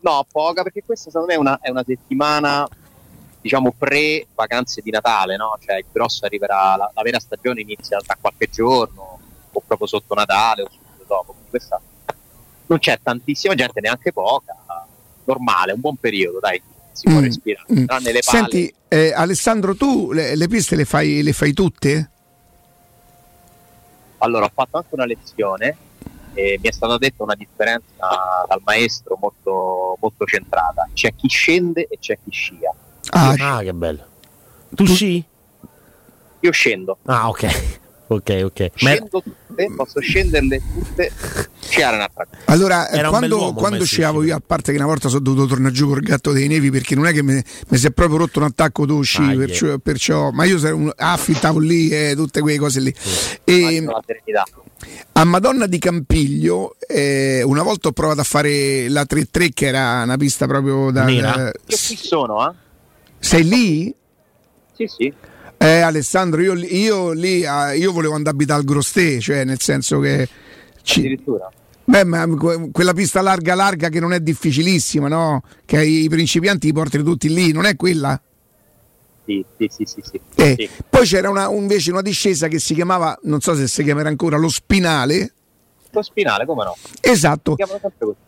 No, 0.00 0.26
poca, 0.30 0.62
perché 0.62 0.82
questa 0.84 1.10
secondo 1.10 1.28
me 1.28 1.34
è 1.34 1.38
una, 1.38 1.58
è 1.60 1.70
una 1.70 1.84
settimana 1.86 2.66
diciamo 3.40 3.72
pre 3.76 4.26
vacanze 4.34 4.80
di 4.82 4.90
Natale, 4.90 5.36
no? 5.36 5.56
Cioè 5.64 5.76
il 5.76 5.86
grosso 5.90 6.24
arriverà, 6.24 6.76
la, 6.76 6.90
la, 6.92 7.02
vera 7.02 7.20
stagione 7.20 7.60
inizia 7.60 7.98
tra 7.98 8.16
qualche 8.20 8.48
giorno, 8.50 9.18
o 9.52 9.62
proprio 9.66 9.86
sotto 9.86 10.14
Natale 10.14 10.62
o 10.62 10.68
subito 10.70 11.04
dopo. 11.06 11.34
Questa 11.48 11.80
non 12.66 12.78
c'è 12.78 12.98
tantissima 13.02 13.54
gente, 13.54 13.80
neanche 13.80 14.12
poca, 14.12 14.54
normale, 15.24 15.72
un 15.72 15.80
buon 15.80 15.96
periodo, 15.96 16.38
dai, 16.40 16.60
si 16.92 17.08
può 17.08 17.18
mm, 17.18 17.22
respirare, 17.22 17.66
mm. 17.72 17.84
tranne 17.84 18.12
le 18.12 18.20
palle. 18.24 18.38
Senti, 18.38 18.74
eh, 18.88 19.12
Alessandro, 19.12 19.74
tu 19.74 20.12
le, 20.12 20.36
le 20.36 20.48
piste 20.48 20.76
le 20.76 20.84
fai, 20.84 21.22
le 21.22 21.32
fai 21.32 21.52
tutte? 21.52 22.10
Allora, 24.18 24.46
ho 24.46 24.50
fatto 24.52 24.76
anche 24.78 24.94
una 24.94 25.04
lezione 25.04 25.76
e 26.34 26.58
mi 26.60 26.68
è 26.68 26.72
stata 26.72 26.98
detta 26.98 27.22
una 27.22 27.34
differenza 27.34 28.44
dal 28.46 28.60
maestro 28.64 29.16
molto, 29.20 29.96
molto 30.00 30.24
centrata. 30.24 30.88
C'è 30.92 31.14
chi 31.14 31.28
scende 31.28 31.86
e 31.88 31.98
c'è 31.98 32.18
chi 32.22 32.30
scia. 32.30 32.74
Ah, 33.10 33.56
ah 33.56 33.62
che 33.62 33.72
bello. 33.72 34.06
Tu, 34.74 34.84
tu 34.84 34.94
sci? 34.94 35.24
Io 36.40 36.50
scendo. 36.52 36.98
Ah, 37.04 37.28
ok. 37.28 37.78
Ok, 38.10 38.40
ok. 38.42 38.70
Scendo 38.74 39.22
tutte, 39.22 39.72
posso 39.76 40.00
scenderle 40.00 40.62
tutte. 40.72 41.12
Allora, 42.46 42.88
Era 42.88 43.10
quando, 43.10 43.52
quando 43.52 43.84
sciavo 43.84 44.22
io, 44.22 44.34
a 44.34 44.42
parte 44.44 44.72
che 44.72 44.78
una 44.78 44.86
volta 44.86 45.08
sono 45.08 45.20
dovuto 45.20 45.46
tornare 45.46 45.74
giù 45.74 45.88
col 45.88 46.00
gatto 46.00 46.32
dei 46.32 46.48
nevi 46.48 46.70
perché 46.70 46.94
non 46.94 47.06
è 47.06 47.12
che 47.12 47.22
mi, 47.22 47.38
si 47.70 47.86
è 47.86 47.90
proprio 47.90 48.16
rotto 48.16 48.38
un 48.38 48.46
attacco 48.46 48.86
tu 48.86 49.02
sci, 49.02 49.22
ah, 49.22 49.36
perciò, 49.36 49.66
yeah. 49.66 49.78
perciò, 49.78 50.30
ma 50.30 50.44
io 50.44 50.58
un, 50.74 50.90
affittavo 50.96 51.58
lì 51.58 51.90
e 51.90 52.10
eh, 52.10 52.16
tutte 52.16 52.40
quelle 52.40 52.56
cose 52.56 52.80
lì. 52.80 52.94
Sì. 52.96 53.38
E, 53.44 53.84
a 55.12 55.24
Madonna 55.24 55.66
di 55.66 55.78
Campiglio, 55.78 56.76
eh, 56.86 57.42
una 57.42 57.62
volta 57.62 57.88
ho 57.88 57.92
provato 57.92 58.20
a 58.20 58.24
fare 58.24 58.88
la 58.88 59.02
3-3 59.02 59.50
che 59.52 59.66
era 59.66 60.02
una 60.04 60.16
pista 60.16 60.46
proprio 60.46 60.90
da... 60.90 61.04
Nera. 61.04 61.32
Da, 61.32 61.52
io 61.66 61.76
qui 61.86 61.96
sono, 61.96 62.48
eh? 62.48 62.54
Sei 63.18 63.44
lì? 63.44 63.94
Sì, 64.74 64.86
sì. 64.86 65.12
Eh, 65.56 65.80
Alessandro, 65.80 66.40
io, 66.40 66.54
io 66.54 67.12
lì 67.12 67.44
ah, 67.44 67.72
io 67.72 67.92
volevo 67.92 68.14
andare 68.14 68.30
a 68.30 68.38
abitare 68.38 68.60
al 68.60 68.66
Grostè, 68.66 69.18
cioè 69.18 69.44
nel 69.44 69.60
senso 69.60 69.98
che. 69.98 70.28
Ci... 70.82 71.00
Addirittura. 71.00 71.50
Beh, 71.84 72.04
ma 72.04 72.26
quella 72.70 72.92
pista 72.92 73.22
larga 73.22 73.54
larga 73.54 73.88
che 73.88 73.98
non 73.98 74.12
è 74.12 74.20
difficilissima, 74.20 75.08
no? 75.08 75.42
Che 75.64 75.82
i 75.82 76.08
principianti 76.08 76.66
li 76.66 76.72
portano 76.72 77.02
tutti 77.02 77.32
lì, 77.32 77.50
non 77.50 77.64
è 77.64 77.76
quella? 77.76 78.20
Sì, 79.24 79.44
sì, 79.56 79.68
sì, 79.70 79.84
sì, 79.84 80.02
sì. 80.02 80.20
Eh, 80.36 80.54
sì. 80.58 80.68
Poi 80.88 81.06
c'era 81.06 81.30
una, 81.30 81.50
invece 81.50 81.90
una 81.90 82.02
discesa 82.02 82.46
che 82.46 82.58
si 82.58 82.74
chiamava, 82.74 83.18
non 83.22 83.40
so 83.40 83.54
se 83.54 83.66
si 83.68 83.82
chiamerà 83.82 84.10
ancora, 84.10 84.36
lo 84.36 84.48
spinale. 84.48 85.32
Lo 85.90 86.02
spinale, 86.02 86.44
come 86.44 86.64
no? 86.64 86.76
Esatto. 87.00 87.56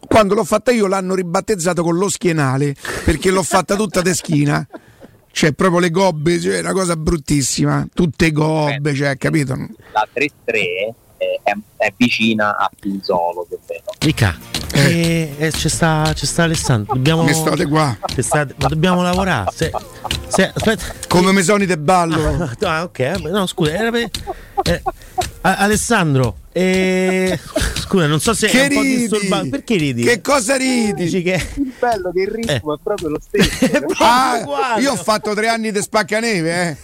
Quando 0.06 0.34
l'ho 0.34 0.44
fatta 0.44 0.70
io 0.70 0.86
l'hanno 0.86 1.14
ribattezzato 1.14 1.82
con 1.82 1.96
lo 1.96 2.08
schienale, 2.08 2.74
perché 3.04 3.30
l'ho 3.30 3.42
fatta 3.42 3.76
tutta 3.76 4.00
de 4.00 4.14
schina. 4.14 4.66
Cioè, 5.32 5.52
proprio 5.52 5.80
le 5.80 5.90
gobbe, 5.90 6.40
cioè, 6.40 6.60
una 6.60 6.72
cosa 6.72 6.96
bruttissima. 6.96 7.86
Tutte 7.92 8.32
gobbe, 8.32 8.94
cioè, 8.94 9.16
capito? 9.16 9.54
La 9.92 10.06
3-3 10.12 10.30
è, 11.16 11.52
è, 11.76 11.92
vicina 11.96 12.56
a 12.56 12.70
Pinzolo, 12.78 13.44
più 13.46 13.56
o 13.56 13.60
meno. 13.68 13.84
Mica. 14.04 14.38
Eh. 14.72 15.34
Eh, 15.38 15.50
c'è, 15.50 15.68
sta, 15.68 16.10
c'è 16.14 16.24
sta 16.24 16.44
Alessandro. 16.44 16.94
Dobbiamo, 16.94 17.22
Come 17.22 17.34
state 17.34 17.66
qua? 17.66 17.96
State, 18.16 18.54
ma 18.58 18.68
dobbiamo 18.68 19.02
lavorare. 19.02 19.50
Se, 19.54 19.70
se, 20.28 20.52
aspetta. 20.54 20.84
Come 21.08 21.32
mesoni 21.32 21.66
de 21.66 21.78
ballo. 21.78 22.48
Ah, 22.60 22.82
ok. 22.82 22.98
No, 23.30 23.46
scusa, 23.46 23.72
era 23.72 23.90
per, 23.90 24.10
eh, 24.62 24.82
Alessandro, 25.42 26.36
eh, 26.52 27.38
scusa, 27.80 28.06
non 28.06 28.20
so 28.20 28.34
se 28.34 28.48
che 28.48 28.60
è 28.60 28.62
un 28.64 28.68
ridi? 28.68 29.06
po' 29.08 29.16
disturbante. 29.16 29.48
Perché 29.50 29.76
ridi? 29.76 30.02
Che 30.02 30.20
cosa 30.20 30.56
ridi? 30.56 30.92
Dici 31.04 31.22
che... 31.22 31.48
Il 31.54 31.72
bello 31.78 32.10
che 32.12 32.20
il 32.20 32.28
ritmo 32.28 32.72
eh. 32.72 32.76
è 32.76 32.80
proprio 32.82 33.08
lo 33.08 33.20
stesso. 33.20 33.66
ah, 34.02 34.76
io 34.78 34.92
ho 34.92 34.96
fatto 34.96 35.32
tre 35.34 35.48
anni 35.48 35.72
di 35.72 35.80
spaccaneve, 35.80 36.68
eh. 36.68 36.76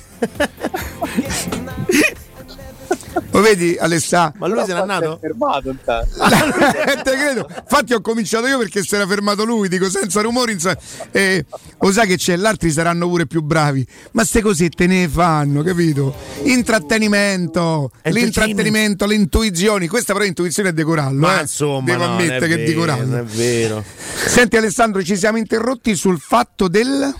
Lo 3.31 3.40
vedi 3.40 3.76
Alessandro? 3.79 4.38
Ma 4.38 4.46
lui 4.46 4.64
se 4.64 4.72
n'è 4.72 4.81
andato? 4.81 5.18
fermato 5.20 5.74
Te 5.85 7.11
credo. 7.11 7.48
Infatti 7.48 7.94
ho 7.94 8.00
cominciato 8.00 8.46
io 8.46 8.59
perché 8.59 8.83
si 8.83 8.94
era 8.94 9.07
fermato 9.07 9.44
lui, 9.44 9.68
dico 9.68 9.88
senza 9.88 10.20
rumori. 10.20 10.52
Insa... 10.52 10.76
Eh, 11.11 11.44
lo 11.81 11.92
sai 11.92 12.07
che 12.07 12.16
c'è, 12.16 12.37
gli 12.37 12.44
altri 12.44 12.70
saranno 12.70 13.09
pure 13.09 13.26
più 13.26 13.42
bravi. 13.42 13.87
Ma 14.12 14.24
ste 14.24 14.40
cosette 14.40 14.87
ne 14.87 15.09
fanno, 15.09 15.62
capito? 15.62 16.14
Intrattenimento, 16.44 17.90
l'intrattenimento, 18.05 19.07
le 19.07 19.14
intuizioni. 19.14 19.88
Questa 19.88 20.12
però 20.12 20.24
intuizione 20.24 20.70
è 20.70 20.72
di 20.72 20.83
Corallo. 20.83 21.20
Ma 21.20 21.38
eh? 21.38 21.42
insomma, 21.42 21.92
devo 21.92 22.07
no, 22.07 22.12
ammettere 22.12 22.48
che 22.48 22.62
è 22.62 22.66
di 22.66 22.74
Corallo. 22.74 23.18
È 23.18 23.22
vero. 23.22 23.85
Senti 24.26 24.57
Alessandro, 24.57 25.02
ci 25.02 25.16
siamo 25.16 25.38
interrotti 25.38 25.94
sul 25.94 26.18
fatto 26.18 26.68
del 26.68 27.14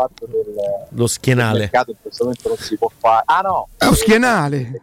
fatto 0.00 0.26
del 0.26 0.54
lo 0.88 1.06
schienale. 1.06 1.52
Del 1.52 1.60
mercato 1.60 1.90
in 1.90 1.96
questo 2.00 2.24
momento 2.24 2.48
non 2.48 2.56
si 2.56 2.76
può 2.76 2.90
fare. 2.96 3.22
Ah 3.26 3.40
no, 3.40 3.68
è 3.76 3.84
lo 3.84 3.94
schienale. 3.94 4.82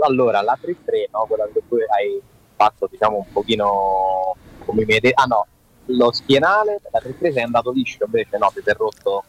Allora, 0.00 0.42
la 0.42 0.58
3-3, 0.60 0.74
no? 1.12 1.26
quella 1.28 1.48
che 1.52 1.62
tu 1.68 1.76
hai 1.76 2.20
fatto 2.56 2.88
diciamo 2.90 3.18
un 3.18 3.32
pochino 3.32 4.36
come 4.64 4.84
mi 4.84 4.96
Ah 5.14 5.24
no, 5.24 5.46
lo 5.86 6.12
schienale, 6.12 6.80
la 6.90 7.00
3-3 7.00 7.34
è 7.34 7.40
andato 7.40 7.70
liscio, 7.70 8.04
invece 8.04 8.38
no, 8.38 8.50
ti 8.52 8.62
sei 8.64 8.74
rotto 8.76 9.24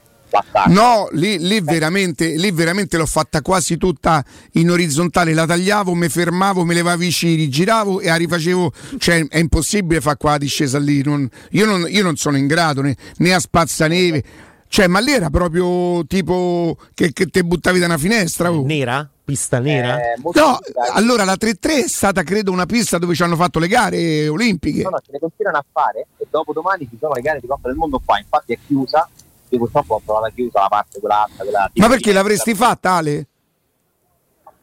No, 0.67 1.07
lì, 1.11 1.37
lì, 1.39 1.61
veramente, 1.61 2.35
lì 2.35 2.51
veramente 2.51 2.97
l'ho 2.97 3.05
fatta 3.05 3.41
quasi 3.41 3.77
tutta 3.77 4.23
in 4.53 4.69
orizzontale, 4.69 5.33
la 5.33 5.45
tagliavo, 5.45 5.93
mi 5.93 6.09
fermavo, 6.09 6.65
me 6.65 6.73
levavi 6.73 7.07
i 7.07 7.11
ciri, 7.11 7.49
giravo 7.49 8.01
e 8.01 8.07
la 8.07 8.15
rifacevo, 8.15 8.71
cioè 8.97 9.25
è 9.27 9.37
impossibile 9.37 10.01
fare 10.01 10.17
qua 10.17 10.31
la 10.31 10.37
discesa 10.37 10.79
lì, 10.79 11.03
non, 11.03 11.29
io, 11.51 11.65
non, 11.65 11.85
io, 11.87 12.03
non, 12.03 12.15
sono 12.15 12.37
in 12.37 12.47
grado 12.47 12.81
né, 12.81 12.95
né 13.17 13.33
a 13.33 13.39
spazzaneve, 13.39 14.23
cioè 14.67 14.87
ma 14.87 14.99
lì 14.99 15.11
era 15.11 15.29
proprio 15.29 16.05
tipo 16.05 16.77
che, 16.93 17.13
che 17.13 17.27
te 17.27 17.43
buttavi 17.43 17.79
da 17.79 17.85
una 17.85 17.97
finestra. 17.97 18.51
Oh. 18.51 18.65
Nera? 18.65 19.07
Pista 19.23 19.57
nera? 19.57 19.97
Eh, 19.97 20.19
no, 20.21 20.59
allora 20.93 21.23
la 21.23 21.33
3-3 21.33 21.57
è 21.83 21.87
stata 21.87 22.21
credo 22.21 22.51
una 22.51 22.67
pista 22.67 22.99
dove 22.99 23.15
ci 23.15 23.23
hanno 23.23 23.35
fatto 23.35 23.57
le 23.57 23.67
gare 23.67 24.27
olimpiche. 24.27 24.83
No, 24.83 24.89
no, 24.89 25.01
se 25.03 25.11
ne 25.11 25.19
continuano 25.19 25.57
a 25.57 25.65
fare 25.71 26.07
e 26.17 26.27
dopo 26.29 26.53
domani 26.53 26.87
ci 26.87 26.97
sono 26.99 27.13
le 27.13 27.21
gare 27.21 27.39
di 27.39 27.47
Coppa 27.47 27.69
del 27.69 27.77
Mondo 27.77 27.99
qua, 28.03 28.19
infatti 28.19 28.53
è 28.53 28.59
chiusa 28.67 29.09
io 29.55 29.57
purtroppo 29.57 29.95
ho 29.95 30.01
trovato 30.03 30.33
chiusa 30.33 30.61
la 30.61 30.67
parte 30.67 30.99
quella 30.99 31.23
alta. 31.23 31.43
Quella 31.43 31.71
Ma 31.73 31.87
perché 31.87 32.13
l'avresti 32.13 32.51
la... 32.51 32.55
fatta, 32.57 32.91
Ale? 32.91 33.27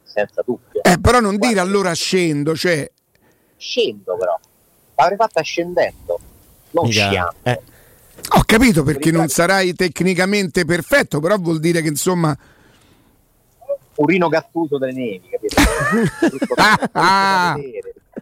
Senza 0.02 0.42
dubbio. 0.44 0.82
Eh, 0.82 1.00
però 1.00 1.20
non 1.20 1.36
Guarda, 1.36 1.46
dire 1.48 1.60
allora 1.60 1.92
scendo, 1.92 2.54
cioè... 2.54 2.90
Scendo 3.56 4.16
però. 4.16 4.38
L'avrei 4.94 5.16
fatta 5.16 5.40
scendendo, 5.40 6.18
non 6.70 6.86
Mica. 6.86 7.08
sciando. 7.08 7.34
Eh. 7.42 7.60
Ho 8.34 8.42
capito 8.44 8.82
perché 8.82 9.10
non 9.10 9.28
sarai 9.28 9.72
tecnicamente 9.72 10.64
perfetto, 10.64 11.18
però 11.20 11.36
vuol 11.38 11.60
dire 11.60 11.80
che 11.80 11.88
insomma... 11.88 12.36
Urino 13.94 14.28
gattuso 14.28 14.78
delle 14.78 14.92
nevi, 14.92 15.28
capito? 15.28 15.60
ah, 16.92 17.58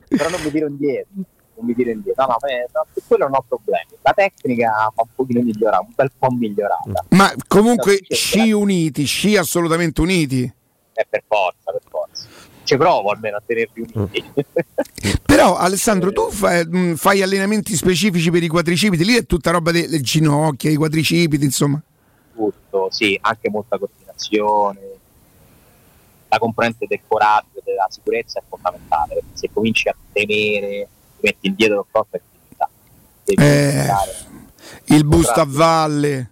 però 0.08 0.28
non 0.30 0.40
mi 0.42 0.50
tiro 0.50 0.66
indietro 0.66 1.24
mi 1.62 1.74
tiro 1.74 1.90
indietro. 1.90 2.26
No, 2.26 2.36
no, 2.40 2.86
su 2.92 3.02
quello 3.06 3.24
non 3.24 3.36
ho 3.36 3.44
problemi. 3.46 3.90
La 4.02 4.12
tecnica 4.12 4.92
fa 4.94 5.02
un 5.02 5.08
pochino 5.14 5.42
migliorata, 5.42 5.80
un 5.80 5.92
bel 5.94 6.10
po' 6.18 6.30
migliorata. 6.30 7.04
Ma 7.10 7.32
comunque 7.46 8.00
sci 8.08 8.52
uniti, 8.52 9.04
sci 9.04 9.36
assolutamente 9.36 10.00
uniti. 10.00 10.52
È 10.92 11.06
per 11.08 11.22
forza, 11.26 11.72
per 11.72 11.82
forza. 11.88 12.26
Ci 12.64 12.76
provo 12.76 13.10
almeno 13.10 13.36
a 13.36 13.42
tenerli 13.44 13.84
uniti. 13.92 14.24
Però 15.24 15.56
Alessandro, 15.56 16.12
tu 16.12 16.30
fai, 16.30 16.66
mm, 16.66 16.94
fai, 16.94 17.22
allenamenti 17.22 17.74
specifici 17.74 18.30
per 18.30 18.42
i 18.42 18.48
quadricipiti, 18.48 19.04
lì 19.04 19.16
è 19.16 19.24
tutta 19.24 19.50
roba 19.50 19.70
delle 19.70 20.00
ginocchia, 20.00 20.70
i 20.70 20.76
quadricipiti, 20.76 21.44
insomma. 21.44 21.80
Tutto, 22.34 22.88
sì, 22.90 23.18
anche 23.20 23.48
molta 23.48 23.78
coordinazione. 23.78 24.80
La 26.28 26.38
componente 26.38 26.86
del 26.86 27.00
coraggio, 27.06 27.60
della 27.64 27.86
sicurezza 27.88 28.38
è 28.38 28.42
fondamentale, 28.48 29.22
se 29.32 29.50
cominci 29.52 29.88
a 29.88 29.94
temere 30.12 30.88
metti 31.22 31.46
indietro 31.48 31.80
il 31.80 31.86
corpo 31.90 32.16
è 32.16 32.20
finita. 32.30 32.68
Eh, 33.24 34.94
il 34.94 35.04
busto 35.04 35.40
a 35.40 35.46
valle. 35.46 36.30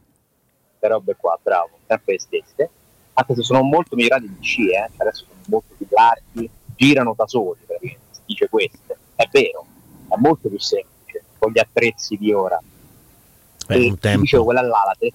Queste 0.68 0.88
robe 0.88 1.16
qua, 1.16 1.38
bravo, 1.42 1.70
sempre 1.86 2.14
le 2.14 2.20
stesse. 2.20 2.70
Anche 3.14 3.34
se 3.34 3.42
sono 3.42 3.62
molto 3.62 3.96
migliorati 3.96 4.28
di 4.28 4.36
sci, 4.40 4.70
eh? 4.70 4.88
adesso 4.96 5.24
sono 5.24 5.40
molto 5.46 5.74
più 5.76 5.86
larghi, 5.90 6.48
girano 6.76 7.14
da 7.16 7.26
soli, 7.26 7.58
praticamente, 7.66 8.14
si 8.14 8.20
dice 8.26 8.48
questo. 8.48 8.96
È 9.14 9.28
vero, 9.32 9.66
è 10.08 10.14
molto 10.16 10.48
più 10.48 10.58
semplice 10.58 11.24
con 11.38 11.50
gli 11.50 11.58
attrezzi 11.58 12.16
di 12.16 12.32
ora. 12.32 12.60
Beh, 13.66 13.74
e, 13.74 13.88
un 13.88 13.98
tempo. 13.98 14.20
dicevo, 14.20 14.44
quella 14.44 14.62
là, 14.62 14.82
la 14.86 14.96
3-3, 14.98 15.12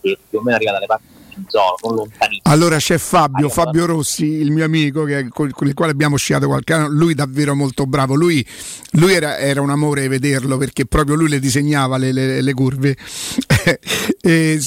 che 0.00 0.18
più 0.28 0.38
o 0.38 0.42
meno 0.42 0.56
arriva 0.56 0.72
dalle 0.72 0.86
parti 0.86 1.06
in 1.08 1.17
zona, 1.46 1.74
non 1.82 1.94
lontanissimo. 1.94 2.42
Allora 2.54 2.76
c'è 2.76 2.98
Fabio, 2.98 3.48
Fabio 3.48 3.86
Rossi, 3.86 4.24
il 4.24 4.50
mio 4.50 4.64
amico 4.64 5.04
che, 5.04 5.28
con, 5.28 5.50
con, 5.50 5.66
il 5.66 5.74
quale 5.74 5.92
abbiamo 5.92 6.16
sciato 6.16 6.46
qualche 6.46 6.72
anno, 6.72 6.88
lui 6.88 7.14
davvero 7.14 7.54
molto 7.54 7.86
bravo, 7.86 8.14
lui, 8.14 8.44
lui 8.92 9.12
era, 9.12 9.38
era, 9.38 9.60
un 9.60 9.70
amore 9.70 10.08
vederlo 10.08 10.56
perché 10.56 10.86
proprio 10.86 11.14
lui 11.14 11.28
le 11.28 11.38
disegnava 11.38 11.96
le, 11.96 12.12
le, 12.12 12.40
le 12.40 12.54
curve. 12.54 12.96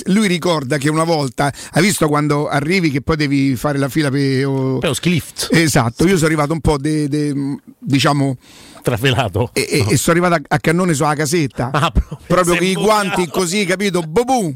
lui 0.06 0.28
ricorda 0.28 0.78
che 0.78 0.90
una 0.90 1.04
volta, 1.04 1.54
hai 1.72 1.82
visto 1.82 2.08
quando 2.08 2.48
arrivi 2.48 2.90
che 2.90 3.02
poi 3.02 3.16
devi 3.16 3.56
fare 3.56 3.78
la 3.78 3.90
fila 3.90 4.10
per... 4.10 4.46
Oh, 4.46 4.78
per 4.78 4.90
lo 4.90 4.96
skilift. 4.96 5.50
Esatto, 5.52 6.06
io 6.06 6.16
sono 6.16 6.28
arrivato 6.28 6.54
un 6.54 6.62
po' 6.62 6.78
de, 6.78 7.08
de, 7.08 7.34
diciamo 7.80 8.38
trafelato 8.82 9.52
e, 9.54 9.68
e, 9.70 9.86
e, 9.92 9.98
sono 9.98 10.20
arrivato 10.20 10.42
a, 10.42 10.56
a 10.56 10.60
cannone 10.60 10.94
sulla 10.94 11.14
casetta. 11.14 11.70
Ah, 11.72 11.92
proprio, 11.92 12.18
proprio 12.26 12.56
con 12.56 12.66
i 12.66 12.74
guanti 12.74 13.28
così 13.28 13.66
capito? 13.66 14.02
Boom 14.02 14.54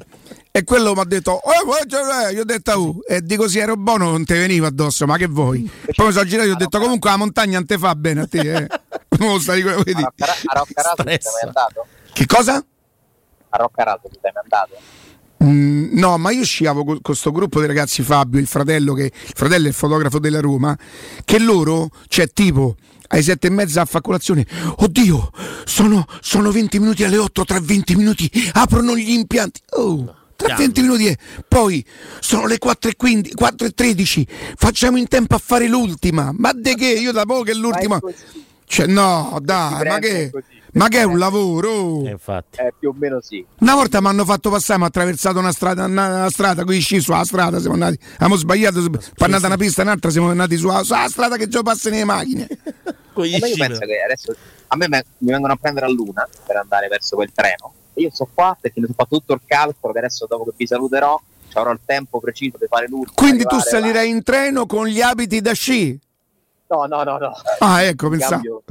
e 0.56 0.64
quello 0.64 0.94
mi 0.94 1.02
ha 1.02 1.04
detto, 1.04 1.32
oh, 1.32 2.32
io 2.32 2.42
ho 2.42 2.46
detto, 2.46 2.80
uh, 2.80 3.04
e 3.06 3.20
dico 3.22 3.46
sì, 3.50 3.60
ero 3.60 3.76
buono, 3.76 4.12
non 4.12 4.24
te 4.24 4.36
veniva 4.36 4.68
addosso, 4.68 5.06
ma 5.06 5.18
che 5.18 5.28
vuoi? 5.28 5.70
Poi 5.94 6.06
mi 6.06 6.14
sono 6.14 6.24
girato 6.24 6.48
e 6.48 6.52
ho 6.54 6.56
detto, 6.56 6.80
comunque 6.80 7.10
la 7.10 7.18
montagna 7.18 7.58
non 7.58 7.68
te 7.68 7.78
fa 7.78 7.94
bene 7.94 8.22
a 8.22 8.26
te, 8.26 8.54
eh. 8.54 8.68
non 9.20 9.42
stai, 9.42 9.62
vedi? 9.62 10.02
A 10.02 10.14
Roccarato 10.54 11.04
sei 11.04 11.20
mai 11.20 11.42
andato? 11.44 11.86
Che 12.14 12.26
cosa? 12.26 12.66
A 13.50 13.58
Roccarato 13.58 14.08
ti 14.08 14.18
sei 14.22 14.32
mai 14.34 14.44
andato? 14.44 14.78
Mm, 15.44 16.00
no, 16.00 16.18
ma 16.18 16.32
io 16.32 16.46
sciavo 16.46 16.86
con 16.86 17.02
questo 17.02 17.34
gruppo 17.34 17.60
di 17.60 17.68
ragazzi 17.68 18.02
Fabio, 18.02 18.40
il 18.40 18.48
fratello 18.48 18.94
che 18.94 19.04
il 19.04 19.34
fratello 19.36 19.66
è 19.66 19.68
il 19.68 19.74
fotografo 19.74 20.20
della 20.20 20.40
Roma, 20.40 20.74
che 21.26 21.38
loro, 21.38 21.90
cioè 22.08 22.30
tipo 22.30 22.78
alle 23.08 23.22
sette 23.22 23.48
e 23.48 23.50
mezza 23.50 23.82
a 23.82 23.86
fa 23.86 24.00
colazione. 24.00 24.48
Oddio, 24.78 25.32
sono, 25.66 26.06
sono 26.22 26.50
20 26.50 26.80
minuti 26.80 27.04
alle 27.04 27.18
8, 27.18 27.44
tra 27.44 27.60
20 27.60 27.96
minuti 27.98 28.32
aprono 28.54 28.96
gli 28.96 29.12
impianti. 29.12 29.60
Oh 29.72 30.24
tra 30.36 30.56
20 30.56 30.82
minuti 30.82 31.08
e 31.08 31.18
poi 31.48 31.84
sono 32.20 32.46
le 32.46 32.58
4 32.58 32.90
e, 32.90 32.96
15, 32.96 33.34
4 33.34 33.68
e 33.68 33.72
13 33.72 34.28
facciamo 34.56 34.98
in 34.98 35.08
tempo 35.08 35.36
a 35.36 35.42
fare 35.44 35.68
l'ultima. 35.68 36.32
Ma 36.34 36.52
de 36.54 36.76
che? 36.76 36.88
Io 36.88 37.12
da 37.12 37.26
poco 37.26 37.44
che 37.44 37.54
l'ultima. 37.54 38.00
cioè, 38.66 38.88
no 38.88 39.40
dai 39.42 39.88
ma 39.88 40.00
che? 40.00 40.32
ma 40.74 40.88
che 40.90 41.00
è 41.00 41.04
un 41.04 41.18
lavoro? 41.18 42.04
Eh, 42.06 42.12
infatti. 42.12 42.60
Eh, 42.60 42.74
più 42.78 42.90
o 42.90 42.96
meno 42.98 43.20
sì. 43.22 43.46
Una 43.60 43.76
volta 43.76 44.02
mi 44.02 44.08
hanno 44.08 44.26
fatto 44.26 44.50
passare 44.50 44.80
mi 44.80 44.86
ha 44.86 44.88
attraversato 44.88 45.40
una 45.40 45.52
strada 45.52 45.86
una 45.86 46.30
strada 46.30 46.64
con 46.64 46.74
i 46.74 46.80
sci 46.80 47.00
sulla 47.00 47.24
strada 47.24 47.60
siamo 47.60 47.76
andati 47.76 47.98
abbiamo 48.16 48.36
sbagliato 48.36 48.82
siamo 48.82 49.00
andati 49.18 49.46
una 49.46 49.58
pista 49.58 49.82
un'altra 49.84 50.10
siamo 50.10 50.30
andati 50.30 50.58
sulla, 50.58 50.84
sulla 50.84 51.08
strada 51.08 51.38
che 51.38 51.48
già 51.48 51.62
passano 51.62 51.96
le 51.96 52.04
macchine. 52.04 52.48
Ma 53.16 53.26
io 53.26 53.40
penso 53.40 53.80
che 53.80 54.02
adesso 54.04 54.36
a 54.68 54.76
me 54.76 54.88
mi 54.90 55.32
vengono 55.32 55.54
a 55.54 55.56
prendere 55.56 55.86
a 55.86 55.90
luna 55.90 56.28
per 56.46 56.58
andare 56.58 56.88
verso 56.90 57.16
quel 57.16 57.32
treno 57.34 57.74
io 57.96 58.10
sono 58.12 58.30
qua 58.34 58.58
perché 58.60 58.80
mi 58.80 58.86
sono 58.86 58.98
fatto 58.98 59.18
tutto 59.18 59.34
il 59.34 59.42
calcolo 59.46 59.94
che 59.94 60.00
adesso 60.00 60.26
dopo 60.28 60.46
che 60.46 60.52
vi 60.56 60.68
saluterò 60.68 61.20
avrò 61.60 61.72
il 61.72 61.80
tempo 61.86 62.20
preciso 62.20 62.58
di 62.60 62.66
fare 62.68 62.88
l'ultimo. 62.88 63.14
Quindi 63.16 63.44
tu 63.46 63.60
salirai 63.60 64.10
là. 64.10 64.16
in 64.16 64.24
treno 64.24 64.66
con 64.66 64.88
gli 64.88 65.02
abiti 65.02 65.42
da 65.42 65.54
sci? 65.54 65.98
No, 66.68 66.86
no, 66.86 67.04
no, 67.04 67.18
no. 67.18 67.32
Ah, 67.60 67.82
ecco, 67.84 68.10
pensavo. 68.10 68.64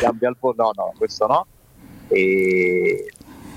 Cambio 0.00 0.28
al 0.28 0.36
no, 0.40 0.70
no, 0.74 0.92
questo 0.96 1.26
no. 1.26 1.46
E... 2.08 3.12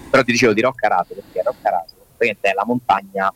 Però 0.09 0.23
ti 0.23 0.31
dicevo 0.31 0.53
di 0.53 0.61
Roccarato 0.61 1.13
perché 1.13 1.41
Roccarato 1.41 1.93
è 2.17 2.53
la 2.53 2.65
montagna 2.65 3.31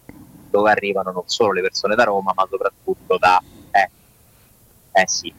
dove 0.49 0.71
arrivano 0.71 1.11
non 1.11 1.23
solo 1.25 1.51
le 1.51 1.61
persone 1.61 1.95
da 1.95 2.05
Roma, 2.05 2.33
ma 2.35 2.47
soprattutto 2.49 3.17
da 3.17 3.41
eh, 3.71 3.89
eh 4.91 5.07
sì, 5.07 5.31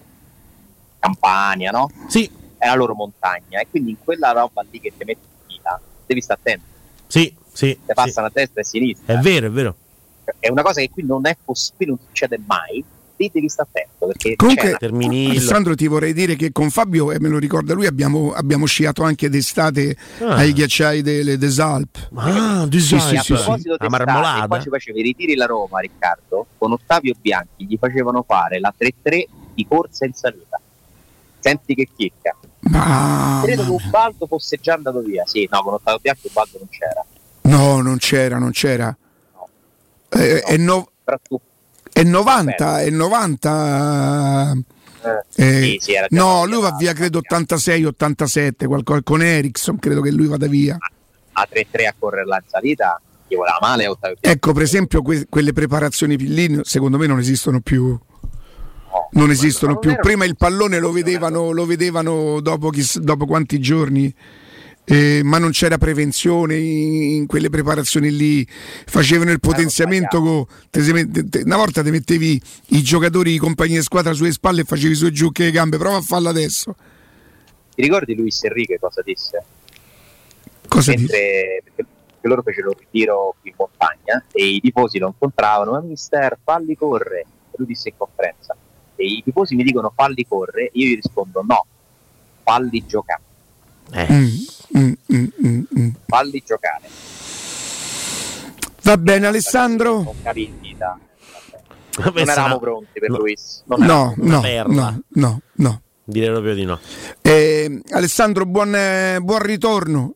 Campania, 0.98 1.70
no? 1.70 1.90
Sì. 2.06 2.38
È 2.56 2.66
la 2.66 2.74
loro 2.74 2.94
montagna 2.94 3.58
e 3.58 3.66
quindi 3.68 3.90
in 3.90 3.96
quella 4.04 4.32
roba 4.32 4.62
lì 4.70 4.80
che 4.80 4.92
ti 4.96 5.04
metti 5.04 5.26
devi 6.10 6.20
stare 6.20 6.40
attento. 6.42 6.64
Sì, 7.06 7.34
sì. 7.52 7.78
Te 7.84 7.94
passano 7.94 8.28
sì. 8.28 8.38
a 8.38 8.40
destra 8.40 8.60
e 8.60 8.64
a 8.64 8.66
sinistra. 8.66 9.18
È 9.18 9.22
vero, 9.22 9.46
è 9.46 9.50
vero. 9.50 9.74
È 10.38 10.48
una 10.48 10.62
cosa 10.62 10.80
che 10.80 10.90
qui 10.90 11.04
non 11.04 11.26
è 11.26 11.36
possibile, 11.42 11.90
non 11.90 11.98
succede 12.06 12.38
mai. 12.46 12.84
Lì 13.16 13.30
devi 13.32 13.48
stare 13.48 13.68
attento. 13.70 14.06
Perché 14.06 14.36
Comunque, 14.36 14.76
Alessandro, 14.80 15.74
ti 15.74 15.86
vorrei 15.86 16.14
dire 16.14 16.36
che 16.36 16.52
con 16.52 16.70
Fabio, 16.70 17.12
e 17.12 17.20
me 17.20 17.28
lo 17.28 17.38
ricorda 17.38 17.74
lui, 17.74 17.86
abbiamo, 17.86 18.32
abbiamo 18.32 18.64
sciato 18.64 19.02
anche 19.02 19.28
d'estate 19.28 19.96
ah. 20.20 20.36
ai 20.36 20.52
ghiacciai 20.52 21.02
delle 21.02 21.36
Desalp. 21.36 22.10
Ah, 22.14 22.66
Desalp. 22.66 23.02
Sì, 23.02 23.16
sì, 23.16 23.34
sì, 23.34 23.36
sì. 23.36 23.68
A 23.76 23.88
marmolata. 23.88 24.46
poi 24.46 24.62
ci 24.62 24.68
facevi 24.70 25.02
ritiri 25.02 25.34
la 25.34 25.46
Roma, 25.46 25.80
Riccardo, 25.80 26.46
con 26.56 26.72
Ottavio 26.72 27.14
Bianchi, 27.20 27.66
gli 27.66 27.76
facevano 27.78 28.24
fare 28.26 28.58
la 28.58 28.72
3-3 28.78 29.24
di 29.54 29.66
corsa 29.66 30.06
in 30.06 30.14
salita. 30.14 30.58
Senti 31.40 31.74
che 31.74 31.88
chicca. 31.96 32.36
Ma... 32.60 33.40
Credo 33.44 33.64
che 33.64 33.70
Ubaldo 33.70 34.26
fosse 34.26 34.58
già 34.60 34.74
andato 34.74 35.00
via. 35.00 35.24
Sì, 35.26 35.48
no, 35.50 35.62
con 35.62 35.74
Ottavio 35.74 35.98
Bianchi 36.00 36.28
Ubaldo 36.28 36.58
non 36.58 36.68
c'era. 36.68 37.04
No, 37.42 37.80
non 37.80 37.96
c'era, 37.96 38.38
non 38.38 38.50
c'era. 38.50 38.96
No. 39.34 39.48
Eh, 40.10 40.56
no. 40.58 40.90
È, 41.04 41.12
no... 41.28 41.40
è 41.92 42.02
90, 42.02 42.80
è 42.82 42.90
90. 42.90 44.52
Eh, 45.02 45.24
eh, 45.42 45.62
sì, 45.62 45.78
sì, 45.80 45.92
no, 46.10 46.44
lui 46.44 46.60
va 46.60 46.76
via 46.78 46.92
credo 46.92 47.20
86-87, 47.26 48.66
qualcosa 48.66 49.02
con 49.02 49.22
Ericsson, 49.22 49.78
credo 49.78 50.02
che 50.02 50.10
lui 50.10 50.26
vada 50.26 50.46
via. 50.46 50.76
A 51.32 51.48
3-3 51.50 51.86
a 51.86 51.94
correre 51.98 52.26
la 52.26 52.42
salita, 52.46 53.00
gli 53.26 53.34
voleva 53.34 53.56
male. 53.62 53.86
Ottavio 53.86 54.16
ecco, 54.20 54.52
per 54.52 54.62
esempio, 54.62 55.00
que- 55.00 55.26
quelle 55.28 55.54
preparazioni 55.54 56.18
lì 56.18 56.60
secondo 56.64 56.98
me 56.98 57.06
non 57.06 57.18
esistono 57.18 57.60
più 57.60 57.98
non 59.12 59.30
esistono 59.30 59.78
più. 59.78 59.94
Prima 60.00 60.24
il 60.24 60.36
pallone 60.36 60.78
lo 60.78 60.92
vedevano, 60.92 61.50
lo 61.50 61.66
vedevano 61.66 62.40
dopo, 62.40 62.70
chi, 62.70 62.84
dopo 62.96 63.26
quanti 63.26 63.58
giorni. 63.58 64.12
Eh, 64.82 65.20
ma 65.22 65.38
non 65.38 65.50
c'era 65.52 65.78
prevenzione 65.78 66.56
in, 66.56 67.26
quelle 67.26 67.48
preparazioni 67.48 68.10
lì, 68.10 68.44
facevano 68.48 69.30
il 69.30 69.38
potenziamento. 69.38 70.20
Con, 70.20 70.46
te, 70.68 71.08
te, 71.28 71.42
una 71.44 71.56
volta 71.56 71.82
ti 71.82 71.90
mettevi 71.90 72.40
i 72.68 72.82
giocatori, 72.82 73.34
i 73.34 73.38
compagni 73.38 73.74
di 73.74 73.82
squadra 73.82 74.12
sulle 74.12 74.32
spalle 74.32 74.62
e 74.62 74.64
facevi 74.64 74.94
su 74.94 75.06
e 75.06 75.12
giù 75.12 75.30
che 75.30 75.44
le 75.44 75.50
gambe, 75.52 75.78
prova 75.78 75.98
a 75.98 76.02
farlo 76.02 76.28
adesso. 76.28 76.74
Ti 77.74 77.82
ricordi 77.82 78.16
Luis 78.16 78.42
Enrique 78.42 78.78
cosa 78.80 79.00
disse? 79.02 79.44
Cosa 80.66 80.92
Mentre, 80.92 81.62
disse? 81.64 81.86
che 82.20 82.28
loro 82.28 82.42
fecero 82.42 82.70
un 82.70 82.76
ritiro 82.78 83.36
in 83.42 83.54
montagna 83.56 84.24
e 84.32 84.44
i 84.44 84.60
tifosi 84.60 84.98
lo 84.98 85.08
incontravano, 85.08 85.72
ma 85.72 85.80
mister, 85.80 86.38
falli 86.42 86.76
corre, 86.76 87.20
e 87.20 87.54
lui 87.56 87.66
disse 87.66 87.90
in 87.90 87.96
conferenza, 87.96 88.56
e 89.00 89.06
i 89.06 89.22
tifosi 89.24 89.54
mi 89.54 89.62
dicono 89.62 89.90
falli 89.94 90.26
corre, 90.28 90.70
io 90.74 90.86
gli 90.86 90.94
rispondo 90.94 91.42
no, 91.46 91.64
falli 92.42 92.84
giocare. 92.86 93.22
Eh. 93.92 94.12
Mm, 94.12 94.26
mm, 94.76 94.92
mm, 95.12 95.26
mm, 95.46 95.62
mm. 95.78 95.88
Falli 96.06 96.42
giocare. 96.44 96.88
Va 98.82 98.96
bene 98.98 99.26
Alessandro? 99.26 100.14
Capita. 100.22 100.98
Questa 101.90 102.10
Non 102.12 102.28
eravamo 102.28 102.58
pronti 102.58 103.00
per 103.00 103.10
No. 103.10 103.18
Luis. 103.18 103.62
Non 103.66 103.80
No, 103.80 104.14
no, 104.16 104.42
no, 104.66 105.02
no, 105.08 105.40
no. 105.54 105.82
Direi 106.04 106.30
proprio 106.30 106.54
di 106.54 106.64
no. 106.64 106.78
Eh, 107.22 107.82
Alessandro, 107.90 108.44
buon, 108.46 108.74
eh, 108.74 109.18
buon 109.20 109.40
ritorno. 109.40 110.14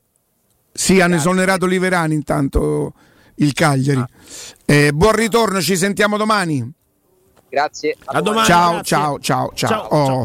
Sì, 0.73 1.01
hanno 1.01 1.17
esonerato 1.17 1.67
Liverani 1.67 2.15
intanto 2.15 2.93
il 3.37 3.53
Cagliari. 3.53 4.01
Ah. 4.01 4.09
Eh, 4.65 4.93
buon 4.93 5.13
ritorno, 5.13 5.61
ci 5.61 5.77
sentiamo 5.77 6.17
domani. 6.17 6.73
Grazie. 7.55 7.97
A 8.07 8.21
domani. 8.21 8.47
Ciao, 8.47 8.71
grazie. 8.73 8.85
ciao, 8.97 9.19
ciao, 9.21 9.51
ciao. 9.55 9.69
Ciao, 9.69 9.87
Oh. 9.91 10.07
ciao. 10.07 10.23